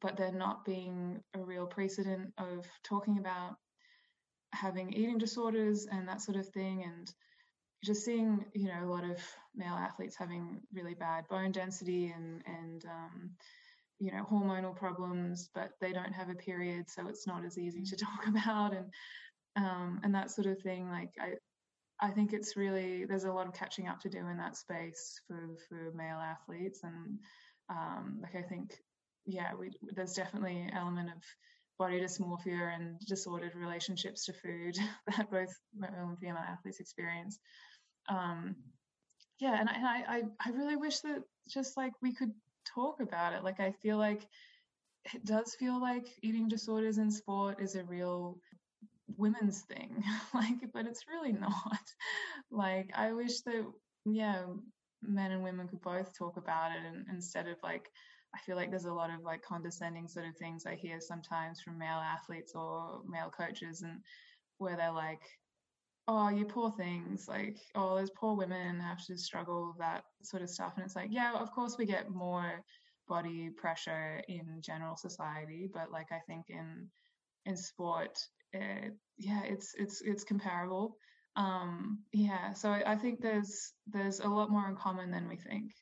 but 0.00 0.16
there 0.16 0.32
not 0.32 0.64
being 0.64 1.20
a 1.34 1.38
real 1.38 1.66
precedent 1.66 2.32
of 2.38 2.66
talking 2.84 3.18
about 3.18 3.56
having 4.52 4.92
eating 4.92 5.18
disorders 5.18 5.86
and 5.90 6.08
that 6.08 6.20
sort 6.20 6.36
of 6.36 6.46
thing 6.48 6.84
and 6.84 7.12
just 7.84 8.04
seeing 8.04 8.44
you 8.54 8.68
know 8.68 8.84
a 8.84 8.90
lot 8.90 9.04
of 9.04 9.18
male 9.54 9.74
athletes 9.74 10.16
having 10.16 10.60
really 10.72 10.94
bad 10.94 11.26
bone 11.28 11.52
density 11.52 12.12
and 12.14 12.42
and 12.46 12.84
um, 12.86 13.30
you 13.98 14.12
know 14.12 14.24
hormonal 14.30 14.74
problems 14.74 15.50
but 15.54 15.70
they 15.80 15.92
don't 15.92 16.12
have 16.12 16.28
a 16.28 16.34
period 16.34 16.88
so 16.88 17.08
it's 17.08 17.26
not 17.26 17.44
as 17.44 17.58
easy 17.58 17.82
to 17.82 17.96
talk 18.04 18.26
about 18.26 18.74
and 18.74 18.86
um, 19.56 20.00
and 20.04 20.14
that 20.14 20.30
sort 20.30 20.46
of 20.46 20.60
thing. 20.60 20.88
Like 20.90 21.12
I, 21.20 21.34
I 22.06 22.10
think 22.10 22.32
it's 22.32 22.56
really 22.56 23.04
there's 23.06 23.24
a 23.24 23.32
lot 23.32 23.46
of 23.46 23.54
catching 23.54 23.88
up 23.88 24.00
to 24.00 24.08
do 24.08 24.18
in 24.18 24.36
that 24.38 24.56
space 24.56 25.20
for 25.26 25.56
for 25.68 25.92
male 25.94 26.18
athletes, 26.18 26.80
and 26.82 27.18
um, 27.70 28.18
like 28.22 28.36
I 28.36 28.46
think, 28.46 28.74
yeah, 29.24 29.54
we, 29.54 29.70
there's 29.94 30.14
definitely 30.14 30.60
an 30.60 30.74
element 30.74 31.08
of 31.10 31.22
body 31.78 32.00
dysmorphia 32.00 32.74
and 32.74 32.98
disordered 33.06 33.54
relationships 33.54 34.24
to 34.26 34.32
food 34.32 34.76
that 35.16 35.30
both 35.30 35.54
male 35.74 36.08
and 36.08 36.18
female 36.18 36.36
athletes 36.36 36.80
experience. 36.80 37.38
Um, 38.08 38.56
yeah, 39.38 39.58
and 39.58 39.68
I, 39.68 40.04
I 40.08 40.22
I 40.44 40.50
really 40.50 40.76
wish 40.76 41.00
that 41.00 41.22
just 41.48 41.76
like 41.76 41.92
we 42.02 42.14
could 42.14 42.32
talk 42.74 43.00
about 43.00 43.32
it. 43.32 43.44
Like 43.44 43.60
I 43.60 43.72
feel 43.72 43.98
like 43.98 44.26
it 45.14 45.24
does 45.24 45.54
feel 45.54 45.80
like 45.80 46.06
eating 46.22 46.48
disorders 46.48 46.98
in 46.98 47.10
sport 47.10 47.60
is 47.60 47.74
a 47.76 47.84
real 47.84 48.38
women's 49.16 49.62
thing 49.62 50.02
like 50.34 50.72
but 50.72 50.86
it's 50.86 51.04
really 51.08 51.32
not. 51.32 51.82
Like 52.50 52.90
i 52.94 53.12
wish 53.12 53.40
that 53.42 53.64
yeah 54.04 54.44
men 55.02 55.32
and 55.32 55.42
women 55.42 55.68
could 55.68 55.82
both 55.82 56.16
talk 56.16 56.36
about 56.36 56.72
it 56.72 56.84
and 56.86 57.06
instead 57.12 57.46
of 57.46 57.56
like 57.62 57.90
i 58.34 58.38
feel 58.38 58.56
like 58.56 58.70
there's 58.70 58.84
a 58.84 58.92
lot 58.92 59.10
of 59.10 59.22
like 59.22 59.42
condescending 59.42 60.08
sort 60.08 60.26
of 60.26 60.36
things 60.36 60.64
i 60.66 60.74
hear 60.74 61.00
sometimes 61.00 61.60
from 61.60 61.78
male 61.78 61.98
athletes 61.98 62.52
or 62.54 63.00
male 63.08 63.30
coaches 63.36 63.82
and 63.82 64.00
where 64.58 64.76
they're 64.76 64.92
like 64.92 65.22
oh 66.08 66.28
you 66.28 66.44
poor 66.44 66.70
things 66.70 67.26
like 67.28 67.58
oh 67.74 67.96
those 67.96 68.10
poor 68.10 68.34
women 68.34 68.78
have 68.80 69.04
to 69.04 69.18
struggle 69.18 69.74
that 69.78 70.04
sort 70.22 70.42
of 70.42 70.48
stuff. 70.50 70.74
And 70.76 70.84
it's 70.84 70.96
like 70.96 71.08
yeah 71.10 71.34
of 71.34 71.50
course 71.52 71.76
we 71.78 71.86
get 71.86 72.10
more 72.10 72.62
body 73.08 73.50
pressure 73.50 74.22
in 74.28 74.60
general 74.60 74.96
society 74.96 75.68
but 75.72 75.90
like 75.92 76.10
i 76.10 76.18
think 76.26 76.46
in 76.48 76.88
in 77.44 77.56
sport 77.56 78.18
uh, 78.54 78.90
yeah, 79.18 79.42
it's 79.44 79.74
it's 79.78 80.00
it's 80.02 80.24
comparable. 80.24 80.96
Um, 81.36 82.00
yeah, 82.12 82.52
so 82.54 82.70
I, 82.70 82.92
I 82.92 82.96
think 82.96 83.20
there's 83.20 83.72
there's 83.86 84.20
a 84.20 84.28
lot 84.28 84.50
more 84.50 84.68
in 84.68 84.76
common 84.76 85.10
than 85.10 85.28
we 85.28 85.36
think. 85.36 85.72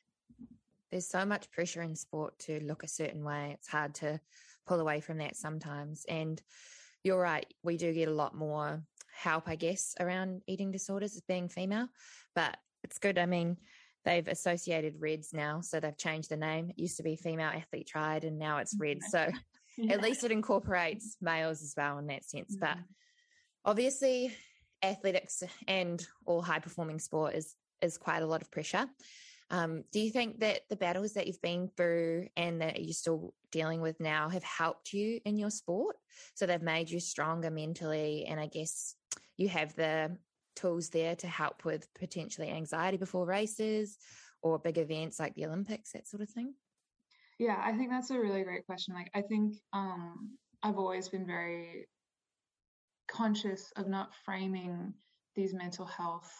There's 0.91 1.07
so 1.07 1.25
much 1.25 1.51
pressure 1.51 1.81
in 1.81 1.95
sport 1.95 2.37
to 2.39 2.59
look 2.63 2.83
a 2.83 2.87
certain 2.87 3.23
way. 3.23 3.51
It's 3.53 3.67
hard 3.67 3.95
to 3.95 4.19
pull 4.65 4.79
away 4.79 4.99
from 4.99 5.17
that 5.19 5.35
sometimes. 5.35 6.05
And 6.07 6.41
you're 7.03 7.19
right, 7.19 7.45
we 7.63 7.77
do 7.77 7.93
get 7.93 8.07
a 8.07 8.13
lot 8.13 8.35
more 8.35 8.83
help, 9.11 9.47
I 9.47 9.55
guess, 9.55 9.95
around 9.99 10.41
eating 10.47 10.71
disorders 10.71 11.15
as 11.15 11.21
being 11.21 11.49
female. 11.49 11.87
But 12.33 12.57
it's 12.83 12.99
good. 12.99 13.17
I 13.17 13.25
mean, 13.25 13.57
they've 14.03 14.27
associated 14.27 14.95
RED-S 14.99 15.33
now, 15.33 15.61
so 15.61 15.79
they've 15.79 15.97
changed 15.97 16.29
the 16.29 16.37
name. 16.37 16.69
It 16.69 16.79
used 16.79 16.97
to 16.97 17.03
be 17.03 17.15
Female 17.15 17.49
Athlete 17.49 17.87
Triad, 17.87 18.23
and 18.23 18.37
now 18.37 18.57
it's 18.57 18.75
Red. 18.77 18.99
So. 19.09 19.29
At 19.89 20.01
least 20.01 20.23
it 20.23 20.31
incorporates 20.31 21.17
males 21.21 21.61
as 21.61 21.73
well 21.75 21.97
in 21.97 22.07
that 22.07 22.25
sense. 22.25 22.55
But 22.55 22.77
obviously, 23.63 24.35
athletics 24.83 25.43
and 25.67 26.05
all 26.25 26.41
high 26.41 26.59
performing 26.59 26.99
sport 26.99 27.35
is 27.35 27.55
is 27.81 27.97
quite 27.97 28.21
a 28.21 28.27
lot 28.27 28.41
of 28.41 28.51
pressure. 28.51 28.87
Um, 29.51 29.83
do 29.91 29.99
you 29.99 30.09
think 30.09 30.39
that 30.39 30.61
the 30.69 30.75
battles 30.75 31.13
that 31.13 31.27
you've 31.27 31.41
been 31.41 31.69
through 31.77 32.27
and 32.35 32.61
that 32.61 32.81
you're 32.81 32.93
still 32.93 33.33
dealing 33.51 33.79
with 33.79 33.99
now 33.99 34.29
have 34.29 34.43
helped 34.43 34.91
you 34.91 35.19
in 35.23 35.37
your 35.37 35.51
sport? 35.51 35.97
So 36.33 36.45
they've 36.45 36.61
made 36.61 36.89
you 36.89 36.99
stronger 36.99 37.51
mentally, 37.51 38.25
and 38.27 38.39
I 38.39 38.47
guess 38.47 38.95
you 39.37 39.49
have 39.49 39.75
the 39.75 40.17
tools 40.55 40.89
there 40.89 41.15
to 41.17 41.27
help 41.27 41.65
with 41.65 41.87
potentially 41.93 42.49
anxiety 42.49 42.97
before 42.97 43.25
races 43.25 43.97
or 44.41 44.57
big 44.57 44.77
events 44.77 45.19
like 45.19 45.35
the 45.35 45.45
Olympics, 45.45 45.91
that 45.91 46.07
sort 46.07 46.23
of 46.23 46.29
thing? 46.29 46.53
Yeah, 47.37 47.59
I 47.61 47.73
think 47.75 47.89
that's 47.89 48.11
a 48.11 48.19
really 48.19 48.43
great 48.43 48.65
question. 48.65 48.93
Like, 48.93 49.11
I 49.13 49.21
think 49.21 49.55
um, 49.73 50.37
I've 50.63 50.77
always 50.77 51.09
been 51.09 51.25
very 51.25 51.87
conscious 53.07 53.71
of 53.75 53.87
not 53.87 54.13
framing 54.23 54.93
these 55.35 55.53
mental 55.53 55.85
health 55.85 56.31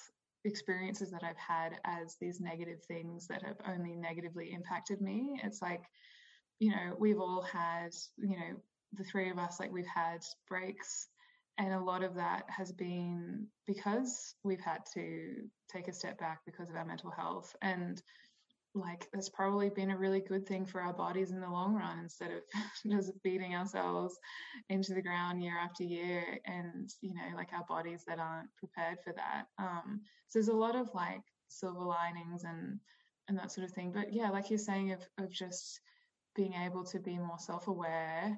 experiences 0.45 1.11
that 1.11 1.23
I've 1.23 1.37
had 1.37 1.79
as 1.83 2.15
these 2.21 2.39
negative 2.39 2.79
things 2.87 3.27
that 3.27 3.43
have 3.43 3.57
only 3.67 3.95
negatively 3.95 4.51
impacted 4.53 5.01
me. 5.01 5.39
It's 5.43 5.61
like, 5.61 5.83
you 6.59 6.71
know, 6.71 6.95
we've 6.97 7.19
all 7.19 7.41
had, 7.41 7.89
you 8.17 8.37
know, 8.37 8.61
the 8.93 9.03
three 9.03 9.29
of 9.29 9.37
us, 9.37 9.59
like 9.59 9.71
we've 9.71 9.85
had 9.93 10.19
breaks. 10.47 11.07
And 11.57 11.73
a 11.73 11.79
lot 11.79 12.03
of 12.03 12.15
that 12.15 12.43
has 12.49 12.71
been 12.71 13.47
because 13.65 14.35
we've 14.43 14.59
had 14.59 14.81
to 14.93 15.49
take 15.71 15.87
a 15.87 15.93
step 15.93 16.17
back 16.19 16.41
because 16.45 16.69
of 16.69 16.75
our 16.75 16.85
mental 16.85 17.11
health. 17.11 17.55
And 17.61 18.01
like 18.75 19.07
that's 19.13 19.29
probably 19.29 19.69
been 19.69 19.91
a 19.91 19.97
really 19.97 20.21
good 20.21 20.45
thing 20.45 20.65
for 20.65 20.81
our 20.81 20.93
bodies 20.93 21.31
in 21.31 21.39
the 21.39 21.49
long 21.49 21.73
run 21.75 21.99
instead 21.99 22.31
of 22.31 22.41
just 22.91 23.11
beating 23.23 23.55
ourselves 23.55 24.17
into 24.69 24.93
the 24.93 25.01
ground 25.01 25.41
year 25.41 25.57
after 25.57 25.83
year 25.83 26.39
and 26.45 26.89
you 27.01 27.13
know 27.13 27.35
like 27.35 27.49
our 27.53 27.65
bodies 27.67 28.03
that 28.07 28.19
aren't 28.19 28.49
prepared 28.57 28.97
for 29.03 29.13
that. 29.13 29.45
Um, 29.57 30.01
so 30.27 30.39
there's 30.39 30.49
a 30.49 30.53
lot 30.53 30.75
of 30.75 30.89
like 30.93 31.21
silver 31.47 31.83
linings 31.83 32.43
and 32.43 32.79
and 33.27 33.37
that 33.37 33.51
sort 33.51 33.65
of 33.67 33.73
thing. 33.73 33.91
But 33.93 34.13
yeah 34.13 34.29
like 34.29 34.49
you're 34.49 34.59
saying 34.59 34.91
of 34.91 34.99
of 35.17 35.31
just 35.31 35.79
being 36.35 36.53
able 36.53 36.83
to 36.83 36.99
be 36.99 37.17
more 37.17 37.39
self 37.39 37.67
aware, 37.67 38.37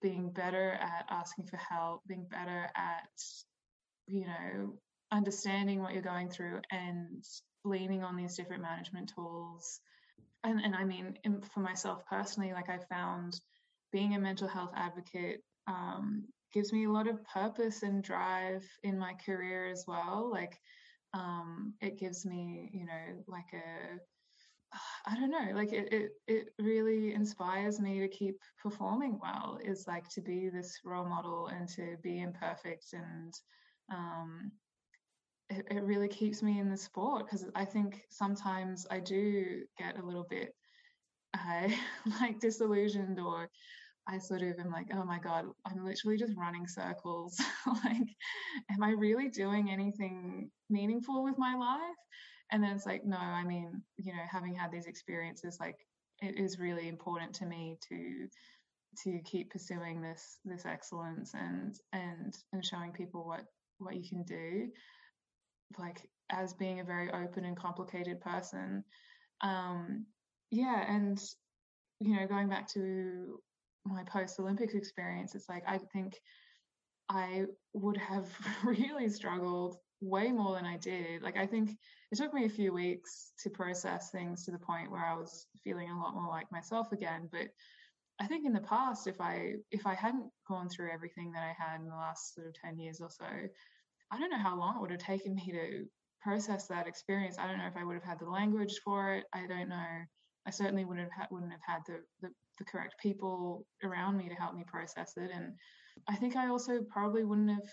being 0.00 0.30
better 0.30 0.72
at 0.72 1.06
asking 1.10 1.46
for 1.46 1.56
help, 1.56 2.02
being 2.06 2.26
better 2.30 2.68
at, 2.76 3.08
you 4.06 4.26
know, 4.26 4.74
understanding 5.10 5.80
what 5.80 5.92
you're 5.92 6.02
going 6.02 6.28
through 6.28 6.60
and 6.70 7.24
leaning 7.64 8.02
on 8.02 8.16
these 8.16 8.36
different 8.36 8.62
management 8.62 9.12
tools. 9.14 9.80
And, 10.44 10.60
and 10.60 10.74
I 10.74 10.84
mean, 10.84 11.18
for 11.52 11.60
myself 11.60 12.04
personally, 12.06 12.52
like 12.52 12.68
I 12.68 12.78
found 12.90 13.40
being 13.92 14.14
a 14.14 14.18
mental 14.18 14.48
health 14.48 14.72
advocate 14.74 15.42
um, 15.66 16.24
gives 16.52 16.72
me 16.72 16.84
a 16.84 16.90
lot 16.90 17.08
of 17.08 17.24
purpose 17.24 17.82
and 17.82 18.02
drive 18.02 18.64
in 18.82 18.98
my 18.98 19.14
career 19.24 19.66
as 19.66 19.84
well. 19.86 20.30
Like, 20.30 20.58
um, 21.14 21.74
it 21.80 21.98
gives 21.98 22.24
me, 22.24 22.70
you 22.72 22.86
know, 22.86 23.22
like 23.28 23.52
a 23.52 23.98
I 25.06 25.14
don't 25.14 25.30
know, 25.30 25.54
like 25.54 25.72
it, 25.72 25.92
it 25.92 26.10
it 26.26 26.48
really 26.58 27.14
inspires 27.14 27.80
me 27.80 28.00
to 28.00 28.08
keep 28.08 28.36
performing 28.62 29.18
well. 29.20 29.58
Is 29.62 29.86
like 29.86 30.08
to 30.10 30.20
be 30.20 30.48
this 30.48 30.80
role 30.84 31.04
model 31.04 31.48
and 31.48 31.68
to 31.70 31.96
be 32.02 32.20
imperfect, 32.20 32.86
and 32.92 33.34
um, 33.92 34.52
it, 35.58 35.66
it 35.70 35.82
really 35.82 36.08
keeps 36.08 36.42
me 36.42 36.58
in 36.58 36.70
the 36.70 36.76
sport 36.76 37.26
because 37.26 37.46
I 37.54 37.64
think 37.64 38.02
sometimes 38.10 38.86
I 38.90 39.00
do 39.00 39.62
get 39.78 39.98
a 39.98 40.04
little 40.04 40.26
bit 40.28 40.54
uh, 41.34 41.68
like 42.20 42.40
disillusioned 42.40 43.20
or 43.20 43.48
I 44.08 44.18
sort 44.18 44.42
of 44.42 44.58
am 44.58 44.70
like, 44.70 44.88
oh 44.92 45.04
my 45.04 45.18
God, 45.18 45.46
I'm 45.64 45.84
literally 45.84 46.16
just 46.16 46.36
running 46.36 46.66
circles. 46.66 47.40
like, 47.84 48.08
am 48.70 48.82
I 48.82 48.90
really 48.90 49.28
doing 49.28 49.70
anything 49.70 50.50
meaningful 50.68 51.22
with 51.22 51.38
my 51.38 51.54
life? 51.54 51.96
and 52.52 52.62
then 52.62 52.76
it's 52.76 52.86
like 52.86 53.04
no 53.04 53.16
i 53.16 53.42
mean 53.42 53.82
you 53.96 54.12
know 54.12 54.22
having 54.30 54.54
had 54.54 54.70
these 54.70 54.86
experiences 54.86 55.56
like 55.58 55.76
it 56.20 56.38
is 56.38 56.58
really 56.58 56.86
important 56.86 57.34
to 57.34 57.46
me 57.46 57.76
to 57.88 58.28
to 59.02 59.18
keep 59.24 59.50
pursuing 59.50 60.00
this 60.00 60.38
this 60.44 60.66
excellence 60.66 61.32
and 61.34 61.74
and 61.92 62.36
and 62.52 62.64
showing 62.64 62.92
people 62.92 63.26
what 63.26 63.44
what 63.78 63.96
you 63.96 64.08
can 64.08 64.22
do 64.22 64.68
like 65.78 66.08
as 66.30 66.52
being 66.54 66.80
a 66.80 66.84
very 66.84 67.10
open 67.12 67.44
and 67.44 67.56
complicated 67.56 68.20
person 68.20 68.82
um 69.42 70.06
yeah 70.50 70.84
and 70.88 71.22
you 72.00 72.16
know 72.16 72.26
going 72.26 72.48
back 72.48 72.68
to 72.68 73.38
my 73.84 74.02
post 74.04 74.38
olympics 74.38 74.74
experience 74.74 75.34
it's 75.34 75.48
like 75.48 75.62
i 75.66 75.78
think 75.92 76.20
i 77.08 77.44
would 77.74 77.96
have 77.96 78.28
really 78.64 79.08
struggled 79.08 79.76
way 80.00 80.32
more 80.32 80.54
than 80.54 80.64
i 80.64 80.76
did 80.76 81.22
like 81.22 81.36
i 81.36 81.46
think 81.46 81.76
it 82.12 82.18
took 82.18 82.34
me 82.34 82.44
a 82.44 82.50
few 82.50 82.74
weeks 82.74 83.32
to 83.42 83.48
process 83.48 84.10
things 84.10 84.44
to 84.44 84.50
the 84.50 84.58
point 84.58 84.90
where 84.90 85.04
I 85.04 85.14
was 85.14 85.46
feeling 85.64 85.90
a 85.90 85.98
lot 85.98 86.14
more 86.14 86.28
like 86.28 86.52
myself 86.52 86.92
again. 86.92 87.26
But 87.32 87.48
I 88.20 88.26
think 88.26 88.44
in 88.44 88.52
the 88.52 88.60
past, 88.60 89.06
if 89.06 89.18
I 89.18 89.54
if 89.70 89.86
I 89.86 89.94
hadn't 89.94 90.30
gone 90.46 90.68
through 90.68 90.92
everything 90.92 91.32
that 91.32 91.42
I 91.42 91.54
had 91.58 91.80
in 91.80 91.88
the 91.88 91.94
last 91.94 92.34
sort 92.34 92.48
of 92.48 92.54
ten 92.54 92.78
years 92.78 93.00
or 93.00 93.08
so, 93.08 93.24
I 94.12 94.18
don't 94.18 94.30
know 94.30 94.38
how 94.38 94.58
long 94.58 94.76
it 94.76 94.80
would 94.80 94.90
have 94.90 95.00
taken 95.00 95.34
me 95.34 95.50
to 95.52 95.84
process 96.20 96.68
that 96.68 96.86
experience. 96.86 97.36
I 97.38 97.46
don't 97.48 97.58
know 97.58 97.66
if 97.66 97.76
I 97.76 97.84
would 97.84 97.94
have 97.94 98.04
had 98.04 98.20
the 98.20 98.30
language 98.30 98.80
for 98.84 99.14
it. 99.14 99.24
I 99.32 99.46
don't 99.48 99.68
know. 99.68 99.86
I 100.46 100.50
certainly 100.50 100.84
wouldn't 100.84 101.08
have 101.08 101.18
had, 101.18 101.28
wouldn't 101.30 101.52
have 101.52 101.60
had 101.66 101.80
the, 101.86 102.00
the 102.20 102.32
the 102.58 102.64
correct 102.64 102.94
people 103.00 103.66
around 103.82 104.16
me 104.16 104.28
to 104.28 104.34
help 104.34 104.54
me 104.54 104.64
process 104.66 105.14
it. 105.16 105.30
And 105.34 105.52
I 106.08 106.16
think 106.16 106.36
I 106.36 106.48
also 106.48 106.82
probably 106.82 107.24
wouldn't 107.24 107.50
have 107.50 107.70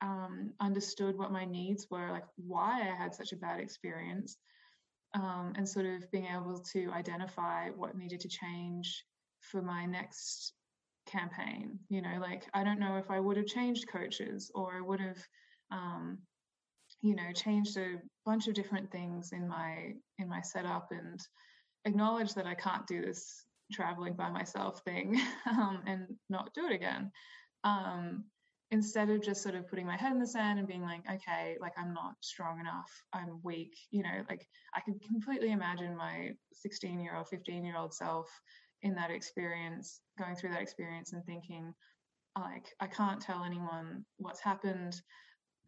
um, 0.00 0.52
understood 0.60 1.16
what 1.16 1.32
my 1.32 1.44
needs 1.44 1.86
were, 1.90 2.10
like 2.10 2.26
why 2.36 2.80
I 2.80 2.94
had 2.94 3.14
such 3.14 3.32
a 3.32 3.36
bad 3.36 3.60
experience, 3.60 4.36
um, 5.14 5.54
and 5.56 5.68
sort 5.68 5.86
of 5.86 6.10
being 6.10 6.26
able 6.26 6.60
to 6.72 6.90
identify 6.92 7.70
what 7.70 7.96
needed 7.96 8.20
to 8.20 8.28
change 8.28 9.04
for 9.40 9.62
my 9.62 9.86
next 9.86 10.52
campaign. 11.06 11.78
You 11.88 12.02
know, 12.02 12.18
like 12.20 12.44
I 12.54 12.62
don't 12.64 12.80
know 12.80 12.96
if 12.96 13.10
I 13.10 13.20
would 13.20 13.36
have 13.36 13.46
changed 13.46 13.88
coaches 13.88 14.50
or 14.54 14.74
I 14.76 14.80
would 14.80 15.00
have, 15.00 15.18
um, 15.70 16.18
you 17.02 17.14
know, 17.14 17.32
changed 17.34 17.76
a 17.76 17.96
bunch 18.24 18.48
of 18.48 18.54
different 18.54 18.90
things 18.90 19.32
in 19.32 19.48
my 19.48 19.92
in 20.18 20.28
my 20.28 20.40
setup 20.40 20.88
and 20.90 21.20
acknowledge 21.84 22.34
that 22.34 22.46
I 22.46 22.54
can't 22.54 22.86
do 22.86 23.00
this 23.00 23.44
traveling 23.72 24.14
by 24.14 24.30
myself 24.30 24.82
thing 24.84 25.20
um, 25.46 25.82
and 25.86 26.06
not 26.28 26.52
do 26.54 26.66
it 26.66 26.72
again. 26.72 27.10
Um, 27.64 28.24
instead 28.70 29.08
of 29.08 29.22
just 29.22 29.42
sort 29.42 29.54
of 29.54 29.68
putting 29.68 29.86
my 29.86 29.96
head 29.96 30.12
in 30.12 30.18
the 30.18 30.26
sand 30.26 30.58
and 30.58 30.68
being 30.68 30.82
like, 30.82 31.00
okay, 31.10 31.56
like 31.60 31.72
I'm 31.78 31.94
not 31.94 32.14
strong 32.20 32.60
enough, 32.60 32.90
I'm 33.12 33.40
weak, 33.42 33.74
you 33.90 34.02
know, 34.02 34.22
like 34.28 34.46
I 34.74 34.80
can 34.80 34.98
completely 34.98 35.52
imagine 35.52 35.96
my 35.96 36.32
16 36.52 37.00
year 37.00 37.16
old, 37.16 37.28
15 37.28 37.64
year 37.64 37.76
old 37.78 37.94
self 37.94 38.28
in 38.82 38.94
that 38.94 39.10
experience, 39.10 40.00
going 40.18 40.36
through 40.36 40.50
that 40.50 40.62
experience 40.62 41.12
and 41.12 41.24
thinking, 41.24 41.72
like, 42.38 42.68
I 42.80 42.86
can't 42.86 43.20
tell 43.20 43.44
anyone 43.44 44.04
what's 44.18 44.40
happened. 44.40 45.00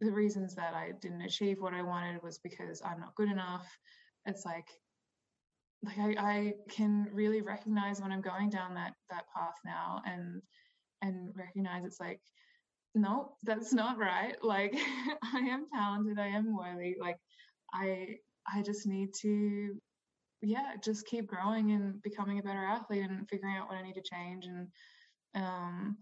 The 0.01 0.11
reasons 0.11 0.55
that 0.55 0.73
I 0.73 0.91
didn't 0.99 1.21
achieve 1.21 1.61
what 1.61 1.73
I 1.73 1.83
wanted 1.83 2.21
was 2.23 2.39
because 2.39 2.81
I'm 2.83 2.99
not 2.99 3.15
good 3.15 3.29
enough. 3.29 3.67
It's 4.25 4.45
like, 4.45 4.67
like 5.83 5.97
I, 5.97 6.15
I 6.17 6.53
can 6.69 7.07
really 7.11 7.41
recognize 7.41 8.01
when 8.01 8.11
I'm 8.11 8.21
going 8.21 8.49
down 8.49 8.75
that 8.75 8.93
that 9.09 9.25
path 9.35 9.55
now 9.65 10.01
and 10.05 10.41
and 11.01 11.31
recognize 11.35 11.85
it's 11.85 11.99
like 11.99 12.19
no, 12.93 13.35
that's 13.43 13.73
not 13.73 13.97
right. 13.97 14.35
Like 14.43 14.75
I 15.23 15.39
am 15.39 15.65
talented, 15.73 16.19
I 16.19 16.27
am 16.27 16.55
worthy. 16.55 16.97
Like 16.99 17.17
I 17.73 18.17
I 18.51 18.61
just 18.61 18.85
need 18.87 19.13
to 19.21 19.79
yeah, 20.41 20.73
just 20.83 21.05
keep 21.05 21.27
growing 21.27 21.71
and 21.71 22.01
becoming 22.01 22.39
a 22.39 22.43
better 22.43 22.65
athlete 22.65 23.07
and 23.07 23.29
figuring 23.29 23.55
out 23.55 23.67
what 23.67 23.77
I 23.77 23.83
need 23.83 23.93
to 23.93 24.01
change 24.01 24.45
and 24.45 24.67
um 25.35 25.97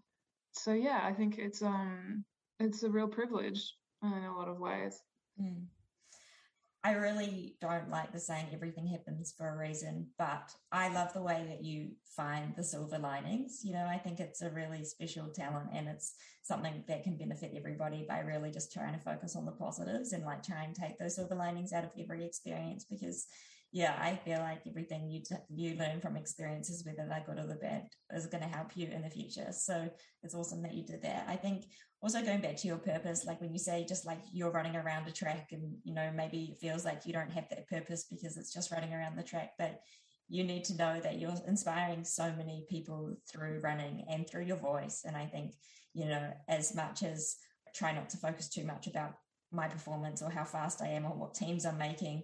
so 0.54 0.74
yeah, 0.74 1.02
I 1.04 1.14
think 1.14 1.38
it's 1.38 1.62
um 1.62 2.26
it's 2.60 2.84
a 2.84 2.90
real 2.90 3.08
privilege 3.08 3.74
in 4.04 4.24
a 4.24 4.36
lot 4.36 4.48
of 4.48 4.60
ways. 4.60 5.02
Mm. 5.42 5.66
I 6.82 6.94
really 6.94 7.56
don't 7.60 7.90
like 7.90 8.14
the 8.14 8.22
saying 8.22 8.48
everything 8.54 8.88
happens 8.88 9.34
for 9.38 9.50
a 9.50 9.58
reason, 9.58 10.08
but 10.18 10.50
I 10.72 10.88
love 10.88 11.12
the 11.12 11.22
way 11.22 11.46
that 11.50 11.62
you 11.62 11.90
find 12.16 12.56
the 12.56 12.64
silver 12.64 12.98
linings. 12.98 13.62
You 13.66 13.74
know, 13.74 13.86
I 13.86 13.98
think 13.98 14.22
it's 14.22 14.42
a 14.42 14.50
really 14.50 14.86
special 14.86 15.28
talent 15.28 15.72
and 15.74 15.90
it's 15.90 16.14
something 16.42 16.86
that 16.88 17.04
can 17.04 17.18
benefit 17.18 17.52
everybody 17.54 18.06
by 18.08 18.20
really 18.20 18.50
just 18.50 18.72
trying 18.72 18.94
to 18.94 19.00
focus 19.00 19.36
on 19.36 19.46
the 19.46 19.52
positives 19.52 20.14
and 20.14 20.24
like 20.24 20.42
try 20.42 20.64
and 20.64 20.74
take 20.74 20.98
those 20.98 21.16
silver 21.16 21.36
linings 21.36 21.74
out 21.74 21.84
of 21.84 21.92
every 22.00 22.24
experience 22.24 22.86
because 22.90 23.28
yeah, 23.72 23.96
I 24.02 24.16
feel 24.16 24.40
like 24.40 24.62
everything 24.68 25.10
you 25.10 25.22
t- 25.22 25.36
you 25.54 25.76
learn 25.76 26.02
from 26.02 26.18
experiences, 26.18 26.84
whether 26.84 27.08
they're 27.08 27.24
good 27.26 27.44
or 27.44 27.48
the 27.48 27.56
bad, 27.56 27.88
is 28.12 28.26
going 28.26 28.42
to 28.42 28.50
help 28.50 28.76
you 28.76 28.88
in 28.88 29.04
the 29.04 29.10
future. 29.10 29.52
So 29.52 29.88
it's 30.24 30.34
awesome 30.34 30.64
that 30.64 30.74
you 30.74 30.84
did 30.84 31.04
that. 31.04 31.26
I 31.28 31.36
think 31.36 31.66
also 32.02 32.24
going 32.24 32.42
back 32.42 32.58
to 32.58 32.68
your 32.68 32.78
purpose, 32.78 33.26
like 33.26 33.40
when 33.42 33.54
you 33.54 33.60
say 33.60 33.86
just 33.88 34.08
like 34.08 34.22
you're 34.32 34.50
running 34.52 34.76
around 34.76 35.08
a 35.08 35.12
track, 35.12 35.50
and 35.52 35.76
you 35.84 35.94
know 35.94 36.12
maybe 36.16 36.46
it 36.46 36.60
feels 36.60 36.84
like 36.84 37.06
you 37.06 37.14
don't 37.14 37.32
have 37.32 37.48
that 37.50 37.70
purpose 37.70 38.06
because 38.10 38.38
it's 38.38 38.54
just 38.54 38.72
running 38.72 38.94
around 38.94 39.16
the 39.16 39.24
track, 39.24 39.52
but 39.60 39.82
you 40.30 40.44
need 40.44 40.64
to 40.64 40.76
know 40.76 41.00
that 41.00 41.20
you're 41.20 41.36
inspiring 41.48 42.04
so 42.04 42.34
many 42.38 42.66
people 42.70 43.16
through 43.32 43.60
running 43.64 44.04
and 44.10 44.28
through 44.28 44.46
your 44.46 44.58
voice. 44.58 45.04
And 45.06 45.16
I 45.16 45.28
think 45.28 45.54
you 45.94 46.06
know 46.06 46.34
as 46.48 46.74
much 46.74 47.04
as 47.04 47.36
try 47.76 47.94
not 47.94 48.10
to 48.10 48.18
focus 48.18 48.50
too 48.50 48.66
much 48.66 48.88
about 48.88 49.14
my 49.52 49.68
performance 49.68 50.24
or 50.24 50.32
how 50.32 50.44
fast 50.44 50.82
I 50.82 50.88
am 50.88 51.06
or 51.06 51.12
what 51.12 51.36
teams 51.36 51.66
I'm 51.66 51.78
making 51.78 52.24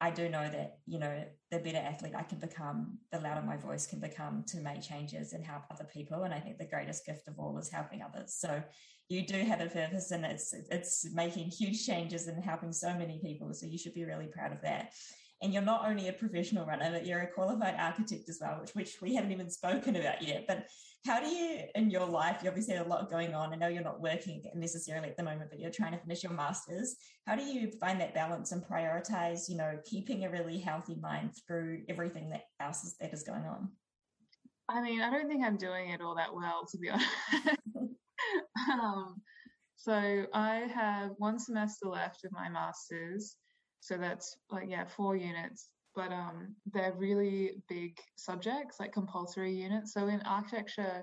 I 0.00 0.10
do 0.10 0.28
know 0.28 0.48
that, 0.48 0.78
you 0.86 0.98
know, 0.98 1.24
the 1.50 1.58
better 1.58 1.78
athlete 1.78 2.14
I 2.16 2.22
can 2.22 2.38
become, 2.38 2.98
the 3.10 3.20
louder 3.20 3.42
my 3.44 3.56
voice 3.56 3.86
can 3.86 3.98
become 3.98 4.44
to 4.48 4.60
make 4.60 4.82
changes 4.82 5.32
and 5.32 5.44
help 5.44 5.62
other 5.70 5.88
people. 5.92 6.22
And 6.22 6.32
I 6.32 6.38
think 6.38 6.58
the 6.58 6.66
greatest 6.66 7.04
gift 7.04 7.26
of 7.26 7.38
all 7.38 7.58
is 7.58 7.68
helping 7.68 8.02
others. 8.02 8.34
So 8.34 8.62
you 9.08 9.26
do 9.26 9.38
have 9.38 9.60
a 9.60 9.66
purpose 9.66 10.10
and 10.10 10.24
it's 10.24 10.54
it's 10.70 11.12
making 11.14 11.50
huge 11.50 11.84
changes 11.84 12.28
and 12.28 12.44
helping 12.44 12.72
so 12.72 12.94
many 12.94 13.18
people. 13.24 13.52
So 13.54 13.66
you 13.66 13.78
should 13.78 13.94
be 13.94 14.04
really 14.04 14.26
proud 14.26 14.52
of 14.52 14.60
that 14.62 14.92
and 15.40 15.52
you're 15.52 15.62
not 15.62 15.88
only 15.88 16.08
a 16.08 16.12
professional 16.12 16.66
runner 16.66 16.90
but 16.90 17.06
you're 17.06 17.20
a 17.20 17.32
qualified 17.32 17.74
architect 17.78 18.28
as 18.28 18.38
well 18.40 18.58
which 18.60 18.74
which 18.74 18.96
we 19.00 19.14
haven't 19.14 19.32
even 19.32 19.50
spoken 19.50 19.96
about 19.96 20.22
yet. 20.22 20.44
But 20.46 20.66
how 21.06 21.20
do 21.20 21.28
you 21.28 21.60
in 21.74 21.90
your 21.90 22.06
life 22.06 22.40
you 22.42 22.48
obviously 22.48 22.74
have 22.74 22.86
a 22.86 22.88
lot 22.88 23.08
going 23.08 23.32
on 23.32 23.52
i 23.52 23.56
know 23.56 23.68
you're 23.68 23.84
not 23.84 24.00
working 24.00 24.42
necessarily 24.54 25.08
at 25.08 25.16
the 25.16 25.22
moment 25.22 25.48
but 25.48 25.60
you're 25.60 25.70
trying 25.70 25.92
to 25.92 25.98
finish 25.98 26.22
your 26.22 26.32
masters. 26.32 26.96
How 27.26 27.36
do 27.36 27.44
you 27.44 27.70
find 27.80 28.00
that 28.00 28.14
balance 28.14 28.52
and 28.52 28.62
prioritize 28.62 29.48
you 29.48 29.56
know 29.56 29.78
keeping 29.84 30.24
a 30.24 30.30
really 30.30 30.58
healthy 30.58 30.96
mind 31.00 31.30
through 31.46 31.82
everything 31.88 32.30
that 32.30 32.44
else 32.60 32.84
is, 32.84 32.96
that 33.00 33.12
is 33.12 33.22
going 33.22 33.44
on? 33.44 33.68
I 34.68 34.82
mean 34.82 35.00
i 35.00 35.10
don't 35.10 35.28
think 35.28 35.44
i'm 35.44 35.56
doing 35.56 35.90
it 35.90 36.00
all 36.00 36.16
that 36.16 36.34
well 36.34 36.66
to 36.70 36.78
be 36.78 36.90
honest. 36.90 37.08
Um, 38.72 39.22
so 39.76 40.26
i 40.34 40.68
have 40.74 41.12
one 41.18 41.38
semester 41.38 41.86
left 41.86 42.24
of 42.24 42.32
my 42.32 42.48
masters 42.48 43.36
so 43.80 43.96
that's 43.96 44.36
like 44.50 44.68
yeah, 44.68 44.84
four 44.84 45.16
units. 45.16 45.68
But 45.94 46.12
um, 46.12 46.54
they're 46.72 46.94
really 46.96 47.62
big 47.68 47.98
subjects, 48.16 48.78
like 48.78 48.92
compulsory 48.92 49.52
units. 49.52 49.92
So 49.92 50.06
in 50.06 50.20
architecture 50.22 51.02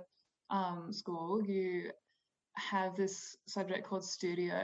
um, 0.50 0.94
school, 0.94 1.44
you 1.46 1.92
have 2.56 2.96
this 2.96 3.36
subject 3.48 3.86
called 3.86 4.06
studio, 4.06 4.62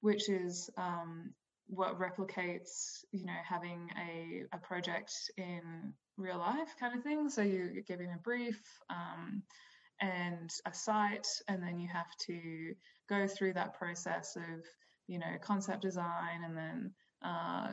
which 0.00 0.28
is 0.28 0.68
um, 0.76 1.32
what 1.66 1.98
replicates, 1.98 3.04
you 3.12 3.24
know, 3.24 3.32
having 3.48 3.88
a, 3.96 4.42
a 4.54 4.58
project 4.58 5.12
in 5.36 5.94
real 6.16 6.38
life 6.38 6.74
kind 6.78 6.96
of 6.96 7.02
thing. 7.02 7.30
So 7.30 7.42
you, 7.42 7.64
are 7.78 7.84
giving 7.86 8.10
a 8.10 8.18
brief 8.22 8.60
um, 8.90 9.42
and 10.00 10.50
a 10.66 10.74
site, 10.74 11.28
and 11.48 11.62
then 11.62 11.78
you 11.78 11.88
have 11.88 12.14
to 12.26 12.74
go 13.08 13.26
through 13.26 13.54
that 13.54 13.74
process 13.74 14.36
of, 14.36 14.64
you 15.06 15.18
know, 15.18 15.36
concept 15.40 15.82
design 15.82 16.44
and 16.44 16.56
then 16.56 16.92
uh, 17.22 17.70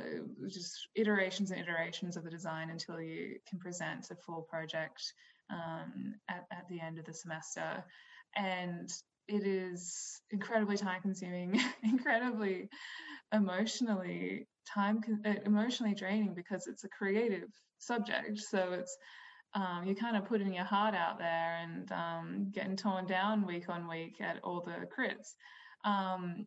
just 0.47 0.87
iterations 0.95 1.51
and 1.51 1.61
iterations 1.61 2.17
of 2.17 2.23
the 2.23 2.29
design 2.29 2.69
until 2.69 3.01
you 3.01 3.37
can 3.49 3.59
present 3.59 4.07
a 4.11 4.15
full 4.15 4.41
project 4.49 5.01
um, 5.49 6.15
at, 6.29 6.45
at 6.51 6.67
the 6.69 6.79
end 6.79 6.99
of 6.99 7.05
the 7.05 7.13
semester. 7.13 7.83
And 8.35 8.89
it 9.27 9.45
is 9.45 10.21
incredibly 10.31 10.77
time 10.77 11.01
consuming, 11.01 11.59
incredibly 11.83 12.69
emotionally 13.33 14.47
time 14.73 15.01
uh, 15.25 15.33
emotionally 15.45 15.93
draining 15.93 16.33
because 16.33 16.67
it's 16.67 16.83
a 16.83 16.89
creative 16.89 17.49
subject. 17.79 18.39
So 18.39 18.73
it's 18.73 18.97
um, 19.53 19.83
you're 19.85 19.95
kind 19.95 20.17
of 20.17 20.25
putting 20.25 20.53
your 20.53 20.65
heart 20.65 20.93
out 20.93 21.17
there 21.17 21.59
and 21.63 21.91
um, 21.91 22.51
getting 22.51 22.75
torn 22.75 23.05
down 23.05 23.45
week 23.45 23.69
on 23.69 23.87
week 23.87 24.19
at 24.21 24.39
all 24.43 24.61
the 24.61 24.87
crits. 24.87 25.35
Um, 25.83 26.45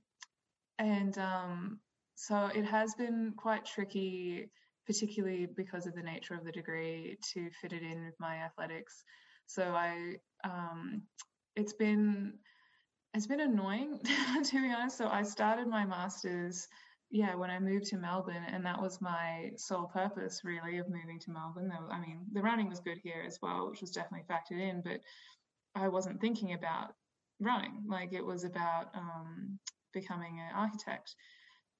and 0.78 1.16
um, 1.18 1.80
so 2.20 2.50
it 2.54 2.66
has 2.66 2.94
been 2.96 3.32
quite 3.34 3.64
tricky, 3.64 4.50
particularly 4.86 5.46
because 5.46 5.86
of 5.86 5.94
the 5.94 6.02
nature 6.02 6.34
of 6.34 6.44
the 6.44 6.52
degree, 6.52 7.16
to 7.32 7.48
fit 7.62 7.72
it 7.72 7.82
in 7.82 8.04
with 8.04 8.12
my 8.20 8.36
athletics. 8.36 9.04
So 9.46 9.62
I, 9.62 10.16
um, 10.44 11.00
it's 11.56 11.72
been 11.72 12.34
it's 13.14 13.26
been 13.26 13.40
annoying 13.40 14.00
to 14.44 14.52
be 14.52 14.70
honest. 14.70 14.98
So 14.98 15.08
I 15.08 15.22
started 15.22 15.66
my 15.66 15.86
masters, 15.86 16.68
yeah, 17.10 17.34
when 17.36 17.48
I 17.48 17.58
moved 17.58 17.86
to 17.86 17.96
Melbourne, 17.96 18.44
and 18.52 18.66
that 18.66 18.82
was 18.82 19.00
my 19.00 19.52
sole 19.56 19.86
purpose 19.86 20.42
really 20.44 20.76
of 20.76 20.90
moving 20.90 21.20
to 21.20 21.30
Melbourne. 21.30 21.72
I 21.90 22.00
mean, 22.00 22.26
the 22.34 22.42
running 22.42 22.68
was 22.68 22.80
good 22.80 22.98
here 23.02 23.24
as 23.26 23.38
well, 23.40 23.70
which 23.70 23.80
was 23.80 23.92
definitely 23.92 24.26
factored 24.30 24.60
in, 24.60 24.82
but 24.82 25.00
I 25.74 25.88
wasn't 25.88 26.20
thinking 26.20 26.52
about 26.52 26.92
running. 27.40 27.82
Like 27.88 28.12
it 28.12 28.26
was 28.26 28.44
about 28.44 28.94
um, 28.94 29.58
becoming 29.94 30.38
an 30.38 30.54
architect, 30.54 31.14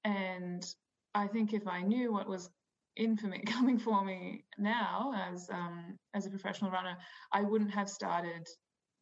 and 0.03 0.65
I 1.13 1.27
think 1.27 1.53
if 1.53 1.67
I 1.67 1.81
knew 1.81 2.13
what 2.13 2.29
was 2.29 2.49
in 2.97 3.17
for 3.17 3.27
me 3.27 3.39
coming 3.45 3.77
for 3.77 4.03
me 4.03 4.45
now 4.57 5.13
as 5.31 5.49
um, 5.51 5.97
as 6.13 6.25
a 6.25 6.29
professional 6.29 6.71
runner, 6.71 6.97
I 7.33 7.41
wouldn't 7.41 7.71
have 7.71 7.89
started 7.89 8.47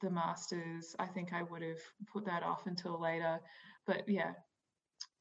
the 0.01 0.09
masters, 0.09 0.95
I 0.97 1.07
think 1.07 1.33
I 1.33 1.43
would 1.43 1.61
have 1.61 1.81
put 2.11 2.25
that 2.25 2.43
off 2.43 2.67
until 2.67 2.99
later. 3.01 3.39
But 3.85 4.07
yeah, 4.07 4.31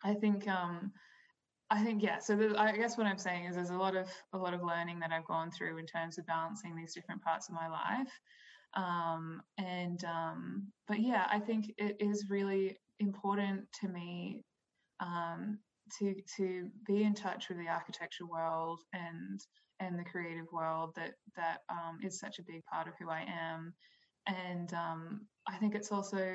I 0.05 0.15
think 0.15 0.47
um, 0.49 0.93
I 1.71 1.83
think 1.83 2.03
yeah. 2.03 2.19
So 2.19 2.55
I 2.57 2.77
guess 2.77 2.97
what 2.97 3.07
I'm 3.07 3.19
saying 3.19 3.47
is 3.47 3.57
there's 3.57 3.71
a 3.71 3.77
lot 3.77 3.97
of 3.97 4.09
a 4.33 4.39
lot 4.39 4.55
of 4.55 4.63
learning 4.63 5.01
that 5.01 5.13
I've 5.13 5.27
gone 5.27 5.51
through 5.51 5.79
in 5.79 5.87
terms 5.87 6.19
of 6.19 6.27
balancing 6.27 6.77
these 6.77 6.95
different 6.95 7.23
parts 7.23 7.49
of 7.49 7.55
my 7.55 7.69
life. 7.69 8.13
Um, 8.75 9.43
and 9.59 10.03
um, 10.05 10.69
but 10.87 11.01
yeah, 11.01 11.27
I 11.31 11.41
think 11.41 11.73
it 11.79 11.97
is 12.01 12.27
really 12.29 12.77
important 13.01 13.65
to 13.81 13.89
me 13.89 14.45
um, 15.01 15.59
to 15.99 16.15
to 16.37 16.69
be 16.87 17.03
in 17.03 17.15
touch 17.15 17.49
with 17.49 17.59
the 17.59 17.69
architecture 17.69 18.27
world 18.27 18.83
and 18.93 19.41
and 19.81 19.99
the 19.99 20.05
creative 20.05 20.47
world 20.53 20.93
that 20.97 21.15
that 21.37 21.61
um, 21.71 21.99
is 22.03 22.19
such 22.19 22.39
a 22.39 22.43
big 22.43 22.65
part 22.65 22.89
of 22.89 22.95
who 22.99 23.11
I 23.11 23.25
am 23.29 23.75
and 24.27 24.73
um, 24.75 25.27
I 25.47 25.57
think 25.57 25.75
it's 25.75 25.91
also 25.91 26.35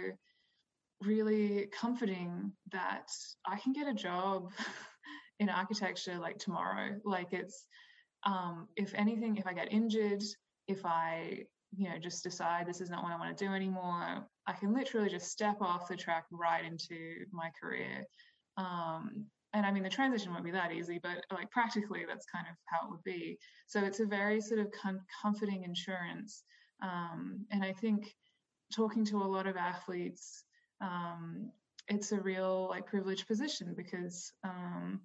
really 1.01 1.68
comforting 1.78 2.51
that 2.72 3.10
I 3.45 3.58
can 3.58 3.74
get 3.74 3.88
a 3.88 3.93
job 3.93 4.51
in 5.39 5.49
architecture 5.49 6.18
like 6.18 6.39
tomorrow. 6.39 6.99
Like 7.04 7.32
it's, 7.32 7.68
um, 8.26 8.68
if 8.76 8.93
anything, 8.95 9.38
if 9.38 9.45
I 9.45 9.54
get 9.54 9.72
injured, 9.72 10.24
if 10.68 10.86
I, 10.86 11.43
you 11.76 11.89
know, 11.89 11.97
just 11.99 12.24
decide 12.24 12.68
this 12.68 12.82
is 12.82 12.89
not 12.89 13.04
what 13.04 13.12
I 13.12 13.18
want 13.18 13.36
to 13.38 13.45
do 13.45 13.54
anymore, 13.54 14.26
I 14.47 14.54
can 14.54 14.74
literally 14.74 15.10
just 15.10 15.32
step 15.32 15.58
off 15.62 15.88
the 15.88 15.95
track 15.95 16.26
right 16.32 16.64
into 16.66 17.26
my 17.32 17.49
career. 17.62 18.06
Um, 18.58 19.26
and 19.54 19.66
I 19.66 19.72
mean, 19.72 19.84
the 19.84 19.89
transition 19.89 20.32
won't 20.32 20.45
be 20.45 20.51
that 20.51 20.72
easy, 20.72 20.99
but 21.01 21.26
like 21.32 21.49
practically, 21.51 22.06
that's 22.08 22.26
kind 22.26 22.47
of 22.49 22.56
how 22.66 22.88
it 22.88 22.91
would 22.91 23.04
be. 23.04 23.38
So 23.68 23.84
it's 23.84 23.99
a 23.99 24.06
very 24.06 24.41
sort 24.41 24.60
of 24.60 24.72
com- 24.72 25.06
comforting 25.22 25.64
insurance 25.64 26.43
um, 26.84 27.45
and 27.51 27.64
I 27.64 27.74
think 27.74 28.14
talking 28.76 29.06
to 29.06 29.18
a 29.18 29.24
lot 29.24 29.47
of 29.47 29.56
athletes, 29.56 30.43
um, 30.82 31.51
it's 31.88 32.12
a 32.12 32.20
real 32.20 32.68
like 32.70 32.86
privileged 32.86 33.28
position 33.28 33.74
because 33.76 34.32
um, 34.43 35.01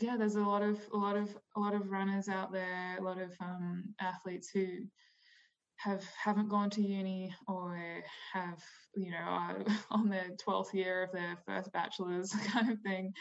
yeah, 0.00 0.16
there's 0.16 0.36
a 0.36 0.40
lot 0.40 0.62
of 0.62 0.78
a 0.92 0.96
lot 0.96 1.16
of 1.16 1.36
a 1.56 1.60
lot 1.60 1.74
of 1.74 1.90
runners 1.90 2.28
out 2.28 2.52
there, 2.52 2.96
a 2.98 3.02
lot 3.02 3.20
of 3.20 3.32
um, 3.40 3.84
athletes 4.00 4.48
who 4.52 4.66
have 5.82 6.04
haven't 6.22 6.48
gone 6.48 6.70
to 6.70 6.82
uni 6.82 7.34
or 7.48 8.02
have 8.32 8.62
you 8.94 9.10
know 9.10 9.16
are 9.18 9.64
on 9.90 10.08
their 10.08 10.30
12th 10.46 10.72
year 10.74 11.02
of 11.02 11.12
their 11.12 11.36
first 11.46 11.72
bachelor's 11.72 12.30
kind 12.52 12.70
of 12.70 12.78
thing 12.80 13.12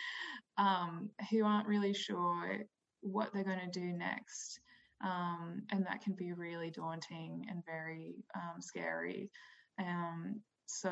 um, 0.58 1.10
who 1.30 1.44
aren't 1.46 1.68
really 1.68 1.94
sure 1.94 2.60
what 3.02 3.32
they're 3.34 3.44
going 3.44 3.60
to 3.60 3.80
do 3.80 3.94
next 3.94 4.60
um, 5.04 5.64
and 5.72 5.86
that 5.86 6.02
can 6.02 6.14
be 6.14 6.34
really 6.34 6.70
daunting 6.70 7.46
and 7.50 7.64
very 7.66 8.16
um, 8.36 8.62
scary. 8.62 9.30
Um, 9.80 10.42
so 10.68 10.92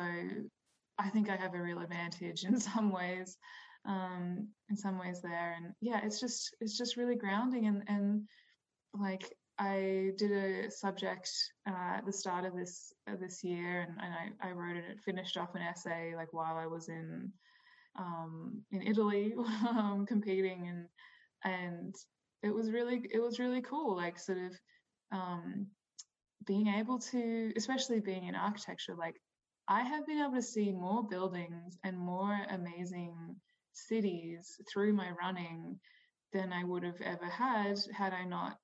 I 0.98 1.08
think 1.10 1.30
I 1.30 1.36
have 1.36 1.54
a 1.54 1.62
real 1.62 1.80
advantage 1.80 2.44
in 2.48 2.58
some 2.58 2.92
ways, 2.92 3.36
um, 3.86 4.48
in 4.68 4.76
some 4.76 4.98
ways 4.98 5.20
there, 5.22 5.54
and 5.56 5.72
yeah, 5.80 6.00
it's 6.02 6.20
just 6.20 6.54
it's 6.60 6.76
just 6.76 6.96
really 6.96 7.16
grounding 7.16 7.66
and 7.66 7.82
and 7.88 8.22
like 8.92 9.32
I 9.60 10.12
did 10.16 10.32
a 10.32 10.70
subject 10.70 11.30
uh, 11.68 11.98
at 11.98 12.06
the 12.06 12.12
start 12.12 12.44
of 12.44 12.56
this 12.56 12.92
this 13.20 13.44
year, 13.44 13.82
and, 13.82 13.96
and 14.00 14.14
I, 14.42 14.48
I 14.48 14.52
wrote 14.52 14.76
it. 14.76 14.98
Finished 15.04 15.36
off 15.36 15.54
an 15.54 15.62
essay 15.62 16.14
like 16.16 16.32
while 16.32 16.56
I 16.56 16.66
was 16.66 16.88
in 16.88 17.30
um, 17.98 18.62
in 18.72 18.82
Italy 18.82 19.34
um, 19.68 20.06
competing, 20.08 20.68
and 20.68 20.86
and 21.44 21.94
it 22.42 22.54
was 22.54 22.70
really 22.70 23.02
it 23.12 23.20
was 23.20 23.38
really 23.38 23.60
cool 23.60 23.96
like 23.96 24.18
sort 24.18 24.38
of 24.38 24.52
um, 25.12 25.66
being 26.46 26.68
able 26.68 26.98
to 26.98 27.52
especially 27.56 28.00
being 28.00 28.26
in 28.26 28.34
architecture 28.34 28.94
like 28.96 29.16
i 29.68 29.82
have 29.82 30.06
been 30.06 30.18
able 30.18 30.34
to 30.34 30.42
see 30.42 30.72
more 30.72 31.06
buildings 31.06 31.78
and 31.84 31.96
more 31.98 32.38
amazing 32.50 33.14
cities 33.72 34.58
through 34.72 34.92
my 34.92 35.10
running 35.20 35.78
than 36.32 36.52
i 36.52 36.64
would 36.64 36.82
have 36.82 37.00
ever 37.04 37.26
had 37.26 37.78
had 37.96 38.12
i 38.12 38.24
not 38.24 38.56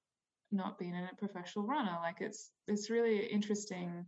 not 0.52 0.78
been 0.78 0.94
a 0.94 1.10
professional 1.18 1.66
runner 1.66 1.96
like 2.02 2.20
it's 2.20 2.50
it's 2.68 2.90
really 2.90 3.26
interesting 3.26 4.06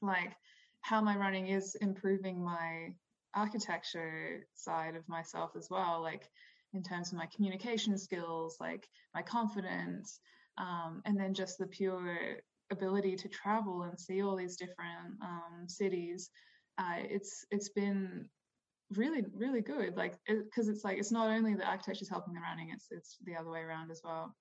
like 0.00 0.34
how 0.80 1.00
my 1.00 1.16
running 1.16 1.48
is 1.48 1.76
improving 1.80 2.42
my 2.44 2.88
architecture 3.34 4.46
side 4.54 4.96
of 4.96 5.08
myself 5.08 5.52
as 5.56 5.68
well 5.70 6.02
like 6.02 6.28
in 6.74 6.82
terms 6.82 7.12
of 7.12 7.18
my 7.18 7.26
communication 7.34 7.98
skills, 7.98 8.56
like 8.60 8.88
my 9.14 9.22
confidence, 9.22 10.20
um, 10.58 11.02
and 11.04 11.18
then 11.18 11.34
just 11.34 11.58
the 11.58 11.66
pure 11.66 12.18
ability 12.70 13.16
to 13.16 13.28
travel 13.28 13.82
and 13.82 13.98
see 13.98 14.22
all 14.22 14.36
these 14.36 14.56
different 14.56 15.20
um, 15.22 15.66
cities. 15.68 16.30
Uh, 16.78 16.96
it's 16.98 17.44
it's 17.50 17.68
been 17.68 18.26
really 18.96 19.24
really 19.34 19.60
good, 19.60 19.96
like 19.96 20.14
because 20.26 20.68
it, 20.68 20.72
it's 20.72 20.84
like 20.84 20.98
it's 20.98 21.12
not 21.12 21.28
only 21.28 21.54
the 21.54 21.66
architecture 21.66 22.02
is 22.02 22.08
helping 22.08 22.34
the 22.34 22.40
running, 22.40 22.70
it's 22.72 22.86
it's 22.90 23.18
the 23.24 23.36
other 23.36 23.50
way 23.50 23.60
around 23.60 23.90
as 23.90 24.00
well. 24.02 24.34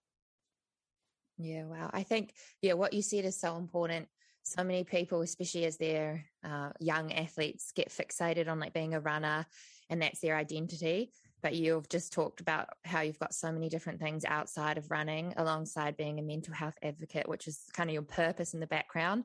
Yeah, 1.37 1.65
wow. 1.65 1.89
I 1.93 2.03
think 2.03 2.33
yeah, 2.61 2.73
what 2.73 2.93
you 2.93 3.01
said 3.01 3.25
is 3.25 3.39
so 3.39 3.57
important. 3.57 4.07
So 4.43 4.63
many 4.63 4.83
people, 4.83 5.21
especially 5.21 5.65
as 5.65 5.77
they're 5.77 6.25
uh, 6.43 6.69
young 6.79 7.13
athletes, 7.13 7.71
get 7.75 7.89
fixated 7.89 8.47
on 8.47 8.59
like 8.59 8.73
being 8.73 8.95
a 8.95 8.99
runner, 8.99 9.45
and 9.89 10.01
that's 10.01 10.19
their 10.19 10.35
identity 10.35 11.11
but 11.41 11.55
you've 11.55 11.89
just 11.89 12.13
talked 12.13 12.39
about 12.39 12.69
how 12.85 13.01
you've 13.01 13.19
got 13.19 13.33
so 13.33 13.51
many 13.51 13.67
different 13.67 13.99
things 13.99 14.25
outside 14.25 14.77
of 14.77 14.89
running 14.91 15.33
alongside 15.37 15.97
being 15.97 16.19
a 16.19 16.23
mental 16.23 16.53
health 16.53 16.77
advocate 16.83 17.27
which 17.27 17.47
is 17.47 17.63
kind 17.73 17.89
of 17.89 17.93
your 17.93 18.03
purpose 18.03 18.53
in 18.53 18.59
the 18.59 18.67
background 18.67 19.23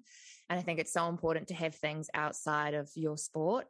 and 0.49 0.59
i 0.59 0.63
think 0.63 0.79
it's 0.79 0.93
so 0.93 1.09
important 1.09 1.49
to 1.49 1.55
have 1.55 1.75
things 1.75 2.09
outside 2.15 2.75
of 2.75 2.91
your 2.95 3.17
sport 3.17 3.67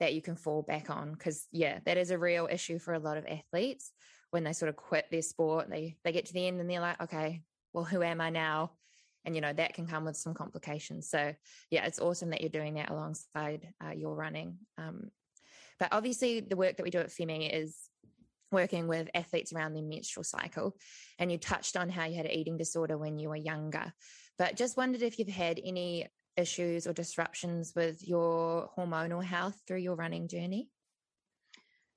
that 0.00 0.14
you 0.14 0.22
can 0.22 0.36
fall 0.36 0.62
back 0.62 0.90
on 0.90 1.12
because 1.12 1.46
yeah 1.52 1.78
that 1.84 1.96
is 1.96 2.10
a 2.10 2.18
real 2.18 2.48
issue 2.50 2.78
for 2.78 2.94
a 2.94 2.98
lot 2.98 3.16
of 3.16 3.26
athletes 3.26 3.92
when 4.30 4.44
they 4.44 4.52
sort 4.52 4.68
of 4.68 4.76
quit 4.76 5.06
their 5.10 5.22
sport 5.22 5.68
they 5.68 5.96
they 6.04 6.12
get 6.12 6.26
to 6.26 6.32
the 6.32 6.46
end 6.46 6.60
and 6.60 6.70
they're 6.70 6.80
like 6.80 7.00
okay 7.00 7.42
well 7.72 7.84
who 7.84 8.02
am 8.02 8.20
i 8.20 8.30
now 8.30 8.72
and 9.24 9.34
you 9.34 9.40
know 9.40 9.52
that 9.52 9.74
can 9.74 9.86
come 9.86 10.04
with 10.04 10.16
some 10.16 10.34
complications 10.34 11.08
so 11.08 11.34
yeah 11.70 11.84
it's 11.84 12.00
awesome 12.00 12.30
that 12.30 12.40
you're 12.40 12.50
doing 12.50 12.74
that 12.74 12.90
alongside 12.90 13.68
uh, 13.84 13.90
your 13.90 14.14
running 14.14 14.56
um, 14.78 15.10
but 15.80 15.88
obviously, 15.92 16.40
the 16.40 16.56
work 16.56 16.76
that 16.76 16.84
we 16.84 16.90
do 16.90 16.98
at 16.98 17.08
FEMI 17.08 17.52
is 17.52 17.74
working 18.52 18.86
with 18.86 19.08
athletes 19.14 19.52
around 19.52 19.72
their 19.72 19.82
menstrual 19.82 20.24
cycle. 20.24 20.76
And 21.18 21.32
you 21.32 21.38
touched 21.38 21.76
on 21.76 21.88
how 21.88 22.04
you 22.04 22.16
had 22.16 22.26
an 22.26 22.32
eating 22.32 22.58
disorder 22.58 22.98
when 22.98 23.18
you 23.18 23.30
were 23.30 23.36
younger. 23.36 23.92
But 24.38 24.56
just 24.56 24.76
wondered 24.76 25.02
if 25.02 25.18
you've 25.18 25.28
had 25.28 25.58
any 25.64 26.06
issues 26.36 26.86
or 26.86 26.92
disruptions 26.92 27.72
with 27.74 28.06
your 28.06 28.70
hormonal 28.76 29.24
health 29.24 29.58
through 29.66 29.78
your 29.78 29.96
running 29.96 30.28
journey? 30.28 30.68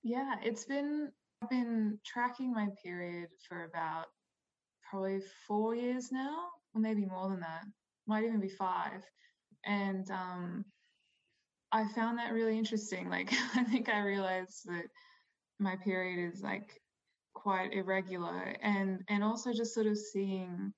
Yeah, 0.02 0.36
it's 0.42 0.66
been 0.66 1.12
I've 1.42 1.50
been 1.50 2.00
tracking 2.06 2.54
my 2.54 2.70
period 2.82 3.28
for 3.48 3.66
about 3.66 4.06
probably 4.94 5.22
four 5.48 5.74
years 5.74 6.12
now, 6.12 6.50
or 6.76 6.80
maybe 6.80 7.04
more 7.04 7.28
than 7.28 7.40
that. 7.40 7.64
Might 8.06 8.26
even 8.26 8.40
be 8.40 8.48
five. 8.48 9.02
And 9.66 10.10
um, 10.12 10.66
I 11.72 11.88
found 11.96 12.20
that 12.20 12.32
really 12.32 12.60
interesting. 12.60 13.10
Like, 13.10 13.34
I 13.56 13.64
think 13.64 13.90
I 13.90 14.02
realized 14.02 14.62
that 14.66 14.86
my 15.60 15.78
period 15.78 16.32
is 16.32 16.44
like 16.44 16.80
quite 17.34 17.74
irregular, 17.74 18.56
and 18.62 19.02
and 19.10 19.24
also 19.24 19.52
just 19.52 19.74
sort 19.74 19.88
of 19.88 19.98
seeing 19.98 20.72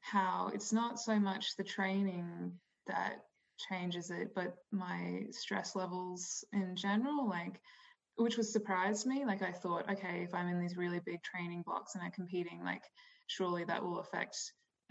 how 0.00 0.52
it's 0.54 0.72
not 0.72 1.00
so 1.00 1.18
much 1.18 1.56
the 1.56 1.64
training 1.64 2.52
that 2.86 3.24
changes 3.68 4.10
it, 4.12 4.28
but 4.36 4.54
my 4.70 5.24
stress 5.32 5.74
levels 5.74 6.44
in 6.52 6.76
general, 6.76 7.28
like 7.28 7.60
which 8.14 8.36
was 8.36 8.52
surprised 8.52 9.04
me. 9.06 9.24
Like 9.24 9.42
I 9.42 9.50
thought, 9.50 9.90
okay, 9.90 10.22
if 10.22 10.32
I'm 10.32 10.48
in 10.48 10.60
these 10.60 10.76
really 10.76 11.00
big 11.04 11.22
training 11.24 11.62
blocks 11.66 11.96
and 11.96 12.04
I'm 12.04 12.12
competing, 12.12 12.62
like 12.62 12.82
surely 13.28 13.64
that 13.64 13.82
will 13.82 14.00
affect 14.00 14.36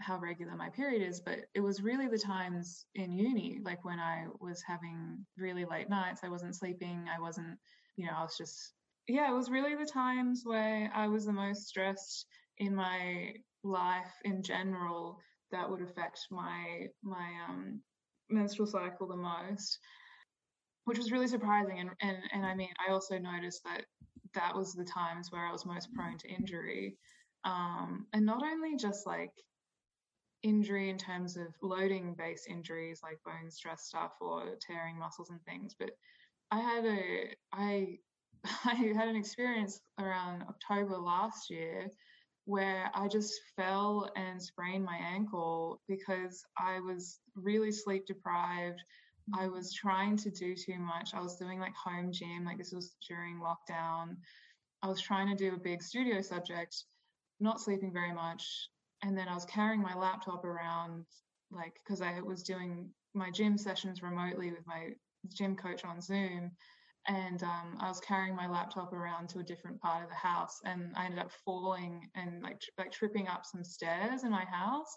how 0.00 0.18
regular 0.18 0.56
my 0.56 0.70
period 0.70 1.06
is. 1.06 1.20
But 1.20 1.40
it 1.54 1.60
was 1.60 1.82
really 1.82 2.08
the 2.08 2.18
times 2.18 2.86
in 2.94 3.12
uni, 3.12 3.60
like 3.62 3.84
when 3.84 3.98
I 3.98 4.26
was 4.40 4.62
having 4.66 5.26
really 5.36 5.64
late 5.64 5.90
nights, 5.90 6.22
I 6.24 6.28
wasn't 6.28 6.56
sleeping, 6.56 7.06
I 7.14 7.20
wasn't, 7.20 7.58
you 7.96 8.06
know, 8.06 8.12
I 8.16 8.22
was 8.22 8.36
just 8.36 8.72
yeah, 9.08 9.30
it 9.30 9.34
was 9.34 9.50
really 9.50 9.74
the 9.74 9.86
times 9.90 10.42
where 10.44 10.90
I 10.94 11.08
was 11.08 11.24
the 11.24 11.32
most 11.32 11.66
stressed 11.66 12.26
in 12.58 12.74
my 12.74 13.32
life 13.64 14.12
in 14.24 14.42
general 14.42 15.18
that 15.50 15.68
would 15.68 15.82
affect 15.82 16.26
my 16.30 16.86
my 17.02 17.30
um 17.48 17.80
menstrual 18.30 18.66
cycle 18.66 19.06
the 19.06 19.16
most 19.16 19.78
which 20.84 20.98
was 20.98 21.12
really 21.12 21.26
surprising 21.26 21.80
and, 21.80 21.90
and 22.00 22.18
and 22.32 22.46
i 22.46 22.54
mean 22.54 22.68
i 22.86 22.92
also 22.92 23.18
noticed 23.18 23.62
that 23.64 23.84
that 24.34 24.54
was 24.54 24.74
the 24.74 24.84
times 24.84 25.32
where 25.32 25.46
i 25.46 25.52
was 25.52 25.66
most 25.66 25.92
prone 25.94 26.18
to 26.18 26.28
injury 26.28 26.96
um, 27.44 28.06
and 28.12 28.24
not 28.24 28.42
only 28.42 28.76
just 28.76 29.06
like 29.06 29.32
injury 30.42 30.88
in 30.88 30.98
terms 30.98 31.36
of 31.36 31.48
loading 31.62 32.14
based 32.16 32.48
injuries 32.48 33.00
like 33.02 33.18
bone 33.24 33.50
stress 33.50 33.86
stuff 33.86 34.12
or 34.20 34.56
tearing 34.60 34.96
muscles 34.96 35.30
and 35.30 35.40
things 35.44 35.74
but 35.76 35.90
i 36.52 36.60
had 36.60 36.84
a 36.84 37.34
i 37.52 37.98
i 38.64 38.74
had 38.74 39.08
an 39.08 39.16
experience 39.16 39.80
around 39.98 40.42
october 40.42 40.96
last 40.96 41.50
year 41.50 41.90
where 42.48 42.90
I 42.94 43.08
just 43.08 43.38
fell 43.56 44.10
and 44.16 44.42
sprained 44.42 44.82
my 44.82 44.96
ankle 44.96 45.82
because 45.86 46.42
I 46.56 46.80
was 46.80 47.20
really 47.36 47.70
sleep 47.70 48.06
deprived. 48.06 48.82
I 49.38 49.48
was 49.48 49.74
trying 49.74 50.16
to 50.16 50.30
do 50.30 50.54
too 50.56 50.78
much. 50.78 51.10
I 51.12 51.20
was 51.20 51.36
doing 51.36 51.60
like 51.60 51.74
home 51.74 52.10
gym, 52.10 52.46
like 52.46 52.56
this 52.56 52.72
was 52.72 52.96
during 53.06 53.38
lockdown. 53.38 54.16
I 54.82 54.88
was 54.88 54.98
trying 54.98 55.28
to 55.28 55.36
do 55.36 55.54
a 55.54 55.58
big 55.58 55.82
studio 55.82 56.22
subject, 56.22 56.84
not 57.40 57.60
sleeping 57.60 57.92
very 57.92 58.12
much. 58.12 58.68
And 59.02 59.16
then 59.16 59.28
I 59.28 59.34
was 59.34 59.44
carrying 59.44 59.80
my 59.80 59.94
laptop 59.94 60.44
around, 60.44 61.04
like, 61.50 61.74
because 61.84 62.00
I 62.00 62.20
was 62.20 62.42
doing 62.42 62.90
my 63.14 63.30
gym 63.30 63.56
sessions 63.56 64.02
remotely 64.02 64.50
with 64.50 64.66
my 64.66 64.90
gym 65.34 65.56
coach 65.56 65.84
on 65.84 66.00
Zoom 66.00 66.52
and 67.08 67.42
um, 67.42 67.78
I 67.80 67.88
was 67.88 68.00
carrying 68.00 68.36
my 68.36 68.46
laptop 68.46 68.92
around 68.92 69.30
to 69.30 69.38
a 69.38 69.44
different 69.44 69.80
part 69.80 70.02
of 70.02 70.10
the 70.10 70.14
house, 70.14 70.60
and 70.64 70.92
I 70.94 71.06
ended 71.06 71.20
up 71.20 71.32
falling 71.44 72.06
and 72.14 72.42
like 72.42 72.60
tri- 72.60 72.84
like 72.84 72.92
tripping 72.92 73.28
up 73.28 73.46
some 73.46 73.64
stairs 73.64 74.24
in 74.24 74.30
my 74.30 74.44
house, 74.44 74.94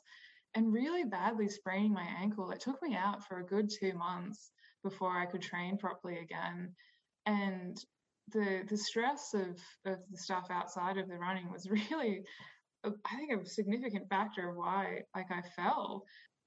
and 0.53 0.73
really 0.73 1.05
badly 1.05 1.47
spraining 1.47 1.93
my 1.93 2.05
ankle. 2.19 2.51
It 2.51 2.59
took 2.59 2.81
me 2.83 2.95
out 2.95 3.25
for 3.25 3.39
a 3.39 3.45
good 3.45 3.69
two 3.69 3.93
months 3.93 4.51
before 4.83 5.17
I 5.17 5.25
could 5.25 5.41
train 5.41 5.77
properly 5.77 6.19
again, 6.19 6.75
and 7.25 7.77
the 8.29 8.63
the 8.69 8.77
stress 8.77 9.33
of 9.33 9.57
of 9.85 9.99
the 10.09 10.17
stuff 10.17 10.47
outside 10.49 10.97
of 10.97 11.07
the 11.07 11.17
running 11.17 11.51
was 11.51 11.69
really, 11.91 12.23
I 12.85 13.15
think, 13.15 13.31
a 13.33 13.45
significant 13.45 14.09
factor 14.09 14.49
of 14.49 14.55
why 14.55 15.01
like 15.15 15.31
I 15.31 15.41
fell. 15.55 16.03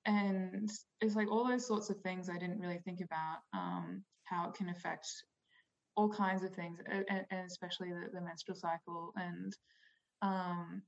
And 0.07 0.71
it's 1.01 1.15
like 1.15 1.31
all 1.31 1.49
those 1.49 1.67
sorts 1.67 1.89
of 1.89 1.99
things 2.01 2.29
I 2.29 2.39
didn't 2.39 2.61
really 2.61 2.81
think 2.85 3.01
about 3.01 3.39
um, 3.55 4.05
how 4.25 4.49
it 4.49 4.55
can 4.55 4.69
affect 4.69 5.07
all 5.97 6.11
kinds 6.11 6.43
of 6.43 6.51
things, 6.51 6.79
and, 6.91 7.05
and 7.09 7.47
especially 7.47 7.89
the, 7.89 8.11
the, 8.13 8.21
menstrual 8.21 8.57
cycle. 8.57 9.13
And 9.17 9.53
um, 10.21 10.83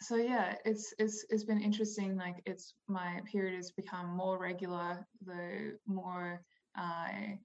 so 0.00 0.16
yeah, 0.16 0.56
it's 0.64 0.92
it's 0.98 1.24
it's 1.30 1.44
been 1.44 1.60
interesting. 1.60 2.16
Like 2.16 2.36
it's 2.44 2.74
my 2.86 3.20
period 3.30 3.56
has 3.56 3.70
become 3.70 4.08
more 4.14 4.38
regular 4.38 5.06
the 5.24 5.78
more 5.86 6.42
I 6.76 7.38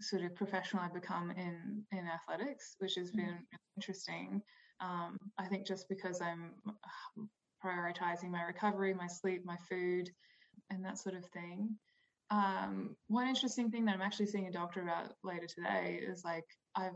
sort 0.00 0.22
of 0.22 0.34
professional 0.34 0.82
I've 0.82 0.94
become 0.94 1.30
in 1.30 1.84
in 1.92 2.06
athletics, 2.06 2.76
which 2.78 2.94
has 2.94 3.10
been 3.10 3.26
mm-hmm. 3.26 3.76
interesting. 3.76 4.42
Um, 4.80 5.18
I 5.38 5.46
think 5.46 5.66
just 5.66 5.88
because 5.88 6.20
I'm 6.20 6.52
prioritizing 7.64 8.30
my 8.30 8.42
recovery, 8.42 8.94
my 8.94 9.06
sleep, 9.06 9.42
my 9.44 9.56
food, 9.68 10.08
and 10.70 10.84
that 10.84 10.98
sort 10.98 11.14
of 11.14 11.24
thing. 11.26 11.76
Um, 12.30 12.96
one 13.08 13.26
interesting 13.26 13.70
thing 13.70 13.84
that 13.86 13.94
I'm 13.94 14.02
actually 14.02 14.26
seeing 14.26 14.46
a 14.46 14.52
doctor 14.52 14.82
about 14.82 15.12
later 15.24 15.46
today 15.46 16.00
is 16.00 16.22
like 16.24 16.44
I've 16.76 16.94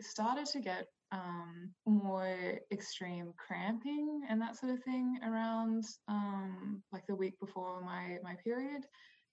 started 0.00 0.46
to 0.46 0.60
get 0.60 0.86
um, 1.12 1.70
more 1.86 2.58
extreme 2.72 3.32
cramping 3.36 4.22
and 4.28 4.40
that 4.40 4.56
sort 4.56 4.72
of 4.72 4.82
thing 4.82 5.18
around 5.24 5.84
um, 6.08 6.82
like 6.90 7.06
the 7.06 7.14
week 7.14 7.38
before 7.38 7.82
my 7.84 8.16
my 8.22 8.34
period, 8.42 8.84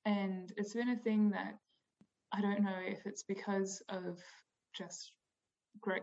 and 0.06 0.54
it's 0.56 0.74
been 0.74 0.90
a 0.90 0.98
thing 0.98 1.32
that 1.32 1.56
I 2.32 2.42
don't 2.42 2.64
know 2.64 2.78
if 2.86 3.00
it's 3.06 3.24
because 3.24 3.82
of 3.90 4.20
just 4.76 5.14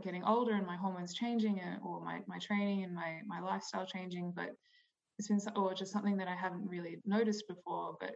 getting 0.03 0.25
older 0.25 0.55
and 0.55 0.67
my 0.67 0.77
hormones 0.77 1.15
changing 1.15 1.61
or 1.85 2.01
my, 2.01 2.21
my 2.27 2.39
training 2.39 2.85
and 2.85 2.95
my, 2.95 3.21
my 3.27 3.41
lifestyle 3.41 3.87
changing, 3.87 4.33
but 4.35 4.51
it's 5.19 5.29
been, 5.29 5.41
or 5.55 5.75
just 5.75 5.93
something 5.93 6.17
that 6.17 6.29
I 6.29 6.35
haven't 6.35 6.69
really 6.69 6.99
noticed 7.05 7.47
before. 7.49 7.97
But 8.01 8.13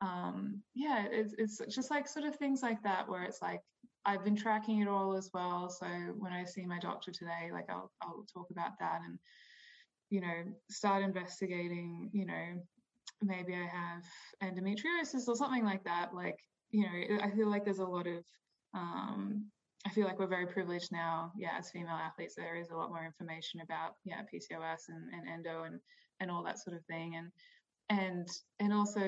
um, 0.00 0.62
yeah, 0.74 1.06
it's, 1.10 1.34
it's 1.38 1.74
just 1.74 1.90
like 1.90 2.08
sort 2.08 2.26
of 2.26 2.36
things 2.36 2.62
like 2.62 2.82
that 2.82 3.08
where 3.08 3.24
it's 3.24 3.42
like 3.42 3.60
I've 4.04 4.24
been 4.24 4.36
tracking 4.36 4.80
it 4.80 4.88
all 4.88 5.16
as 5.16 5.30
well. 5.34 5.68
So 5.68 5.86
when 6.16 6.32
I 6.32 6.44
see 6.44 6.64
my 6.64 6.78
doctor 6.78 7.12
today, 7.12 7.50
like 7.52 7.66
I'll 7.68 7.90
I'll 8.02 8.24
talk 8.32 8.48
about 8.50 8.78
that 8.80 9.00
and 9.04 9.18
you 10.10 10.20
know 10.20 10.44
start 10.70 11.02
investigating. 11.02 12.10
You 12.12 12.26
know, 12.26 12.62
maybe 13.22 13.54
I 13.54 13.66
have 13.66 14.04
endometriosis 14.42 15.28
or 15.28 15.36
something 15.36 15.64
like 15.64 15.84
that. 15.84 16.14
Like 16.14 16.38
you 16.70 16.82
know, 16.82 17.18
I 17.22 17.30
feel 17.30 17.48
like 17.48 17.64
there's 17.64 17.78
a 17.78 17.84
lot 17.84 18.06
of 18.06 18.24
um, 18.74 19.50
I 19.86 19.90
feel 19.90 20.04
like 20.04 20.18
we're 20.18 20.26
very 20.26 20.46
privileged 20.46 20.92
now, 20.92 21.32
yeah, 21.36 21.56
as 21.58 21.70
female 21.70 21.94
athletes, 21.94 22.34
there 22.36 22.56
is 22.56 22.70
a 22.70 22.76
lot 22.76 22.90
more 22.90 23.04
information 23.04 23.60
about, 23.60 23.94
yeah, 24.04 24.22
PCOS 24.22 24.88
and, 24.88 25.12
and 25.12 25.28
endo 25.28 25.62
and, 25.62 25.80
and 26.20 26.30
all 26.30 26.42
that 26.44 26.58
sort 26.58 26.76
of 26.76 26.84
thing. 26.86 27.14
And, 27.16 27.30
and, 27.88 28.28
and 28.60 28.72
also 28.72 29.00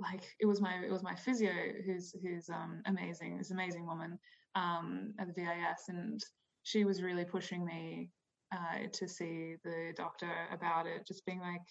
like 0.00 0.24
it 0.40 0.46
was 0.46 0.60
my 0.60 0.82
it 0.84 0.90
was 0.90 1.04
my 1.04 1.14
physio 1.14 1.52
who's 1.86 2.12
who's 2.20 2.48
um, 2.48 2.82
amazing, 2.86 3.38
this 3.38 3.52
amazing 3.52 3.86
woman 3.86 4.18
um, 4.56 5.14
at 5.20 5.28
the 5.28 5.32
VIS, 5.34 5.84
and 5.88 6.20
she 6.64 6.84
was 6.84 7.02
really 7.02 7.24
pushing 7.24 7.64
me 7.64 8.10
uh, 8.52 8.88
to 8.92 9.06
see 9.06 9.54
the 9.62 9.92
doctor 9.96 10.32
about 10.52 10.86
it, 10.86 11.06
just 11.06 11.24
being 11.26 11.38
like, 11.38 11.62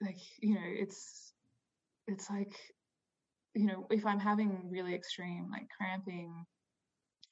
like 0.00 0.18
you 0.40 0.54
know, 0.54 0.64
it's 0.64 1.32
it's 2.08 2.28
like 2.28 2.56
you 3.54 3.66
know, 3.66 3.86
if 3.90 4.06
I'm 4.06 4.20
having 4.20 4.68
really 4.70 4.94
extreme 4.94 5.48
like 5.50 5.68
cramping, 5.76 6.44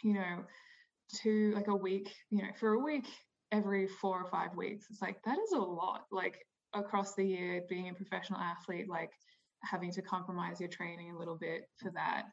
you 0.02 0.14
know, 0.14 0.44
to 1.22 1.52
like 1.54 1.68
a 1.68 1.76
week, 1.76 2.12
you 2.30 2.42
know, 2.42 2.48
for 2.58 2.74
a 2.74 2.78
week 2.78 3.06
every 3.50 3.86
four 3.86 4.20
or 4.22 4.30
five 4.30 4.54
weeks, 4.56 4.86
it's 4.90 5.02
like 5.02 5.22
that 5.24 5.38
is 5.38 5.52
a 5.52 5.58
lot. 5.58 6.06
Like 6.10 6.38
across 6.74 7.14
the 7.14 7.24
year, 7.24 7.62
being 7.68 7.88
a 7.88 7.94
professional 7.94 8.40
athlete, 8.40 8.88
like 8.88 9.10
having 9.62 9.92
to 9.92 10.02
compromise 10.02 10.60
your 10.60 10.68
training 10.68 11.12
a 11.12 11.18
little 11.18 11.36
bit 11.36 11.62
for 11.80 11.90
that. 11.92 12.24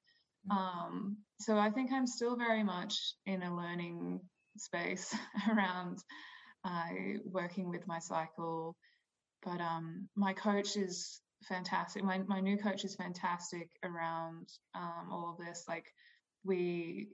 Mm-hmm. 0.50 0.58
Um, 0.58 1.18
so 1.40 1.58
I 1.58 1.70
think 1.70 1.92
I'm 1.92 2.08
still 2.08 2.36
very 2.36 2.64
much 2.64 2.96
in 3.26 3.44
a 3.44 3.56
learning 3.56 4.20
space 4.58 5.16
around 5.52 6.00
uh, 6.64 7.20
working 7.26 7.70
with 7.70 7.88
my 7.88 8.00
cycle. 8.00 8.76
But 9.44 9.62
um, 9.62 10.10
my 10.16 10.34
coach 10.34 10.76
is 10.76 11.22
fantastic. 11.44 12.04
My 12.04 12.20
my 12.20 12.40
new 12.40 12.58
coach 12.58 12.84
is 12.86 12.96
fantastic 12.96 13.70
around 13.84 14.50
um, 14.74 15.10
all 15.12 15.32
of 15.38 15.46
this. 15.46 15.66
Like 15.68 15.86
we 16.44 17.10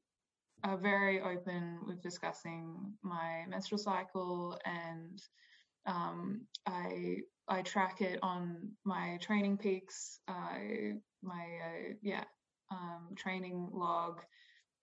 are 0.63 0.77
very 0.77 1.21
open 1.21 1.79
with 1.87 2.01
discussing 2.01 2.93
my 3.01 3.45
menstrual 3.49 3.79
cycle 3.79 4.59
and 4.65 5.21
um, 5.85 6.41
I 6.65 7.17
I 7.47 7.61
track 7.63 8.01
it 8.01 8.19
on 8.21 8.71
my 8.85 9.17
TrainingPeaks, 9.27 10.19
uh, 10.27 10.95
my 11.23 11.43
uh, 11.43 11.93
yeah 12.01 12.23
um, 12.71 13.09
training 13.15 13.69
log. 13.73 14.21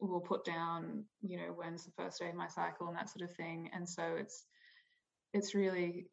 Will 0.01 0.21
put 0.21 0.45
down 0.45 1.07
you 1.23 1.39
know 1.39 1.53
when's 1.57 1.85
the 1.85 1.91
first 1.97 2.21
day 2.21 2.29
of 2.29 2.37
my 2.37 2.47
cycle 2.47 2.87
and 2.87 2.97
that 2.97 3.11
sort 3.11 3.29
of 3.29 3.35
thing, 3.35 3.71
and 3.75 3.89
so 3.89 4.15
it's 4.17 4.45
it's 5.35 5.57
really 5.57 6.07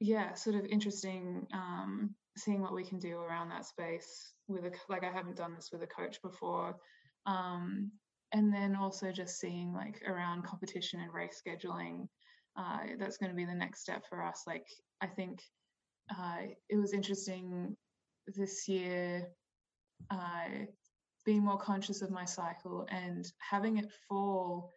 yeah 0.00 0.34
sort 0.34 0.56
of 0.56 0.66
interesting 0.66 1.46
um, 1.54 2.14
seeing 2.36 2.60
what 2.60 2.74
we 2.74 2.84
can 2.84 2.98
do 2.98 3.18
around 3.18 3.50
that 3.50 3.66
space 3.66 4.32
with 4.48 4.64
a 4.64 4.72
like 4.88 5.04
I 5.04 5.12
haven't 5.12 5.36
done 5.36 5.54
this 5.54 5.70
with 5.72 5.82
a 5.82 5.86
coach 5.86 6.20
before. 6.22 6.76
Um, 7.26 7.92
and 8.32 8.52
then 8.52 8.74
also 8.74 9.12
just 9.12 9.38
seeing 9.38 9.72
like 9.72 10.02
around 10.06 10.44
competition 10.44 11.00
and 11.00 11.12
race 11.12 11.42
scheduling 11.46 12.08
uh, 12.56 12.78
that's 12.98 13.16
going 13.16 13.30
to 13.30 13.36
be 13.36 13.44
the 13.44 13.54
next 13.54 13.80
step 13.80 14.02
for 14.08 14.22
us 14.22 14.42
like 14.46 14.66
i 15.00 15.06
think 15.06 15.40
uh, 16.10 16.38
it 16.68 16.76
was 16.76 16.92
interesting 16.92 17.76
this 18.26 18.68
year 18.68 19.26
uh, 20.10 20.64
being 21.24 21.44
more 21.44 21.58
conscious 21.58 22.02
of 22.02 22.10
my 22.10 22.24
cycle 22.24 22.86
and 22.90 23.26
having 23.38 23.78
it 23.78 23.90
fall 24.08 24.70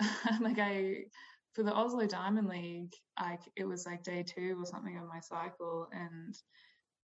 like 0.40 0.58
i 0.58 1.04
for 1.52 1.62
the 1.62 1.72
oslo 1.72 2.06
diamond 2.06 2.48
league 2.48 2.92
like 3.20 3.40
it 3.56 3.64
was 3.64 3.86
like 3.86 4.02
day 4.02 4.22
two 4.22 4.56
or 4.60 4.66
something 4.66 4.98
of 4.98 5.06
my 5.06 5.20
cycle 5.20 5.86
and 5.92 6.34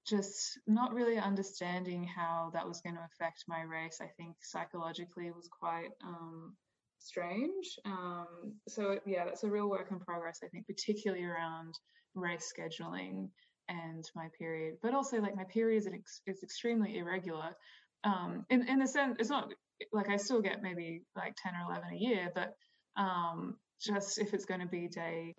just 0.07 0.59
not 0.67 0.95
really 0.95 1.19
understanding 1.19 2.05
how 2.05 2.51
that 2.55 2.67
was 2.67 2.81
going 2.81 2.97
to 2.97 3.09
affect 3.13 3.45
my 3.49 3.63
race, 3.63 4.01
I 4.01 4.09
think 4.17 4.37
psychologically 4.43 5.31
was 5.31 5.49
quite 5.49 5.91
um, 6.05 6.57
strange. 6.99 7.79
Um, 7.85 8.55
so, 8.69 8.99
yeah, 9.07 9.25
that's 9.25 9.45
a 9.45 9.51
real 9.51 9.69
work 9.69 9.91
in 9.91 10.01
progress, 10.01 10.41
I 10.45 10.49
think, 10.49 10.67
particularly 10.67 11.25
around 11.25 11.75
race 12.15 12.53
scheduling 12.53 13.29
and 13.69 14.05
my 14.17 14.29
period, 14.37 14.79
but 14.83 14.95
also 14.95 15.21
like 15.21 15.37
my 15.37 15.45
period 15.45 15.79
is, 15.79 15.87
ex- 15.87 16.23
is 16.27 16.43
extremely 16.43 16.99
irregular. 16.99 17.55
Um, 18.03 18.45
in, 18.51 18.67
in 18.69 18.79
the 18.79 18.87
sense, 18.87 19.17
it's 19.21 19.31
not 19.31 19.53
like 19.93 20.09
I 20.09 20.17
still 20.17 20.41
get 20.41 20.63
maybe 20.63 21.03
like 21.17 21.37
10 21.43 21.53
or 21.55 21.71
11 21.71 21.89
a 21.93 21.97
year, 21.97 22.31
but 22.35 22.55
um, 22.97 23.57
just 23.81 24.19
if 24.19 24.35
it's 24.35 24.45
going 24.45 24.61
to 24.61 24.67
be 24.67 24.89
day 24.89 25.35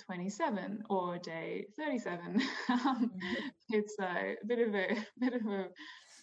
27 0.00 0.84
or 0.90 1.18
day 1.18 1.66
37. 1.78 2.42
um, 2.68 3.10
it's 3.70 3.96
a 4.00 4.34
bit 4.46 4.66
of 4.66 4.74
a 4.74 4.96
bit 5.20 5.34
of 5.34 5.46
a 5.46 5.68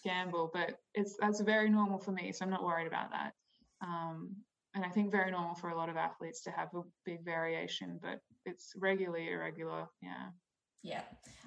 gamble, 0.04 0.50
but 0.52 0.76
it's 0.94 1.16
that's 1.20 1.40
very 1.40 1.70
normal 1.70 1.98
for 1.98 2.12
me, 2.12 2.32
so 2.32 2.44
I'm 2.44 2.50
not 2.50 2.64
worried 2.64 2.86
about 2.86 3.10
that. 3.10 3.32
Um, 3.82 4.36
and 4.74 4.84
I 4.84 4.88
think 4.88 5.10
very 5.10 5.30
normal 5.30 5.54
for 5.54 5.70
a 5.70 5.76
lot 5.76 5.88
of 5.88 5.96
athletes 5.96 6.42
to 6.44 6.50
have 6.50 6.68
a 6.74 6.82
big 7.04 7.24
variation, 7.24 7.98
but 8.02 8.20
it's 8.46 8.72
regularly 8.76 9.28
irregular. 9.30 9.86
Yeah. 10.00 10.30
Yeah. 10.82 11.02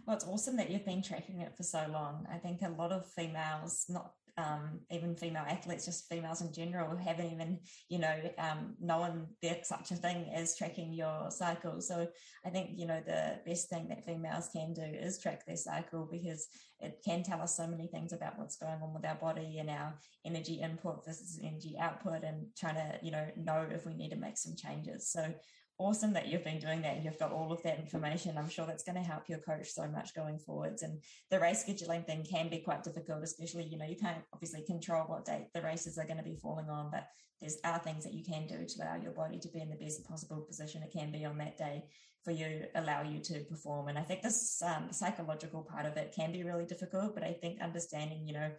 Well, 0.05 0.15
it's 0.15 0.25
awesome 0.25 0.55
that 0.57 0.69
you've 0.69 0.85
been 0.85 1.01
tracking 1.01 1.41
it 1.41 1.55
for 1.57 1.63
so 1.63 1.85
long. 1.91 2.27
I 2.31 2.37
think 2.37 2.61
a 2.61 2.69
lot 2.69 2.91
of 2.91 3.05
females, 3.11 3.85
not 3.89 4.11
um, 4.37 4.81
even 4.91 5.15
female 5.15 5.45
athletes, 5.47 5.85
just 5.85 6.09
females 6.09 6.41
in 6.41 6.51
general, 6.51 6.89
who 6.89 6.97
haven't 6.97 7.31
even, 7.31 7.59
you 7.89 7.99
know, 7.99 8.15
um, 8.37 8.75
known 8.81 9.27
there's 9.41 9.67
such 9.67 9.91
a 9.91 9.95
thing 9.95 10.29
as 10.33 10.57
tracking 10.57 10.93
your 10.93 11.31
cycle. 11.31 11.79
So 11.79 12.07
I 12.45 12.49
think, 12.49 12.71
you 12.75 12.85
know, 12.85 13.01
the 13.05 13.39
best 13.45 13.69
thing 13.69 13.87
that 13.89 14.05
females 14.05 14.49
can 14.53 14.73
do 14.73 14.83
is 14.83 15.21
track 15.21 15.45
their 15.45 15.55
cycle 15.55 16.07
because 16.11 16.47
it 16.79 16.99
can 17.05 17.23
tell 17.23 17.41
us 17.41 17.55
so 17.55 17.65
many 17.65 17.87
things 17.87 18.11
about 18.11 18.37
what's 18.37 18.57
going 18.57 18.81
on 18.81 18.93
with 18.93 19.05
our 19.05 19.15
body 19.15 19.59
and 19.59 19.69
our 19.69 19.97
energy 20.25 20.55
input 20.55 21.05
versus 21.05 21.39
energy 21.41 21.75
output 21.79 22.23
and 22.23 22.47
trying 22.57 22.75
to, 22.75 22.99
you 23.01 23.11
know, 23.11 23.27
know 23.37 23.65
if 23.71 23.85
we 23.85 23.93
need 23.93 24.09
to 24.09 24.17
make 24.17 24.37
some 24.37 24.55
changes. 24.55 25.09
So 25.09 25.33
awesome 25.77 26.13
that 26.13 26.27
you've 26.27 26.43
been 26.43 26.59
doing 26.59 26.81
that 26.81 26.95
and 26.95 27.05
you've 27.05 27.19
got 27.19 27.31
all 27.31 27.51
of 27.51 27.61
that 27.63 27.79
information. 27.79 28.37
I'm 28.37 28.49
sure 28.49 28.65
that's 28.65 28.83
going 28.83 28.95
to 28.95 29.01
help 29.01 29.27
your 29.27 29.39
coach 29.39 29.69
so 29.69 29.87
much 29.87 30.15
going 30.15 30.39
forwards. 30.39 30.83
And 30.83 31.01
the 31.29 31.39
race 31.39 31.65
scheduling 31.67 32.05
thing 32.05 32.25
can 32.29 32.49
be 32.49 32.59
quite 32.59 32.83
difficult, 32.83 33.23
especially, 33.23 33.65
you 33.65 33.77
know, 33.77 33.85
you 33.85 33.97
can't 33.97 34.23
obviously 34.33 34.63
control 34.63 35.03
what 35.03 35.25
date 35.25 35.47
the 35.53 35.61
races 35.61 35.97
are 35.97 36.05
going 36.05 36.17
to 36.17 36.23
be 36.23 36.37
falling 36.41 36.69
on, 36.69 36.91
but 36.91 37.07
there's 37.41 37.57
are 37.65 37.79
things 37.79 38.03
that 38.05 38.13
you 38.13 38.23
can 38.23 38.47
do 38.47 38.65
to 38.65 38.83
allow 38.83 38.95
your 38.95 39.11
body 39.11 39.37
to 39.39 39.49
be 39.49 39.59
in 39.59 39.69
the 39.69 39.75
best 39.75 40.07
possible 40.07 40.41
position 40.41 40.81
it 40.81 40.97
can 40.97 41.11
be 41.11 41.25
on 41.25 41.37
that 41.37 41.57
day 41.57 41.83
for 42.23 42.31
you, 42.31 42.63
allow 42.73 43.03
you 43.03 43.19
to 43.19 43.41
perform. 43.41 43.87
And 43.87 43.99
I 43.99 44.01
think 44.01 44.23
this 44.23 44.61
um, 44.65 44.91
psychological 44.91 45.61
part 45.61 45.85
of 45.85 45.95
it 45.95 46.13
can 46.15 46.31
be 46.31 46.43
really 46.43 46.65
difficult, 46.65 47.13
but 47.13 47.23
I 47.23 47.33
think 47.33 47.61
understanding, 47.61 48.27
you 48.27 48.33
know, 48.33 48.49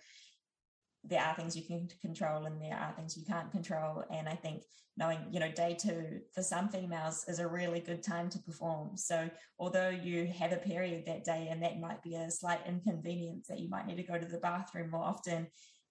there 1.09 1.23
are 1.23 1.35
things 1.35 1.57
you 1.57 1.65
can 1.65 1.89
control 2.01 2.47
and 2.47 2.61
there 2.61 2.77
are 2.77 2.93
things 2.95 3.17
you 3.17 3.25
can't 3.25 3.51
control. 3.51 4.05
And 4.11 4.29
I 4.29 4.35
think 4.35 4.65
knowing, 4.97 5.19
you 5.31 5.41
know, 5.41 5.51
day 5.51 5.77
two 5.79 6.21
for 6.35 6.43
some 6.43 6.69
females 6.69 7.25
is 7.29 7.39
a 7.39 7.47
really 7.47 7.81
good 7.81 8.03
time 8.03 8.29
to 8.31 8.39
perform. 8.39 8.97
So 8.97 9.29
although 9.59 9.91
you 9.91 10.27
have 10.39 10.53
a 10.53 10.57
period 10.57 11.05
that 11.07 11.25
day 11.25 11.49
and 11.51 11.63
that 11.63 11.81
might 11.81 12.03
be 12.03 12.15
a 12.15 12.31
slight 12.31 12.61
inconvenience 12.67 13.47
that 13.49 13.61
you 13.61 13.69
might 13.69 13.87
need 13.87 13.97
to 13.97 14.03
go 14.03 14.19
to 14.19 14.27
the 14.27 14.39
bathroom 14.39 14.91
more 14.91 15.05
often, 15.05 15.49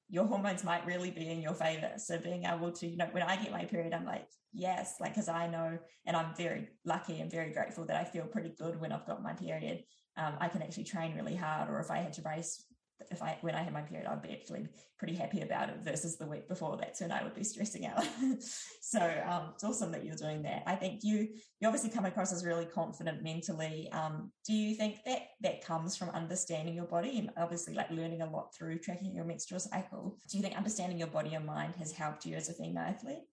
your 0.09 0.25
hormones 0.25 0.63
might 0.63 0.85
really 0.85 1.11
be 1.11 1.29
in 1.29 1.41
your 1.41 1.53
favor. 1.53 1.93
So 1.97 2.17
being 2.19 2.45
able 2.45 2.71
to, 2.71 2.87
you 2.87 2.97
know, 2.97 3.09
when 3.11 3.23
I 3.23 3.35
get 3.37 3.51
my 3.51 3.65
period, 3.65 3.93
I'm 3.93 4.05
like, 4.05 4.27
yes, 4.53 4.95
like, 4.99 5.15
cause 5.15 5.29
I 5.29 5.47
know, 5.47 5.77
and 6.05 6.15
I'm 6.15 6.35
very 6.35 6.69
lucky 6.85 7.21
and 7.21 7.31
very 7.31 7.51
grateful 7.51 7.85
that 7.85 7.97
I 7.97 8.03
feel 8.03 8.25
pretty 8.25 8.53
good 8.57 8.79
when 8.79 8.91
I've 8.91 9.07
got 9.07 9.23
my 9.23 9.33
period. 9.33 9.83
Um, 10.17 10.35
I 10.39 10.47
can 10.47 10.61
actually 10.61 10.85
train 10.85 11.15
really 11.15 11.35
hard, 11.35 11.69
or 11.69 11.79
if 11.79 11.91
I 11.91 11.97
had 11.97 12.13
to 12.13 12.21
race 12.21 12.63
if 13.11 13.21
I 13.21 13.37
when 13.41 13.55
I 13.55 13.63
had 13.63 13.73
my 13.73 13.81
period, 13.81 14.07
I'd 14.07 14.21
be 14.21 14.31
actually 14.31 14.67
pretty 14.97 15.15
happy 15.15 15.41
about 15.41 15.69
it 15.69 15.77
versus 15.83 16.17
the 16.17 16.25
week 16.25 16.47
before. 16.47 16.77
That's 16.77 17.01
when 17.01 17.11
I 17.11 17.23
would 17.23 17.35
be 17.35 17.43
stressing 17.43 17.85
out. 17.85 18.03
so 18.81 18.99
um, 19.27 19.51
it's 19.53 19.63
awesome 19.63 19.91
that 19.91 20.05
you're 20.05 20.15
doing 20.15 20.43
that. 20.43 20.63
I 20.65 20.75
think 20.75 21.01
you 21.03 21.29
you 21.59 21.67
obviously 21.67 21.89
come 21.89 22.05
across 22.05 22.31
as 22.31 22.45
really 22.45 22.65
confident 22.65 23.23
mentally. 23.23 23.89
Um, 23.91 24.31
do 24.45 24.53
you 24.53 24.75
think 24.75 24.97
that 25.05 25.27
that 25.41 25.65
comes 25.65 25.95
from 25.95 26.09
understanding 26.09 26.75
your 26.75 26.85
body 26.85 27.19
and 27.19 27.29
obviously 27.37 27.73
like 27.73 27.91
learning 27.91 28.21
a 28.21 28.29
lot 28.29 28.53
through 28.55 28.79
tracking 28.79 29.13
your 29.13 29.25
menstrual 29.25 29.59
cycle? 29.59 30.17
Do 30.29 30.37
you 30.37 30.43
think 30.43 30.57
understanding 30.57 30.97
your 30.97 31.07
body 31.07 31.33
and 31.33 31.45
mind 31.45 31.75
has 31.77 31.91
helped 31.91 32.25
you 32.25 32.35
as 32.35 32.49
a 32.49 32.53
female 32.53 32.83
athlete? 32.83 33.23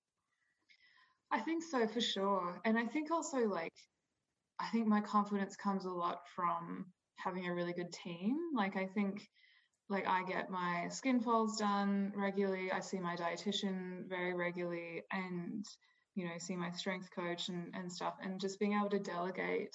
I 1.31 1.41
think 1.41 1.63
so 1.63 1.87
for 1.87 2.01
sure, 2.01 2.61
and 2.65 2.79
I 2.79 2.87
think 2.87 3.11
also 3.11 3.39
like 3.39 3.75
I 4.61 4.69
think 4.69 4.87
my 4.87 5.01
confidence 5.01 5.57
comes 5.57 5.85
a 5.85 5.91
lot 5.91 6.21
from 6.37 6.87
having 7.17 7.47
a 7.47 7.55
really 7.55 7.73
good 7.73 7.93
team. 7.93 8.37
Like 8.55 8.77
I 8.77 8.87
think 8.87 9.29
like 9.93 10.09
I 10.09 10.25
get 10.25 10.51
my 10.51 10.89
skin 10.89 11.21
folds 11.21 11.59
done 11.59 12.13
regularly. 12.17 12.73
I 12.73 12.81
see 12.81 12.99
my 12.99 13.15
dietitian 13.15 14.09
very 14.09 14.35
regularly 14.35 15.03
and, 15.13 15.65
you 16.15 16.25
know, 16.25 16.33
see 16.39 16.57
my 16.57 16.71
strength 16.73 17.11
coach 17.15 17.49
and, 17.49 17.73
and 17.75 17.93
stuff. 17.93 18.15
And 18.23 18.41
just 18.41 18.59
being 18.59 18.73
able 18.73 18.91
to 18.91 18.99
delegate 18.99 19.75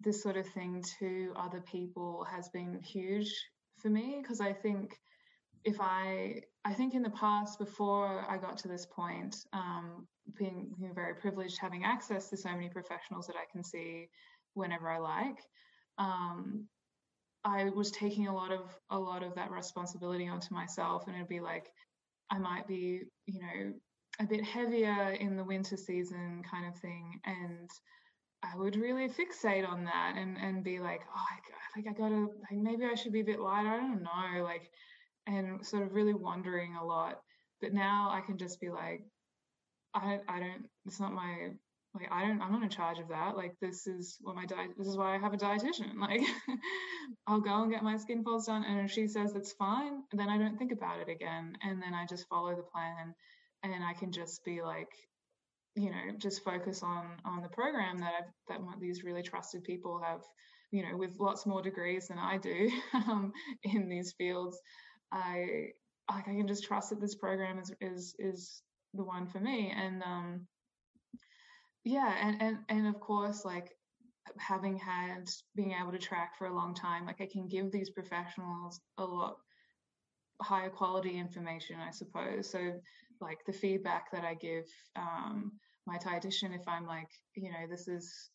this 0.00 0.22
sort 0.22 0.36
of 0.36 0.46
thing 0.48 0.84
to 0.98 1.32
other 1.36 1.62
people 1.62 2.26
has 2.30 2.48
been 2.50 2.80
huge 2.82 3.32
for 3.78 3.88
me 3.88 4.18
because 4.22 4.40
I 4.40 4.52
think 4.52 4.96
if 5.64 5.78
I, 5.80 6.42
I 6.64 6.74
think 6.74 6.94
in 6.94 7.02
the 7.02 7.10
past, 7.10 7.58
before 7.58 8.24
I 8.28 8.36
got 8.38 8.58
to 8.58 8.68
this 8.68 8.86
point, 8.86 9.36
um, 9.52 10.06
being 10.38 10.70
you 10.78 10.88
know, 10.88 10.94
very 10.94 11.14
privileged, 11.14 11.58
having 11.58 11.84
access 11.84 12.30
to 12.30 12.36
so 12.36 12.50
many 12.50 12.68
professionals 12.68 13.26
that 13.26 13.36
I 13.36 13.50
can 13.50 13.64
see 13.64 14.08
whenever 14.54 14.88
I 14.90 14.98
like, 14.98 15.38
um, 15.98 16.66
I 17.44 17.70
was 17.70 17.90
taking 17.90 18.26
a 18.26 18.34
lot 18.34 18.52
of 18.52 18.60
a 18.90 18.98
lot 18.98 19.22
of 19.22 19.34
that 19.36 19.50
responsibility 19.50 20.28
onto 20.28 20.54
myself, 20.54 21.06
and 21.06 21.16
it'd 21.16 21.28
be 21.28 21.40
like 21.40 21.70
I 22.30 22.38
might 22.38 22.66
be, 22.66 23.02
you 23.26 23.40
know, 23.40 23.72
a 24.20 24.26
bit 24.26 24.44
heavier 24.44 25.12
in 25.12 25.36
the 25.36 25.44
winter 25.44 25.76
season, 25.76 26.42
kind 26.48 26.66
of 26.66 26.76
thing, 26.80 27.20
and 27.24 27.70
I 28.42 28.56
would 28.56 28.76
really 28.76 29.08
fixate 29.08 29.68
on 29.68 29.84
that 29.84 30.14
and 30.16 30.36
and 30.38 30.64
be 30.64 30.80
like, 30.80 31.00
oh, 31.14 31.24
like 31.76 31.86
I 31.86 31.92
gotta, 31.92 32.26
like 32.50 32.60
maybe 32.60 32.84
I 32.84 32.94
should 32.94 33.12
be 33.12 33.20
a 33.20 33.24
bit 33.24 33.40
lighter. 33.40 33.68
I 33.68 33.78
don't 33.78 34.02
know, 34.02 34.44
like, 34.44 34.70
and 35.26 35.64
sort 35.64 35.82
of 35.84 35.94
really 35.94 36.14
wondering 36.14 36.76
a 36.76 36.84
lot. 36.84 37.20
But 37.60 37.74
now 37.74 38.10
I 38.10 38.20
can 38.22 38.38
just 38.38 38.60
be 38.60 38.70
like, 38.70 39.02
I 39.94 40.20
I 40.28 40.40
don't. 40.40 40.66
It's 40.86 41.00
not 41.00 41.12
my 41.12 41.50
like 41.94 42.08
I 42.10 42.22
don't 42.26 42.40
I'm 42.40 42.52
not 42.52 42.62
in 42.62 42.68
charge 42.68 42.98
of 42.98 43.08
that. 43.08 43.36
Like 43.36 43.54
this 43.60 43.86
is 43.86 44.16
what 44.20 44.36
my 44.36 44.46
diet 44.46 44.70
this 44.78 44.86
is 44.86 44.96
why 44.96 45.14
I 45.14 45.18
have 45.18 45.34
a 45.34 45.36
dietitian. 45.36 45.94
Like 45.98 46.22
I'll 47.26 47.40
go 47.40 47.62
and 47.62 47.72
get 47.72 47.82
my 47.82 47.96
skin 47.96 48.22
folds 48.22 48.46
done 48.46 48.64
and 48.64 48.80
if 48.80 48.90
she 48.90 49.08
says 49.08 49.34
it's 49.34 49.52
fine, 49.52 50.02
then 50.12 50.28
I 50.28 50.38
don't 50.38 50.56
think 50.56 50.72
about 50.72 51.00
it 51.00 51.08
again. 51.08 51.56
And 51.62 51.82
then 51.82 51.94
I 51.94 52.06
just 52.06 52.28
follow 52.28 52.54
the 52.54 52.62
plan 52.62 53.14
and 53.62 53.84
I 53.84 53.92
can 53.94 54.12
just 54.12 54.44
be 54.44 54.62
like, 54.62 54.92
you 55.74 55.90
know, 55.90 56.16
just 56.18 56.44
focus 56.44 56.82
on 56.82 57.06
on 57.24 57.42
the 57.42 57.48
program 57.48 57.98
that 57.98 58.12
I've 58.18 58.32
that 58.48 58.80
these 58.80 59.02
really 59.04 59.22
trusted 59.22 59.64
people 59.64 60.00
have, 60.04 60.20
you 60.70 60.82
know, 60.82 60.96
with 60.96 61.18
lots 61.18 61.46
more 61.46 61.62
degrees 61.62 62.08
than 62.08 62.18
I 62.18 62.38
do 62.38 62.70
um, 62.94 63.32
in 63.64 63.88
these 63.88 64.12
fields. 64.16 64.58
I 65.12 65.70
like 66.10 66.28
I 66.28 66.34
can 66.34 66.46
just 66.46 66.64
trust 66.64 66.90
that 66.90 67.00
this 67.00 67.16
program 67.16 67.58
is 67.58 67.72
is 67.80 68.14
is 68.18 68.62
the 68.94 69.04
one 69.04 69.26
for 69.26 69.40
me. 69.40 69.72
And 69.76 70.02
um 70.02 70.46
yeah 71.84 72.14
and 72.22 72.42
and 72.42 72.58
and 72.68 72.86
of 72.86 73.00
course 73.00 73.44
like 73.44 73.72
having 74.38 74.76
had 74.76 75.28
being 75.56 75.74
able 75.80 75.92
to 75.92 75.98
track 75.98 76.36
for 76.36 76.46
a 76.46 76.54
long 76.54 76.74
time 76.74 77.06
like 77.06 77.20
i 77.20 77.26
can 77.26 77.48
give 77.48 77.72
these 77.72 77.90
professionals 77.90 78.80
a 78.98 79.04
lot 79.04 79.36
higher 80.42 80.70
quality 80.70 81.18
information 81.18 81.76
i 81.80 81.90
suppose. 81.90 82.50
So 82.50 82.72
like 83.20 83.38
the 83.46 83.52
feedback 83.52 84.10
that 84.12 84.24
i 84.24 84.34
give 84.34 84.64
um, 84.96 85.52
my 85.86 85.98
dietitian 85.98 86.54
if 86.54 86.66
i'm 86.66 86.86
like 86.86 87.08
you 87.34 87.50
know 87.50 87.66
this 87.68 87.88
is 87.88 88.30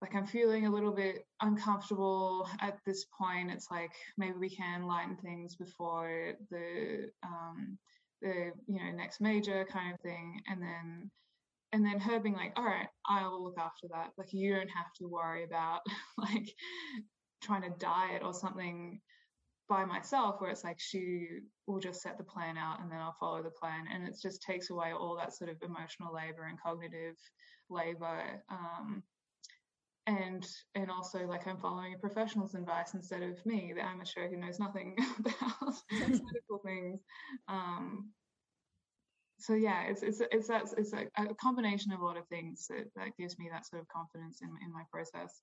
like 0.00 0.14
i'm 0.14 0.26
feeling 0.26 0.66
a 0.66 0.70
little 0.70 0.92
bit 0.92 1.26
uncomfortable 1.40 2.48
at 2.60 2.78
this 2.84 3.06
point 3.18 3.50
it's 3.50 3.70
like 3.70 3.92
maybe 4.16 4.34
we 4.38 4.50
can 4.50 4.86
lighten 4.86 5.16
things 5.16 5.56
before 5.56 6.34
the 6.50 7.10
um 7.24 7.78
the 8.22 8.52
you 8.66 8.78
know 8.78 8.92
next 8.94 9.20
major 9.20 9.66
kind 9.70 9.94
of 9.94 10.00
thing 10.00 10.40
and 10.48 10.60
then 10.60 11.10
and 11.74 11.84
then 11.84 11.98
her 11.98 12.20
being 12.20 12.36
like 12.36 12.52
all 12.56 12.64
right 12.64 12.86
i'll 13.06 13.42
look 13.42 13.58
after 13.58 13.88
that. 13.90 14.10
Like 14.16 14.32
you 14.32 14.54
don't 14.54 14.68
have 14.68 14.92
to 14.98 15.08
worry 15.08 15.44
about 15.44 15.80
like 16.18 16.54
trying 17.42 17.62
to 17.62 17.78
diet 17.78 18.22
or 18.24 18.32
something 18.32 19.00
by 19.68 19.84
myself 19.84 20.36
where 20.38 20.50
it's 20.50 20.64
like 20.64 20.78
she 20.78 21.26
will 21.66 21.80
just 21.80 22.00
set 22.00 22.16
the 22.16 22.24
plan 22.24 22.56
out 22.56 22.80
and 22.80 22.90
then 22.90 22.98
I'll 22.98 23.16
follow 23.18 23.42
the 23.42 23.50
plan. 23.50 23.86
And 23.92 24.06
it 24.06 24.14
just 24.22 24.42
takes 24.42 24.70
away 24.70 24.92
all 24.92 25.16
that 25.16 25.34
sort 25.34 25.50
of 25.50 25.56
emotional 25.62 26.14
labor 26.14 26.44
and 26.48 26.60
cognitive 26.60 27.16
labor 27.70 28.42
um, 28.50 29.02
and 30.06 30.46
and 30.74 30.90
also 30.90 31.26
like 31.26 31.46
I'm 31.46 31.58
following 31.58 31.94
a 31.94 31.98
professional's 31.98 32.54
advice 32.54 32.92
instead 32.94 33.22
of 33.22 33.44
me 33.46 33.72
the 33.74 33.82
amateur 33.82 34.28
who 34.28 34.36
knows 34.36 34.60
nothing 34.60 34.96
about 35.18 35.74
medical 35.90 36.60
things 36.62 37.00
um, 37.48 38.10
so 39.44 39.54
yeah 39.54 39.82
it's 39.82 40.02
it's 40.02 40.22
it's 40.32 40.48
that 40.48 40.64
it's 40.78 40.92
a, 40.94 41.06
a 41.18 41.34
combination 41.34 41.92
of 41.92 42.00
a 42.00 42.04
lot 42.04 42.16
of 42.16 42.26
things 42.28 42.66
that, 42.68 42.86
that 42.96 43.16
gives 43.18 43.38
me 43.38 43.48
that 43.52 43.66
sort 43.66 43.82
of 43.82 43.88
confidence 43.88 44.40
in 44.40 44.48
in 44.64 44.72
my 44.72 44.82
process. 44.90 45.42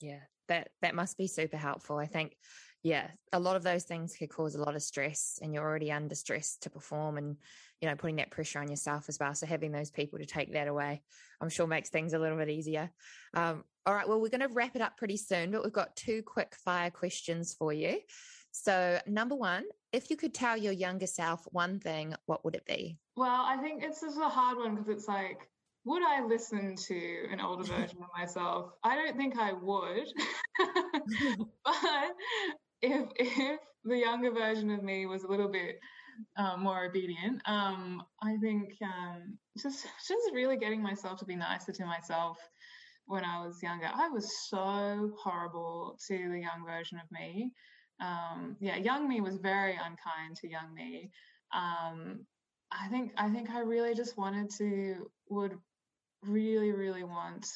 Yeah 0.00 0.20
that 0.48 0.70
that 0.82 0.94
must 0.94 1.16
be 1.16 1.28
super 1.28 1.56
helpful. 1.56 1.98
I 1.98 2.06
think 2.06 2.36
yeah 2.82 3.08
a 3.32 3.38
lot 3.38 3.56
of 3.56 3.62
those 3.62 3.84
things 3.84 4.16
could 4.16 4.30
cause 4.30 4.54
a 4.54 4.62
lot 4.62 4.74
of 4.74 4.82
stress 4.82 5.38
and 5.42 5.54
you're 5.54 5.62
already 5.62 5.92
under 5.92 6.14
stress 6.14 6.56
to 6.62 6.70
perform 6.70 7.18
and 7.18 7.36
you 7.80 7.88
know 7.88 7.94
putting 7.94 8.16
that 8.16 8.30
pressure 8.30 8.58
on 8.58 8.68
yourself 8.68 9.08
as 9.08 9.18
well. 9.20 9.34
So 9.34 9.46
having 9.46 9.70
those 9.70 9.90
people 9.90 10.18
to 10.18 10.26
take 10.26 10.52
that 10.52 10.68
away 10.68 11.02
i'm 11.40 11.48
sure 11.48 11.66
makes 11.66 11.90
things 11.90 12.12
a 12.12 12.18
little 12.18 12.36
bit 12.36 12.50
easier. 12.50 12.90
Um, 13.34 13.64
all 13.86 13.94
right 13.94 14.08
well 14.08 14.20
we're 14.20 14.28
going 14.28 14.46
to 14.46 14.54
wrap 14.54 14.74
it 14.76 14.82
up 14.82 14.96
pretty 14.96 15.16
soon 15.16 15.52
but 15.52 15.62
we've 15.62 15.72
got 15.72 15.96
two 15.96 16.22
quick 16.22 16.54
fire 16.64 16.90
questions 16.90 17.54
for 17.54 17.72
you 17.72 17.98
so 18.52 18.98
number 19.06 19.34
one 19.34 19.64
if 19.92 20.10
you 20.10 20.16
could 20.16 20.34
tell 20.34 20.56
your 20.56 20.72
younger 20.72 21.06
self 21.06 21.46
one 21.52 21.78
thing 21.80 22.14
what 22.26 22.44
would 22.44 22.54
it 22.54 22.64
be 22.66 22.96
well 23.16 23.44
i 23.46 23.56
think 23.56 23.82
it's 23.82 24.00
just 24.00 24.18
a 24.18 24.28
hard 24.28 24.56
one 24.58 24.74
because 24.74 24.88
it's 24.88 25.08
like 25.08 25.48
would 25.84 26.02
I 26.02 26.24
listen 26.24 26.76
to 26.76 27.26
an 27.30 27.40
older 27.40 27.64
version 27.64 27.98
of 28.02 28.08
myself? 28.16 28.72
I 28.84 28.96
don't 28.96 29.16
think 29.16 29.38
I 29.38 29.52
would. 29.52 30.08
but 31.64 31.74
if 32.82 33.08
if 33.16 33.60
the 33.84 33.96
younger 33.96 34.30
version 34.30 34.70
of 34.70 34.82
me 34.82 35.06
was 35.06 35.24
a 35.24 35.28
little 35.28 35.48
bit 35.48 35.78
um, 36.36 36.62
more 36.62 36.84
obedient, 36.84 37.40
um, 37.46 38.02
I 38.22 38.36
think 38.42 38.74
um, 38.82 39.38
just 39.58 39.86
just 40.08 40.34
really 40.34 40.56
getting 40.56 40.82
myself 40.82 41.18
to 41.20 41.24
be 41.24 41.36
nicer 41.36 41.72
to 41.72 41.86
myself 41.86 42.38
when 43.06 43.24
I 43.24 43.44
was 43.44 43.62
younger. 43.62 43.90
I 43.92 44.08
was 44.08 44.30
so 44.48 45.12
horrible 45.18 45.98
to 46.08 46.16
the 46.30 46.40
young 46.40 46.64
version 46.66 46.98
of 46.98 47.10
me. 47.10 47.52
Um, 48.00 48.56
yeah, 48.60 48.76
young 48.76 49.08
me 49.08 49.20
was 49.20 49.36
very 49.36 49.72
unkind 49.72 50.36
to 50.36 50.48
young 50.48 50.72
me. 50.74 51.10
Um, 51.54 52.26
I 52.72 52.88
think 52.88 53.12
I 53.16 53.28
think 53.30 53.50
I 53.50 53.60
really 53.60 53.94
just 53.94 54.16
wanted 54.16 54.50
to 54.58 55.10
would 55.28 55.58
really, 56.22 56.72
really 56.72 57.04
want. 57.04 57.46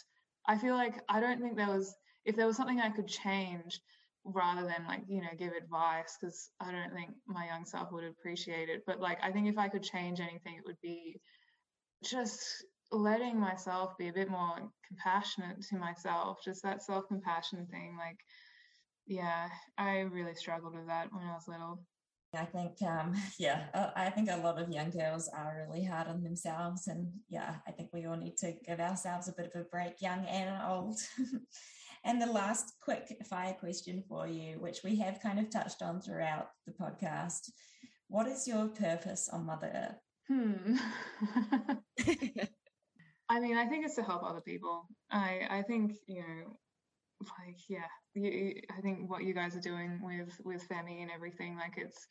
I 0.46 0.58
feel 0.58 0.74
like 0.74 1.00
I 1.08 1.20
don't 1.20 1.40
think 1.40 1.56
there 1.56 1.68
was, 1.68 1.94
if 2.24 2.36
there 2.36 2.46
was 2.46 2.56
something 2.56 2.80
I 2.80 2.90
could 2.90 3.08
change 3.08 3.80
rather 4.24 4.62
than 4.62 4.86
like, 4.86 5.02
you 5.06 5.20
know, 5.20 5.28
give 5.38 5.52
advice, 5.52 6.16
because 6.20 6.50
I 6.60 6.70
don't 6.72 6.92
think 6.94 7.10
my 7.26 7.46
young 7.46 7.64
self 7.64 7.92
would 7.92 8.04
appreciate 8.04 8.68
it. 8.68 8.82
But 8.86 9.00
like, 9.00 9.18
I 9.22 9.30
think 9.32 9.48
if 9.48 9.58
I 9.58 9.68
could 9.68 9.82
change 9.82 10.20
anything, 10.20 10.56
it 10.56 10.64
would 10.66 10.80
be 10.82 11.20
just 12.02 12.64
letting 12.90 13.38
myself 13.38 13.96
be 13.98 14.08
a 14.08 14.12
bit 14.12 14.30
more 14.30 14.70
compassionate 14.86 15.62
to 15.68 15.76
myself, 15.76 16.38
just 16.44 16.62
that 16.62 16.82
self 16.82 17.06
compassion 17.08 17.66
thing. 17.70 17.96
Like, 17.98 18.18
yeah, 19.06 19.48
I 19.78 20.00
really 20.00 20.34
struggled 20.34 20.74
with 20.74 20.86
that 20.86 21.12
when 21.12 21.24
I 21.24 21.34
was 21.34 21.48
little. 21.48 21.80
I 22.36 22.44
think, 22.44 22.82
um, 22.82 23.14
yeah, 23.38 23.64
uh, 23.74 23.90
I 23.94 24.10
think 24.10 24.30
a 24.30 24.36
lot 24.36 24.60
of 24.60 24.70
young 24.70 24.90
girls 24.90 25.28
are 25.28 25.66
really 25.68 25.84
hard 25.84 26.08
on 26.08 26.22
themselves. 26.22 26.88
And 26.88 27.08
yeah, 27.28 27.56
I 27.66 27.72
think 27.72 27.90
we 27.92 28.06
all 28.06 28.16
need 28.16 28.36
to 28.38 28.54
give 28.66 28.80
ourselves 28.80 29.28
a 29.28 29.32
bit 29.32 29.50
of 29.54 29.60
a 29.60 29.64
break, 29.64 30.00
young 30.00 30.26
and 30.26 30.62
old. 30.68 30.98
and 32.04 32.20
the 32.20 32.26
last 32.26 32.74
quick 32.82 33.16
fire 33.28 33.54
question 33.58 34.02
for 34.08 34.26
you, 34.26 34.58
which 34.60 34.80
we 34.84 34.96
have 34.96 35.20
kind 35.22 35.38
of 35.38 35.50
touched 35.50 35.82
on 35.82 36.00
throughout 36.00 36.48
the 36.66 36.72
podcast 36.72 37.50
What 38.08 38.26
is 38.26 38.46
your 38.46 38.68
purpose 38.68 39.28
on 39.32 39.46
Mother 39.46 39.70
Earth? 39.74 40.00
Hmm. 40.28 40.76
I 43.28 43.40
mean, 43.40 43.56
I 43.56 43.66
think 43.66 43.86
it's 43.86 43.96
to 43.96 44.02
help 44.02 44.22
other 44.22 44.40
people. 44.40 44.86
I, 45.10 45.40
I 45.48 45.62
think, 45.62 45.96
you 46.06 46.20
know, 46.20 46.56
like 47.38 47.58
yeah 47.68 47.86
you, 48.14 48.60
i 48.76 48.80
think 48.80 49.10
what 49.10 49.24
you 49.24 49.34
guys 49.34 49.56
are 49.56 49.60
doing 49.60 50.00
with 50.02 50.40
with 50.44 50.68
femi 50.68 51.02
and 51.02 51.10
everything 51.10 51.56
like 51.56 51.74
it's 51.76 52.06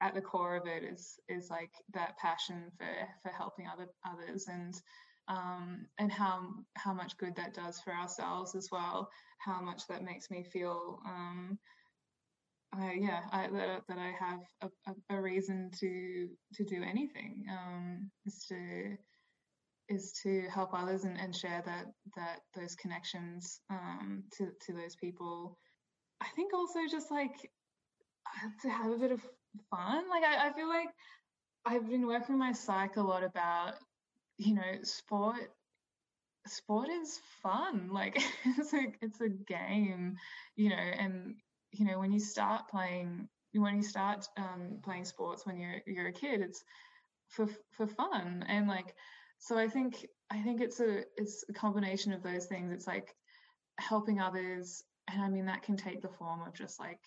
at 0.00 0.14
the 0.14 0.20
core 0.20 0.56
of 0.56 0.66
it 0.66 0.84
is 0.84 1.18
is 1.28 1.50
like 1.50 1.70
that 1.92 2.16
passion 2.18 2.70
for 2.76 2.86
for 3.22 3.30
helping 3.30 3.66
other 3.66 3.88
others 4.06 4.46
and 4.48 4.74
um, 5.28 5.86
and 5.98 6.10
how 6.10 6.40
how 6.76 6.94
much 6.94 7.18
good 7.18 7.36
that 7.36 7.52
does 7.52 7.80
for 7.80 7.92
ourselves 7.92 8.54
as 8.54 8.68
well 8.72 9.10
how 9.38 9.60
much 9.60 9.86
that 9.86 10.02
makes 10.02 10.30
me 10.30 10.42
feel 10.42 11.00
um, 11.04 11.58
uh, 12.76 12.90
yeah 12.98 13.22
I, 13.32 13.48
that, 13.48 13.82
that 13.88 13.98
I 13.98 14.12
have 14.18 14.40
a, 14.62 14.90
a, 14.90 15.16
a, 15.16 15.20
reason 15.20 15.70
to 15.80 16.28
to 16.54 16.64
do 16.64 16.82
anything. 16.82 17.46
Um, 17.50 18.10
is 18.26 18.44
to 18.48 18.96
is 19.88 20.12
to 20.22 20.42
help 20.52 20.70
others 20.72 21.04
and, 21.04 21.18
and 21.18 21.34
share 21.34 21.62
that 21.64 21.86
that 22.16 22.40
those 22.54 22.74
connections 22.74 23.60
um, 23.70 24.24
to 24.36 24.48
to 24.66 24.72
those 24.72 24.96
people. 24.96 25.56
I 26.20 26.26
think 26.36 26.52
also 26.52 26.80
just 26.90 27.10
like 27.10 27.50
to 28.62 28.68
have 28.68 28.92
a 28.92 28.96
bit 28.96 29.12
of 29.12 29.20
fun. 29.70 30.08
Like 30.10 30.24
I, 30.24 30.48
I 30.48 30.52
feel 30.52 30.68
like 30.68 30.88
I've 31.64 31.88
been 31.88 32.06
working 32.06 32.38
my 32.38 32.52
psych 32.52 32.96
a 32.96 33.02
lot 33.02 33.24
about 33.24 33.74
you 34.36 34.54
know 34.54 34.82
sport. 34.82 35.50
Sport 36.46 36.88
is 36.88 37.20
fun. 37.42 37.90
Like 37.92 38.22
it's 38.44 38.72
a 38.72 38.86
it's 39.00 39.20
a 39.20 39.28
game, 39.28 40.16
you 40.56 40.70
know, 40.70 40.76
and 40.76 41.34
you 41.72 41.86
know 41.86 41.98
when 41.98 42.12
you 42.12 42.20
start 42.20 42.68
playing 42.70 43.28
when 43.54 43.76
you 43.76 43.82
start 43.82 44.26
um, 44.36 44.78
playing 44.84 45.04
sports 45.04 45.44
when 45.46 45.58
you're 45.58 45.80
you're 45.86 46.08
a 46.08 46.12
kid, 46.12 46.40
it's 46.40 46.62
for 47.28 47.48
for 47.72 47.86
fun 47.86 48.44
and 48.48 48.68
like 48.68 48.94
so 49.38 49.56
i 49.56 49.68
think 49.68 50.06
i 50.30 50.40
think 50.42 50.60
it's 50.60 50.80
a 50.80 51.02
it's 51.16 51.44
a 51.48 51.52
combination 51.52 52.12
of 52.12 52.22
those 52.22 52.46
things. 52.46 52.72
It's 52.72 52.86
like 52.86 53.14
helping 53.78 54.20
others 54.20 54.82
and 55.10 55.22
i 55.22 55.28
mean 55.28 55.46
that 55.46 55.62
can 55.62 55.76
take 55.76 56.02
the 56.02 56.08
form 56.08 56.40
of 56.46 56.54
just 56.54 56.80
like 56.80 57.00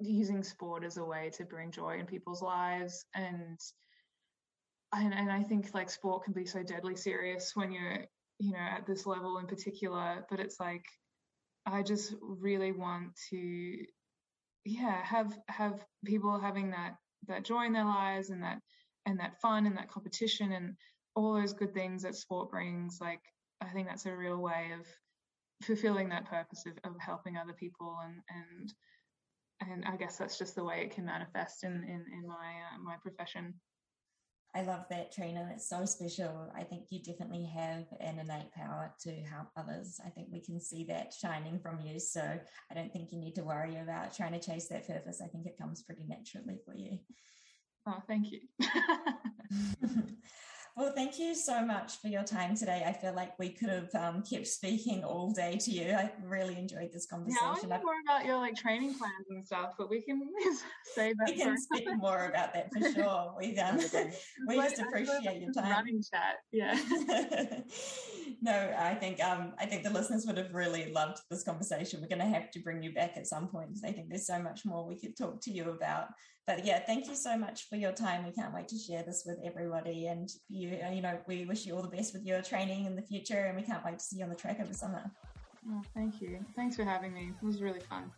using 0.00 0.42
sport 0.42 0.84
as 0.84 0.96
a 0.96 1.04
way 1.04 1.30
to 1.34 1.44
bring 1.44 1.70
joy 1.70 1.98
in 1.98 2.06
people's 2.06 2.42
lives 2.42 3.04
and 3.14 3.58
and, 4.92 5.14
and 5.14 5.30
i 5.30 5.42
think 5.42 5.72
like 5.74 5.90
sport 5.90 6.24
can 6.24 6.32
be 6.32 6.46
so 6.46 6.62
deadly 6.62 6.96
serious 6.96 7.52
when 7.54 7.70
you're 7.70 8.04
you 8.38 8.52
know 8.52 8.58
at 8.58 8.86
this 8.86 9.06
level 9.06 9.38
in 9.38 9.46
particular 9.46 10.24
but 10.30 10.40
it's 10.40 10.58
like 10.58 10.84
i 11.66 11.82
just 11.82 12.14
really 12.20 12.72
want 12.72 13.08
to 13.30 13.76
yeah 14.64 15.04
have 15.04 15.36
have 15.48 15.84
people 16.04 16.40
having 16.40 16.70
that 16.70 16.96
that 17.28 17.44
joy 17.44 17.64
in 17.66 17.72
their 17.72 17.84
lives 17.84 18.30
and 18.30 18.42
that 18.42 18.58
and 19.06 19.20
that 19.20 19.40
fun 19.40 19.66
and 19.66 19.76
that 19.76 19.90
competition 19.90 20.52
and 20.52 20.74
all 21.14 21.34
those 21.34 21.52
good 21.52 21.74
things 21.74 22.02
that 22.02 22.14
sport 22.14 22.50
brings 22.50 22.98
like 23.00 23.20
i 23.60 23.66
think 23.68 23.86
that's 23.86 24.06
a 24.06 24.16
real 24.16 24.38
way 24.38 24.70
of 24.78 24.86
fulfilling 25.64 26.08
that 26.08 26.28
purpose 26.28 26.64
of, 26.66 26.72
of 26.90 26.98
helping 27.00 27.36
other 27.36 27.52
people 27.52 27.96
and 28.04 28.16
and 28.30 28.72
and 29.70 29.84
i 29.84 29.96
guess 29.96 30.16
that's 30.16 30.38
just 30.38 30.54
the 30.54 30.64
way 30.64 30.82
it 30.82 30.90
can 30.90 31.04
manifest 31.04 31.64
in 31.64 31.72
in, 31.72 32.04
in 32.12 32.26
my 32.26 32.52
uh, 32.74 32.78
my 32.82 32.96
profession 33.02 33.54
I 34.56 34.62
love 34.62 34.84
that, 34.88 35.12
Trina. 35.12 35.50
It's 35.52 35.68
so 35.68 35.84
special. 35.84 36.48
I 36.56 36.62
think 36.62 36.84
you 36.90 37.02
definitely 37.02 37.44
have 37.46 37.86
an 37.98 38.20
innate 38.20 38.52
power 38.52 38.94
to 39.00 39.10
help 39.10 39.48
others. 39.56 39.98
I 40.06 40.10
think 40.10 40.28
we 40.30 40.40
can 40.40 40.60
see 40.60 40.84
that 40.84 41.12
shining 41.12 41.58
from 41.58 41.80
you. 41.80 41.98
So 41.98 42.20
I 42.22 42.74
don't 42.74 42.92
think 42.92 43.10
you 43.10 43.18
need 43.18 43.34
to 43.34 43.42
worry 43.42 43.76
about 43.78 44.14
trying 44.14 44.32
to 44.32 44.38
chase 44.38 44.68
that 44.68 44.86
purpose. 44.86 45.20
I 45.20 45.26
think 45.26 45.46
it 45.46 45.58
comes 45.60 45.82
pretty 45.82 46.04
naturally 46.06 46.60
for 46.64 46.72
you. 46.76 47.00
Oh, 47.88 48.00
thank 48.06 48.28
you. 48.30 48.42
Well, 50.76 50.92
thank 50.92 51.20
you 51.20 51.36
so 51.36 51.64
much 51.64 52.00
for 52.00 52.08
your 52.08 52.24
time 52.24 52.56
today. 52.56 52.82
I 52.84 52.92
feel 52.92 53.14
like 53.14 53.38
we 53.38 53.50
could 53.50 53.68
have 53.68 53.94
um, 53.94 54.24
kept 54.28 54.48
speaking 54.48 55.04
all 55.04 55.30
day 55.30 55.56
to 55.56 55.70
you. 55.70 55.92
I 55.92 56.10
really 56.20 56.58
enjoyed 56.58 56.90
this 56.92 57.06
conversation. 57.06 57.68
Yeah, 57.68 57.76
I 57.76 57.82
more 57.82 57.94
about 58.04 58.24
your 58.24 58.38
like 58.38 58.56
training 58.56 58.94
plans 58.94 59.26
and 59.30 59.46
stuff, 59.46 59.74
but 59.78 59.88
we 59.88 60.02
can 60.02 60.20
say 60.96 61.12
that. 61.16 61.28
We 61.28 61.36
can 61.36 61.56
speak 61.56 61.86
more 61.96 62.24
about 62.24 62.54
that 62.54 62.70
for 62.72 62.92
sure. 62.92 63.34
We 63.38 63.56
um, 63.58 63.76
we 64.48 64.56
just 64.56 64.80
appreciate 64.80 65.40
your 65.40 65.52
time. 65.52 65.70
Running 65.70 66.02
chat, 66.12 66.38
yeah. 66.50 66.76
no, 68.42 68.74
I 68.76 68.96
think 68.96 69.22
um, 69.22 69.52
I 69.60 69.66
think 69.66 69.84
the 69.84 69.90
listeners 69.90 70.26
would 70.26 70.38
have 70.38 70.52
really 70.52 70.90
loved 70.90 71.18
this 71.30 71.44
conversation. 71.44 72.00
We're 72.00 72.08
going 72.08 72.18
to 72.18 72.36
have 72.36 72.50
to 72.50 72.58
bring 72.58 72.82
you 72.82 72.92
back 72.92 73.16
at 73.16 73.28
some 73.28 73.46
point 73.46 73.68
because 73.68 73.84
I 73.84 73.92
think 73.92 74.08
there's 74.08 74.26
so 74.26 74.40
much 74.42 74.62
more 74.64 74.88
we 74.88 74.98
could 74.98 75.16
talk 75.16 75.40
to 75.42 75.52
you 75.52 75.70
about 75.70 76.08
but 76.46 76.64
yeah, 76.64 76.80
thank 76.80 77.08
you 77.08 77.14
so 77.14 77.36
much 77.36 77.68
for 77.68 77.76
your 77.76 77.92
time. 77.92 78.24
We 78.24 78.32
can't 78.32 78.54
wait 78.54 78.68
to 78.68 78.78
share 78.78 79.02
this 79.02 79.24
with 79.26 79.38
everybody. 79.44 80.06
And 80.06 80.28
you, 80.48 80.78
uh, 80.86 80.90
you 80.90 81.00
know, 81.00 81.18
we 81.26 81.46
wish 81.46 81.64
you 81.64 81.74
all 81.74 81.82
the 81.82 81.88
best 81.88 82.12
with 82.12 82.24
your 82.24 82.42
training 82.42 82.84
in 82.84 82.96
the 82.96 83.02
future, 83.02 83.46
and 83.46 83.56
we 83.56 83.62
can't 83.62 83.84
wait 83.84 83.98
to 83.98 84.04
see 84.04 84.18
you 84.18 84.24
on 84.24 84.30
the 84.30 84.36
track 84.36 84.60
over 84.60 84.74
summer. 84.74 85.10
Oh, 85.70 85.82
thank 85.94 86.20
you. 86.20 86.44
Thanks 86.54 86.76
for 86.76 86.84
having 86.84 87.14
me. 87.14 87.32
It 87.40 87.46
was 87.46 87.62
really 87.62 87.80
fun. 87.80 88.10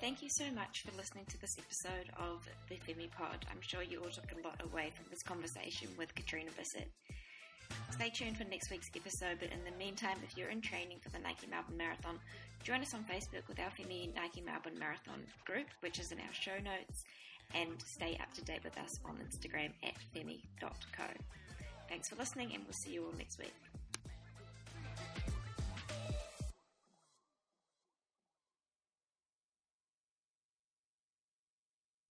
Thank 0.00 0.22
you 0.22 0.30
so 0.30 0.44
much 0.54 0.82
for 0.82 0.96
listening 0.96 1.26
to 1.26 1.38
this 1.40 1.56
episode 1.58 2.10
of 2.18 2.48
the 2.68 2.76
Femi 2.76 3.10
Pod. 3.10 3.44
I'm 3.50 3.60
sure 3.60 3.82
you 3.82 4.00
all 4.00 4.10
took 4.10 4.32
a 4.32 4.46
lot 4.46 4.60
away 4.64 4.90
from 4.96 5.04
this 5.10 5.22
conversation 5.22 5.88
with 5.98 6.14
Catriona 6.14 6.50
Bisset. 6.58 6.88
Stay 7.90 8.10
tuned 8.10 8.36
for 8.36 8.44
next 8.44 8.70
week's 8.70 8.90
episode, 8.96 9.38
but 9.40 9.50
in 9.52 9.62
the 9.64 9.76
meantime, 9.78 10.16
if 10.24 10.36
you're 10.36 10.48
in 10.48 10.60
training 10.60 10.98
for 11.02 11.10
the 11.10 11.18
Nike 11.18 11.46
Melbourne 11.46 11.76
Marathon, 11.76 12.18
join 12.62 12.80
us 12.80 12.94
on 12.94 13.04
Facebook 13.04 13.46
with 13.48 13.58
our 13.60 13.70
Femi 13.70 14.14
Nike 14.14 14.40
Melbourne 14.40 14.78
Marathon 14.78 15.20
group, 15.44 15.66
which 15.80 15.98
is 15.98 16.10
in 16.10 16.18
our 16.18 16.32
show 16.32 16.56
notes, 16.64 17.04
and 17.54 17.80
stay 17.84 18.18
up 18.22 18.32
to 18.34 18.42
date 18.42 18.64
with 18.64 18.78
us 18.78 18.98
on 19.04 19.16
Instagram 19.16 19.72
at 19.82 19.94
femi.co. 20.14 21.04
Thanks 21.88 22.08
for 22.08 22.16
listening, 22.16 22.54
and 22.54 22.64
we'll 22.64 22.72
see 22.72 22.92
you 22.92 23.04
all 23.04 23.12
next 23.18 23.38
week. 23.38 23.52